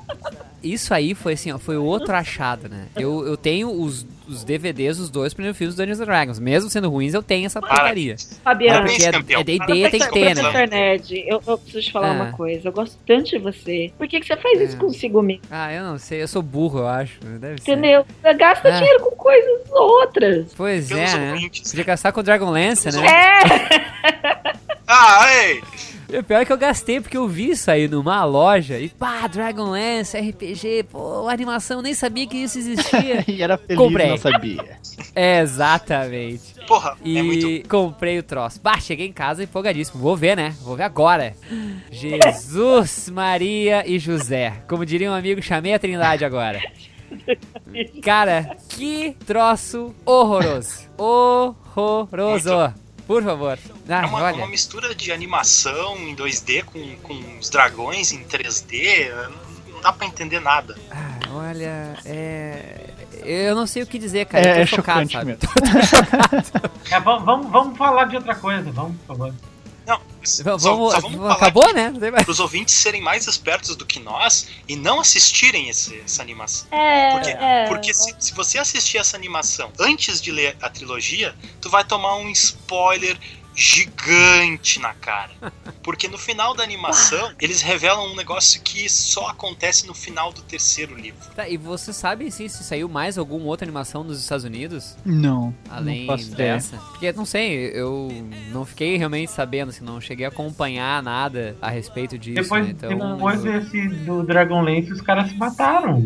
[0.61, 2.87] isso aí foi assim, ó, foi outro achado, né?
[2.95, 6.39] Eu, eu tenho os, os DVDs dos dois primeiros filmes do Dungeons and Dragons.
[6.39, 8.15] Mesmo sendo ruins, eu tenho essa porcaria.
[8.43, 9.39] Fabiano, é- campeão.
[9.41, 10.67] é D&D, tem que ter, né?
[10.67, 12.13] Nerd, eu, eu preciso te falar Ah.
[12.13, 12.67] uma coisa.
[12.67, 13.91] Eu gosto tanto de você.
[13.97, 14.79] Por que, que você faz isso É.
[14.79, 15.43] consigo mesmo?
[15.49, 17.19] Ah, eu não sei, eu sou burro, eu acho.
[17.21, 17.71] Deve ser.
[17.71, 18.05] Entendeu?
[18.21, 18.71] Você gasta Ah.
[18.71, 20.53] dinheiro com coisas outras.
[20.55, 21.49] Pois Pelos é, né?
[21.69, 23.07] Podia gastar com Dragonlance, né?
[23.07, 24.57] É!
[24.89, 25.61] Ah, ei!
[26.09, 28.87] E o pior é que eu gastei porque eu vi isso aí numa loja e
[28.87, 33.23] pá, Dragonlance, RPG, pô, animação, nem sabia que isso existia.
[33.27, 34.07] E era feliz, Comprei.
[34.09, 34.77] não sabia.
[35.13, 36.55] Exatamente.
[36.65, 37.67] Porra, E é muito.
[37.69, 38.59] comprei o troço.
[38.61, 40.01] Bah, cheguei em casa empolgadíssimo.
[40.01, 40.55] Vou ver, né?
[40.61, 41.35] Vou ver agora.
[41.91, 44.53] Jesus, Maria e José.
[44.67, 46.61] Como diria um amigo, chamei a Trindade agora.
[48.03, 50.87] Cara, que troço horroroso.
[50.97, 52.73] Horroroso.
[53.07, 53.57] Por favor.
[53.87, 54.35] Ah, É uma, olha.
[54.37, 59.09] uma mistura de animação em 2D com, com os dragões em 3D.
[59.71, 60.77] Não dá pra entender nada.
[60.91, 62.89] Ah, olha, é.
[63.23, 64.45] Eu não sei o que dizer, cara.
[64.45, 65.25] É, eu tô é chocado, chocante sabe?
[65.25, 66.67] mesmo.
[66.91, 69.33] É, vamos, vamos, vamos falar de outra coisa, vamos, por favor.
[70.45, 71.91] Não, V- só, Vamos, só vamos falar acabou, né?
[72.11, 76.67] Para os ouvintes serem mais espertos do que nós e não assistirem esse- essa animação.
[76.71, 77.65] É, Porque, é.
[77.67, 82.15] porque se, se você assistir essa animação antes de ler a trilogia, tu vai tomar
[82.17, 83.17] um spoiler
[83.57, 85.31] gigante na cara.
[85.81, 90.43] Porque no final da animação, eles revelam um negócio que só acontece no final do
[90.43, 91.19] terceiro livro.
[91.35, 94.95] Tá, e você sabe sim, se saiu mais alguma outra animação nos Estados Unidos?
[95.03, 95.55] Não.
[95.69, 96.53] Além não ideia.
[96.53, 96.77] dessa?
[96.77, 98.09] Porque, não sei, eu
[98.51, 102.71] não fiquei realmente sabendo, assim, não cheguei a acompanhar nada a respeito disso, Depois, né?
[102.77, 106.05] Então, depois desse do Dragonlance, os caras se mataram.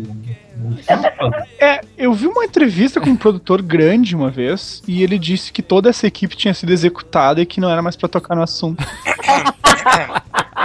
[1.58, 5.62] É, eu vi uma entrevista com um produtor grande uma vez e ele disse que
[5.62, 8.84] toda essa equipe tinha sido executada e que não era mais pra tocar no assunto.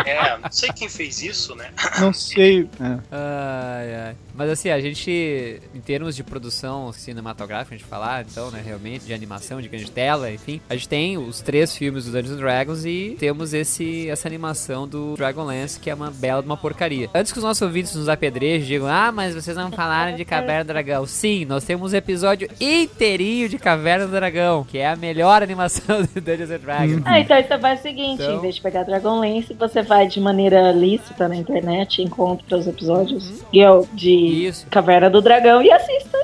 [0.05, 1.69] É, não sei quem fez isso, né?
[1.99, 2.69] Não sei.
[2.79, 2.97] é.
[3.11, 4.15] Ai, ai.
[4.37, 9.05] Mas assim, a gente, em termos de produção cinematográfica, a gente falar, então, né, realmente,
[9.05, 12.85] de animação, de grande tela, enfim, a gente tem os três filmes do Dungeons Dragons
[12.85, 17.09] e temos esse, essa animação do Dragonlance, que é uma bela de uma porcaria.
[17.13, 20.23] Antes que os nossos ouvintes nos apedrejem e digam, ah, mas vocês não falaram de
[20.23, 21.05] Caverna do Dragão.
[21.07, 26.01] Sim, nós temos um episódio inteirinho de Caverna do Dragão, que é a melhor animação
[26.13, 27.01] do Dungeons Dragons.
[27.05, 30.19] Ah, então você faz o seguinte, Então- em vez de pegar Dragonlance, você vai de
[30.19, 33.59] maneira lícita na internet, encontra os episódios de,
[33.93, 34.67] de Isso.
[34.69, 36.17] Caverna do Dragão e assista.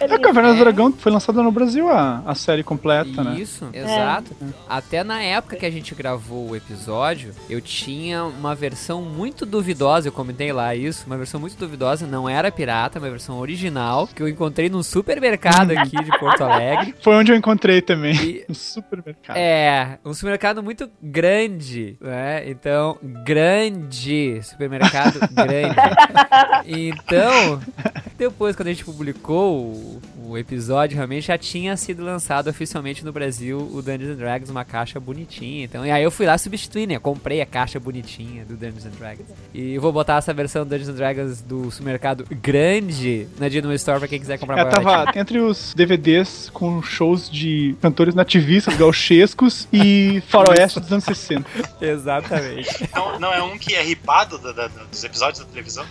[0.00, 3.38] É a Caverna do Dragão que foi lançada no Brasil a, a série completa, né?
[3.38, 4.34] Isso, exato.
[4.68, 10.08] Até na época que a gente gravou o episódio, eu tinha uma versão muito duvidosa,
[10.08, 14.22] eu comentei lá isso, uma versão muito duvidosa, não era pirata, uma versão original, que
[14.22, 16.94] eu encontrei num supermercado aqui de Porto Alegre.
[17.02, 18.14] Foi onde eu encontrei também.
[18.14, 19.36] E- No supermercado.
[19.36, 22.48] É, um supermercado muito grande, né?
[22.48, 25.74] Então, grande, supermercado grande.
[26.66, 27.47] Então,
[28.18, 33.58] depois quando a gente publicou o, episódio, realmente já tinha sido lançado oficialmente no Brasil
[33.72, 35.64] o Dungeons and Dragons, uma caixa bonitinha.
[35.64, 36.98] Então, e aí eu fui lá substituir, né?
[36.98, 39.26] Comprei a caixa bonitinha do Dungeons and Dragons.
[39.54, 43.72] E eu vou botar essa versão do Dungeons and Dragons do supermercado grande na Dino
[43.74, 44.82] Store pra quem quiser comprar É, baratinho.
[45.06, 51.44] tava entre os DVDs com shows de cantores nativistas, gauchescos e faroeste dos anos 60.
[51.80, 52.88] Exatamente.
[52.94, 55.86] Não, não é um que é ripado da- da- dos episódios da televisão?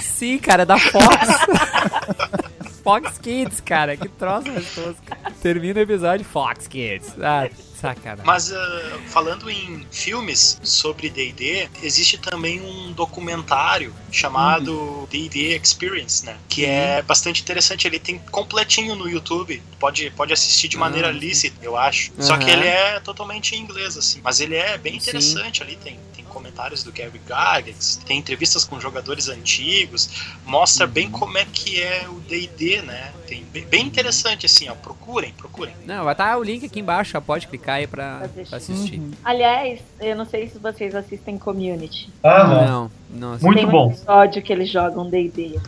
[0.00, 1.28] Sim, cara, da Fox.
[2.82, 4.96] Fox Kids, cara, que troço gostoso.
[5.42, 7.14] Termina o episódio Fox Kids.
[7.20, 7.48] Ah,
[7.84, 8.24] Sacanagem.
[8.24, 8.54] Mas uh,
[9.08, 16.38] falando em filmes sobre D&D, existe também um documentário chamado D&D Experience, né?
[16.48, 17.86] Que é bastante interessante.
[17.86, 19.62] Ele tem completinho no YouTube.
[19.78, 22.12] Pode, pode assistir de maneira Ah, lícita, eu acho.
[22.18, 24.20] Só que ele é totalmente em inglês, assim.
[24.24, 25.10] Mas ele é bem Sim.
[25.10, 25.76] interessante ali.
[25.76, 30.08] Tem, tem comentários do Gary Gygax, tem entrevistas com jogadores antigos.
[30.44, 33.12] Mostra bem como é que é o D&D, né?
[33.52, 34.74] Tem bem, interessante, assim, ó.
[34.74, 35.74] Procurem, procurem.
[35.86, 38.48] Não, vai estar o link aqui embaixo, já pode clicar aí pra, Assistir.
[38.48, 39.02] pra assistir.
[39.24, 42.10] Aliás, eu não sei se vocês assistem Community.
[42.22, 43.38] Não, não.
[43.40, 43.90] Muito Tem um bom.
[43.90, 45.58] episódio que eles jogam D&D.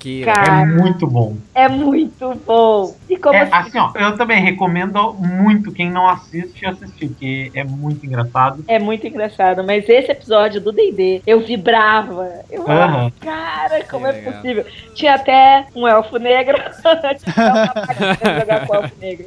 [0.00, 1.36] Que Cara, É muito bom.
[1.54, 2.96] é muito bom.
[3.08, 7.52] E como É, assim, assim, ó, eu também recomendo muito quem não assiste assistir, porque
[7.54, 8.64] é muito engraçado.
[8.66, 12.30] é muito engraçado, mas esse episódio do D&D, eu vibrava.
[12.50, 14.32] Eu falava, cara, como é legal.
[14.32, 14.64] possível?
[14.94, 16.56] Tinha até um elfo negro.
[17.22, 19.26] Tinha uma jogar com o elfo negro.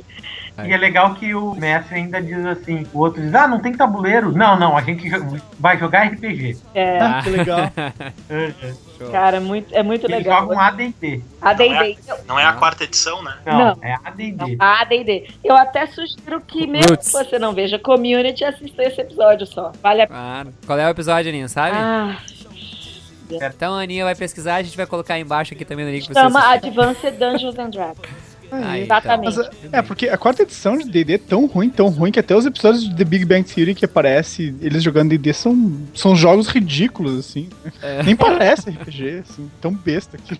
[0.66, 3.74] E é legal que o mestre ainda diz assim, o outro diz, ah, não tem
[3.74, 4.32] tabuleiro.
[4.32, 6.58] Não, não, a gente jo- vai jogar RPG.
[6.76, 7.58] É, Ah, que legal.
[8.98, 9.10] Show.
[9.12, 10.42] cara, muito, é muito Eles legal.
[10.42, 11.22] jogam AD&D.
[11.42, 11.98] A Não é, D&D.
[12.28, 13.36] não é a quarta edição, né?
[13.46, 13.78] Não, Não.
[13.82, 14.56] é AD&D.
[14.60, 15.30] AD&D.
[15.44, 17.08] Eu até sugiro que mesmo Roots.
[17.08, 19.72] que você não veja Community, assista esse episódio só.
[19.82, 20.20] Vale a pena.
[20.20, 20.54] Claro.
[20.68, 21.76] Qual é o episódio, Aninha, sabe?
[21.76, 22.18] Ah,
[23.32, 26.06] Então a Aninha vai pesquisar, a gente vai colocar aí embaixo aqui também no link
[26.14, 26.52] chama.
[26.54, 28.33] Advanced Dungeons and Dragons.
[28.56, 28.98] Aí, então.
[28.98, 29.38] Exatamente.
[29.38, 32.36] Mas, é, porque a quarta edição de D&D é tão ruim, tão ruim, que até
[32.36, 36.48] os episódios de The Big Bang Theory que aparece eles jogando D&D são, são jogos
[36.48, 37.50] ridículos, assim.
[37.82, 38.04] É.
[38.04, 40.40] Nem parece RPG, assim, tão besta aquilo.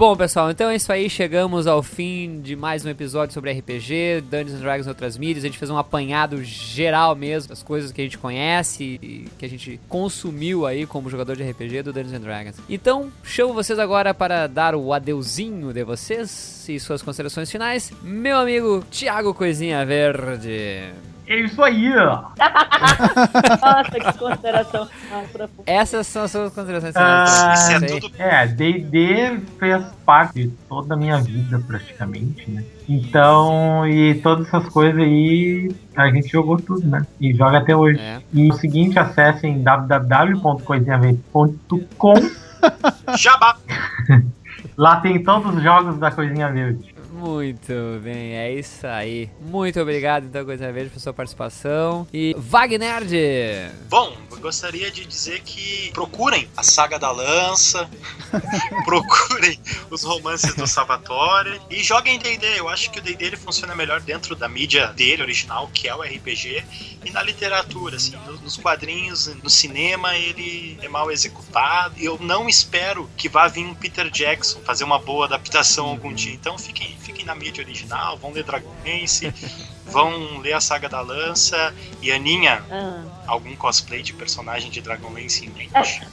[0.00, 1.10] Bom, pessoal, então é isso aí.
[1.10, 5.44] Chegamos ao fim de mais um episódio sobre RPG, Dungeons and Dragons e outras mídias.
[5.44, 9.44] A gente fez um apanhado geral mesmo das coisas que a gente conhece e que
[9.44, 12.56] a gente consumiu aí como jogador de RPG do Dungeons and Dragons.
[12.66, 17.92] Então, chamo vocês agora para dar o adeuzinho de vocês e suas considerações finais.
[18.02, 20.94] Meu amigo Thiago Coisinha Verde.
[21.30, 22.24] É isso aí, ó.
[23.62, 24.88] Nossa, que consideração.
[25.64, 27.24] Essas são as suas considerações Ah,
[27.54, 27.60] finais.
[27.60, 32.64] Isso é tudo É, D&D fez parte de toda a minha vida, praticamente, né?
[32.88, 37.06] Então, e todas essas coisas aí, a gente jogou tudo, né?
[37.20, 38.00] E joga até hoje.
[38.00, 38.20] É.
[38.32, 42.14] E o seguinte, acessem www.coisinhaverde.com
[43.16, 43.56] jabá.
[44.76, 46.89] Lá tem todos os jogos da Coisinha Verde.
[47.20, 47.72] Muito
[48.02, 49.28] bem, é isso aí.
[49.40, 52.06] Muito obrigado, então, Coisa Verde, por sua participação.
[52.12, 53.70] E Wagner!
[53.90, 57.88] Bom, gostaria de dizer que procurem a Saga da Lança,
[58.86, 59.58] procurem
[59.90, 62.58] os romances do Salvatore e joguem D&D.
[62.58, 65.94] Eu acho que o D&D ele funciona melhor dentro da mídia dele original, que é
[65.94, 66.64] o RPG,
[67.04, 71.94] e na literatura, assim, no- nos quadrinhos, no cinema ele é mal executado.
[71.98, 76.12] E eu não espero que vá vir um Peter Jackson fazer uma boa adaptação algum
[76.14, 76.32] dia.
[76.32, 79.32] Então fiquem, fiquem na mídia original, vão ler Dragonlance,
[79.86, 83.02] vão ler a Saga da Lança e Aninha, Ah.
[83.26, 86.02] algum cosplay de personagem de Dragonlance em mente.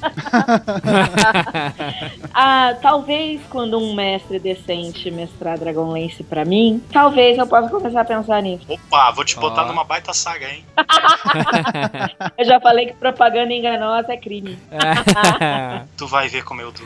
[2.33, 8.05] Ah, talvez quando um mestre decente mestrar Dragonlance pra mim, talvez eu possa começar a
[8.05, 8.65] pensar nisso.
[8.67, 9.67] Opa, vou te botar Ó.
[9.67, 10.63] numa baita saga, hein?
[12.37, 14.57] Eu já falei que propaganda enganosa é crime.
[15.97, 16.83] Tu vai ver como eu tô.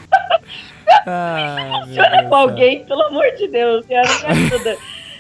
[1.06, 4.78] Ah, Funciona com alguém, pelo amor de Deus, Senhora, me ajuda.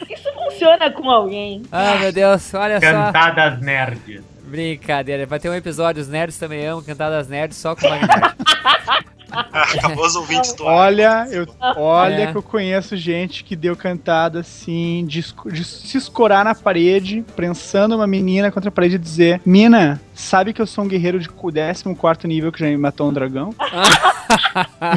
[0.09, 1.63] Isso funciona com alguém.
[1.71, 2.85] Ah, meu Deus, olha só.
[2.91, 4.21] Cantadas nerds.
[4.43, 8.35] Brincadeira, vai ter um episódio, os nerds também amam, cantadas nerds só com Wagner.
[9.51, 11.47] Acabou os ouvintes do Olha, eu,
[11.77, 12.31] olha É.
[12.31, 17.95] que eu conheço gente que deu cantada assim, de, de se escorar na parede, prensando
[17.95, 21.29] uma menina contra a parede e dizer: Mina, sabe que eu sou um guerreiro de
[21.29, 21.83] 14
[22.27, 23.53] nível que já me matou um dragão?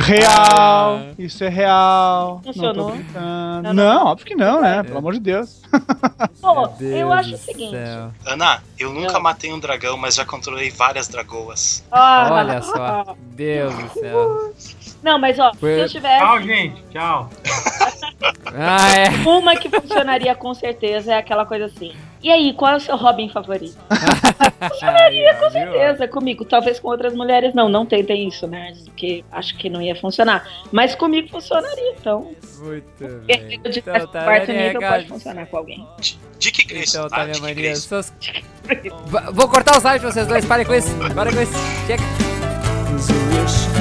[0.01, 1.01] real!
[1.19, 2.41] Isso é real!
[2.45, 2.75] Funcionou?
[2.75, 3.63] Não tô brincando.
[3.63, 4.07] Não, Não, não.
[4.07, 4.83] óbvio que não, né?
[4.83, 5.63] Pelo amor de Deus.
[6.41, 7.71] Pô, Meu eu Deus acho o seguinte.
[7.71, 8.11] céu.
[8.27, 9.21] Ana, eu nunca Ah.
[9.21, 11.85] matei um dragão, mas já controlei várias dragoas.
[11.91, 14.24] Ah, Olha só, Deus do céu.
[15.03, 16.83] Não, mas ó, Foi- se eu tivesse Tchau, gente.
[16.91, 17.31] Tchau.
[18.57, 19.09] Ah, é.
[19.29, 21.93] uma que funcionaria com certeza é aquela coisa assim.
[22.23, 23.77] E aí, qual é o seu Robin favorito?
[24.71, 26.45] Funcionaria, Com certeza, comigo.
[26.45, 27.69] Talvez com outras mulheres não.
[27.69, 28.73] Não tentem isso, né?
[28.85, 30.47] Porque acho que não ia funcionar.
[30.73, 32.33] Mas comigo funcionaria, então.
[32.61, 32.87] Muito
[33.27, 33.61] bem.
[33.61, 34.95] de Então, tá, quarto nível cara?
[34.97, 35.87] pode funcionar com alguém.
[36.39, 37.17] Dick Grayson, Então tá?
[37.17, 37.77] tá, minha mania.
[37.77, 38.15] Suas-
[39.33, 40.89] Vou cortar os áudios de vocês dois, parem com isso.
[41.15, 41.53] Parem com isso.
[41.87, 42.44] Chega.
[42.95, 43.75] A wish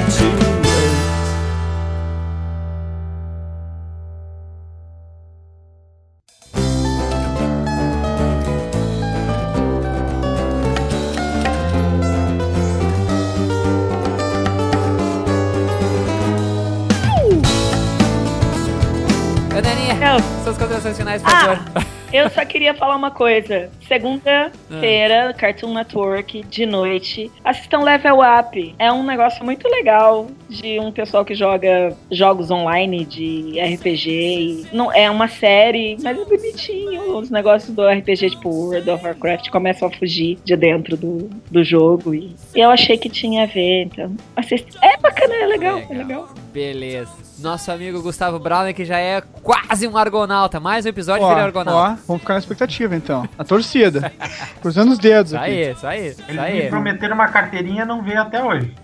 [20.00, 20.18] Não.
[20.44, 21.84] suas considerações finais, por Ah, favor.
[22.14, 23.68] Eu só queria falar uma coisa.
[23.88, 27.28] Segunda-feira, Cartoon Network, de noite.
[27.44, 28.74] Assistam Level Up.
[28.78, 34.66] É um negócio muito legal de um pessoal que joga jogos online de RPG.
[34.72, 37.16] Não, é uma série, mas é bonitinho.
[37.18, 41.64] Os negócios do RPG, tipo World of Warcraft, começam a fugir de dentro do, do
[41.64, 42.14] jogo.
[42.14, 43.86] E, e eu achei que tinha a ver.
[43.86, 44.68] Então, assist...
[44.80, 46.28] é bacana, é legal, é legal.
[46.54, 47.10] Beleza.
[47.40, 50.60] Nosso amigo Gustavo Brown, que já é quase um argonauta.
[50.60, 51.92] Mais um episódio Ó, dele é argonauta.
[51.94, 53.28] ó, vamos ficar na expectativa então.
[53.36, 54.12] A torcida.
[54.62, 55.50] Cruzando os dedos Isso aqui.
[55.50, 56.62] aí, isso aí, isso Eles aí.
[56.62, 58.72] me prometeram uma carteirinha não veio até hoje.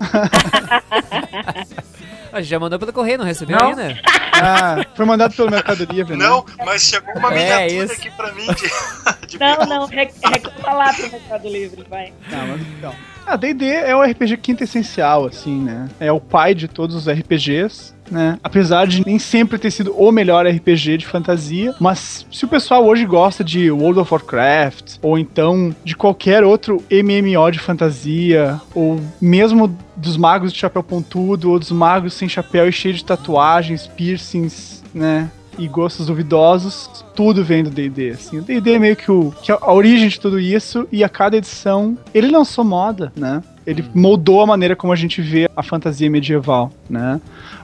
[2.32, 3.68] A gente já mandou pelo correio, não recebeu Não.
[3.70, 3.98] ainda?
[4.34, 6.24] Ah, foi mandado pelo Mercado Livre, né?
[6.28, 7.92] Não, mas chegou uma É, miniatura isso.
[7.92, 12.12] aqui pra mim de, de Não, não, rec- reclama lá pro Mercado Livre, vai.
[12.30, 12.94] Não, mas então.
[13.30, 15.88] Ah, D&D é o RPG quinta essencial, assim, né?
[16.00, 18.36] É o pai de todos os RPGs, né?
[18.42, 22.84] Apesar de nem sempre ter sido o melhor RPG de fantasia, mas se o pessoal
[22.84, 29.00] hoje gosta de World of Warcraft, ou então de qualquer outro MMO de fantasia, ou
[29.20, 33.86] mesmo dos magos de chapéu pontudo, ou dos magos sem chapéu e cheio de tatuagens,
[33.86, 35.30] piercings, né?
[35.60, 38.38] E gostos duvidosos, tudo vem do D&D, assim.
[38.38, 41.08] O D&D é meio que, o, que a a origem de tudo isso, e a
[41.08, 43.42] cada edição, ele lançou moda, né?
[43.66, 47.20] Ele moldou a maneira como a gente vê a fantasia medieval, né?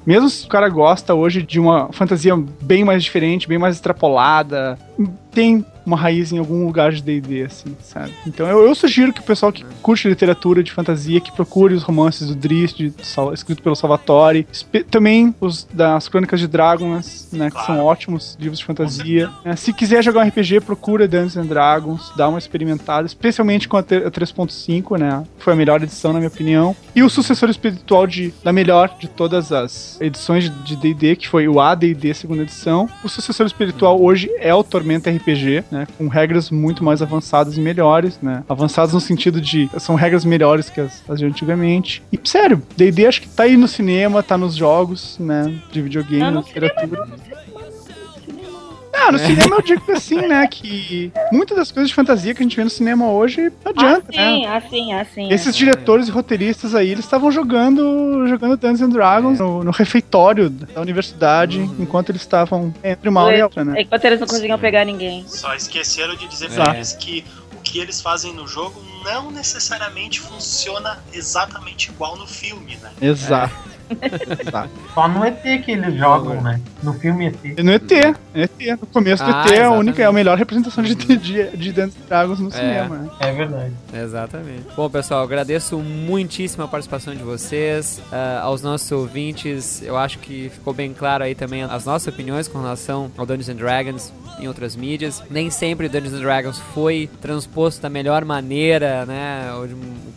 [0.06, 4.78] Mesmo se o cara gosta hoje de uma fantasia bem mais diferente, bem mais extrapolada,
[5.32, 8.12] tem uma raiz em algum lugar de D&D, assim, sabe?
[8.26, 11.82] Então eu, eu sugiro que o pessoal que curte literatura de fantasia, que procure os
[11.82, 12.80] romances do Drist,
[13.32, 14.46] escrito pelo Salvatore,
[14.90, 19.30] também os das Crônicas de Dragons, né, que são ótimos livros de fantasia.
[19.44, 23.76] É, se quiser jogar um RPG, procura Dungeons and Dragons, dá uma experimentada, especialmente com
[23.76, 25.24] a 3.5, né?
[25.38, 26.74] Foi a melhor edição, na minha opinião.
[26.94, 31.48] E o sucessor espiritual de, da melhor de todas as edições de D&D, que foi
[31.48, 32.88] o AD&D segunda edição.
[33.04, 35.75] O sucessor espiritual hoje é o Tormenta RPG, né?
[35.98, 38.42] Com regras muito mais avançadas e melhores, né?
[38.48, 42.02] Avançadas no sentido de são regras melhores que as, as de antigamente.
[42.12, 45.52] E sério, D&D acho que tá aí no cinema, tá nos jogos, né?
[45.70, 47.06] De videogame, Não, na no cinema literatura.
[48.98, 50.46] Ah, no cinema eu digo assim, né?
[50.46, 54.06] Que muitas das coisas de fantasia que a gente vê no cinema hoje não adianta,
[54.08, 54.56] assim, né?
[54.56, 55.32] assim, assim.
[55.32, 60.48] Esses diretores e roteiristas aí, eles estavam jogando jogando Dungeons and Dragons no, no refeitório
[60.50, 63.82] da universidade, enquanto eles estavam entre uma aula e outra, né?
[63.82, 65.24] Enquanto eles não conseguiam pegar ninguém.
[65.28, 66.54] Só esqueceram de dizer É.
[66.54, 67.24] pra eles que
[67.56, 72.90] o que eles fazem no jogo não necessariamente funciona exatamente igual no filme, né?
[73.00, 73.54] Exato.
[74.40, 74.70] Exato.
[74.94, 76.60] Só no ET que eles jogam, né?
[76.86, 77.34] No filme ET.
[77.58, 77.90] E no ET,
[78.34, 80.94] no ET, no começo do Ah, ET é a única, é a melhor representação de,
[80.94, 82.52] de, de Dungeons and Dragons no É.
[82.52, 83.10] cinema?
[83.20, 83.72] É verdade.
[83.92, 84.62] Exatamente.
[84.76, 88.00] Bom, pessoal, agradeço muitíssimo a participação de vocês.
[88.12, 92.46] ah, aos nossos ouvintes, eu acho que ficou bem claro aí também as nossas opiniões
[92.48, 95.22] com relação ao Dungeons and Dragons em outras mídias.
[95.30, 99.50] Nem sempre Dungeons and Dragons foi transposto da melhor maneira, né?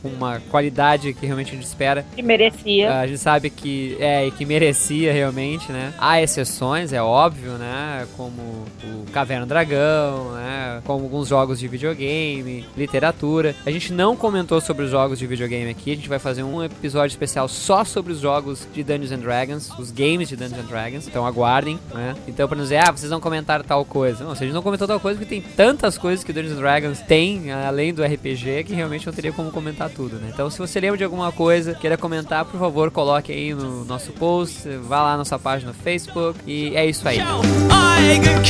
[0.01, 2.05] Com uma qualidade que realmente a gente espera.
[2.15, 2.91] Que merecia.
[2.91, 5.93] Ah, A gente sabe que é e que merecia realmente, né?
[5.97, 6.58] Há exceções,
[6.91, 8.05] é óbvio, né?
[8.17, 10.81] Como o Caverna Dragão, né?
[10.83, 13.55] Como alguns jogos de videogame, literatura.
[13.65, 15.93] A gente não comentou sobre os jogos de videogame aqui.
[15.93, 19.69] A gente vai fazer um episódio especial só sobre os jogos de Dungeons and Dragons,
[19.79, 21.07] os games de Dungeons and Dragons.
[21.07, 22.13] Então aguardem, né?
[22.27, 24.23] Então para não dizer, ah, vocês não comentaram tal coisa.
[24.23, 26.61] Não, se a gente não comentou tal coisa, porque tem tantas coisas que Dungeons and
[26.61, 30.29] Dragons tem, além do RPG, que realmente não teria como comentar tudo, né?
[30.33, 34.11] Então se você lembra de alguma coisa, queira comentar, por favor, coloque aí no nosso
[34.11, 37.19] post, vá lá na nossa página no Facebook e é isso aí.
[37.19, 38.43] I can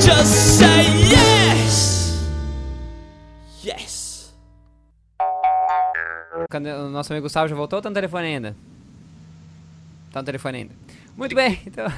[0.00, 1.88] just say yes.
[6.50, 8.56] O nosso amigo Gustavo já voltou ou tá no telefone ainda?
[10.12, 10.74] Tá no telefone ainda.
[11.16, 11.86] Muito bem, então.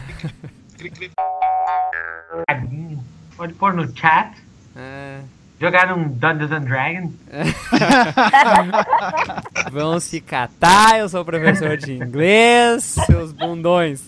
[3.36, 4.32] Pode pôr no chat.
[4.74, 5.20] É,
[5.60, 7.12] Jogar um Dungeons and Dragons.
[9.70, 14.02] vão se catar, eu sou professor de inglês, seus bundões.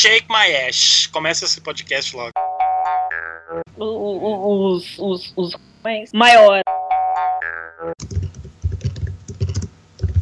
[0.00, 1.06] Shake my ass.
[1.12, 2.30] Começa esse podcast logo.
[3.76, 5.54] O- o- o- Os, os, os
[6.14, 6.62] maiores.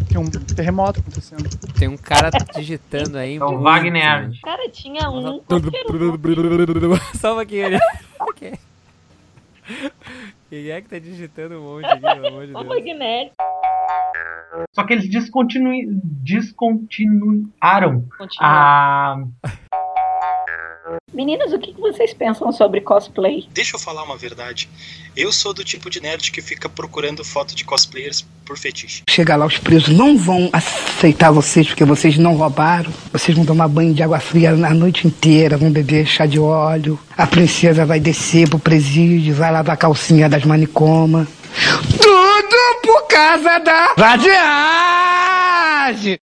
[0.08, 1.48] Tem um terremoto acontecendo.
[1.78, 3.36] Tem um cara digitando aí.
[3.36, 3.60] É o.
[3.60, 4.32] Wagner.
[4.42, 5.22] Cara, tinha um.
[5.22, 5.84] Só um pouquinho.
[8.18, 8.58] Ok.
[10.48, 12.66] Quem é que tá digitando um monte aqui, pelo amor de Deus?
[12.66, 13.36] Magnético.
[14.74, 15.86] Só que eles descontinui...
[16.22, 18.48] descontinuaram Continua.
[18.48, 19.16] a...
[21.12, 23.46] Meninas, o que vocês pensam sobre cosplay?
[23.52, 24.68] Deixa eu falar uma verdade.
[25.16, 29.02] Eu sou do tipo de nerd que fica procurando foto de cosplayers por fetiche.
[29.10, 32.92] Chegar lá, os presos não vão aceitar vocês porque vocês não roubaram.
[33.12, 36.98] Vocês vão tomar banho de água fria a noite inteira, vão beber chá de óleo.
[37.16, 41.26] A princesa vai descer pro presídio, vai lavar a calcinha das manicomas.
[42.00, 44.28] Tudo por causa da vadiagem!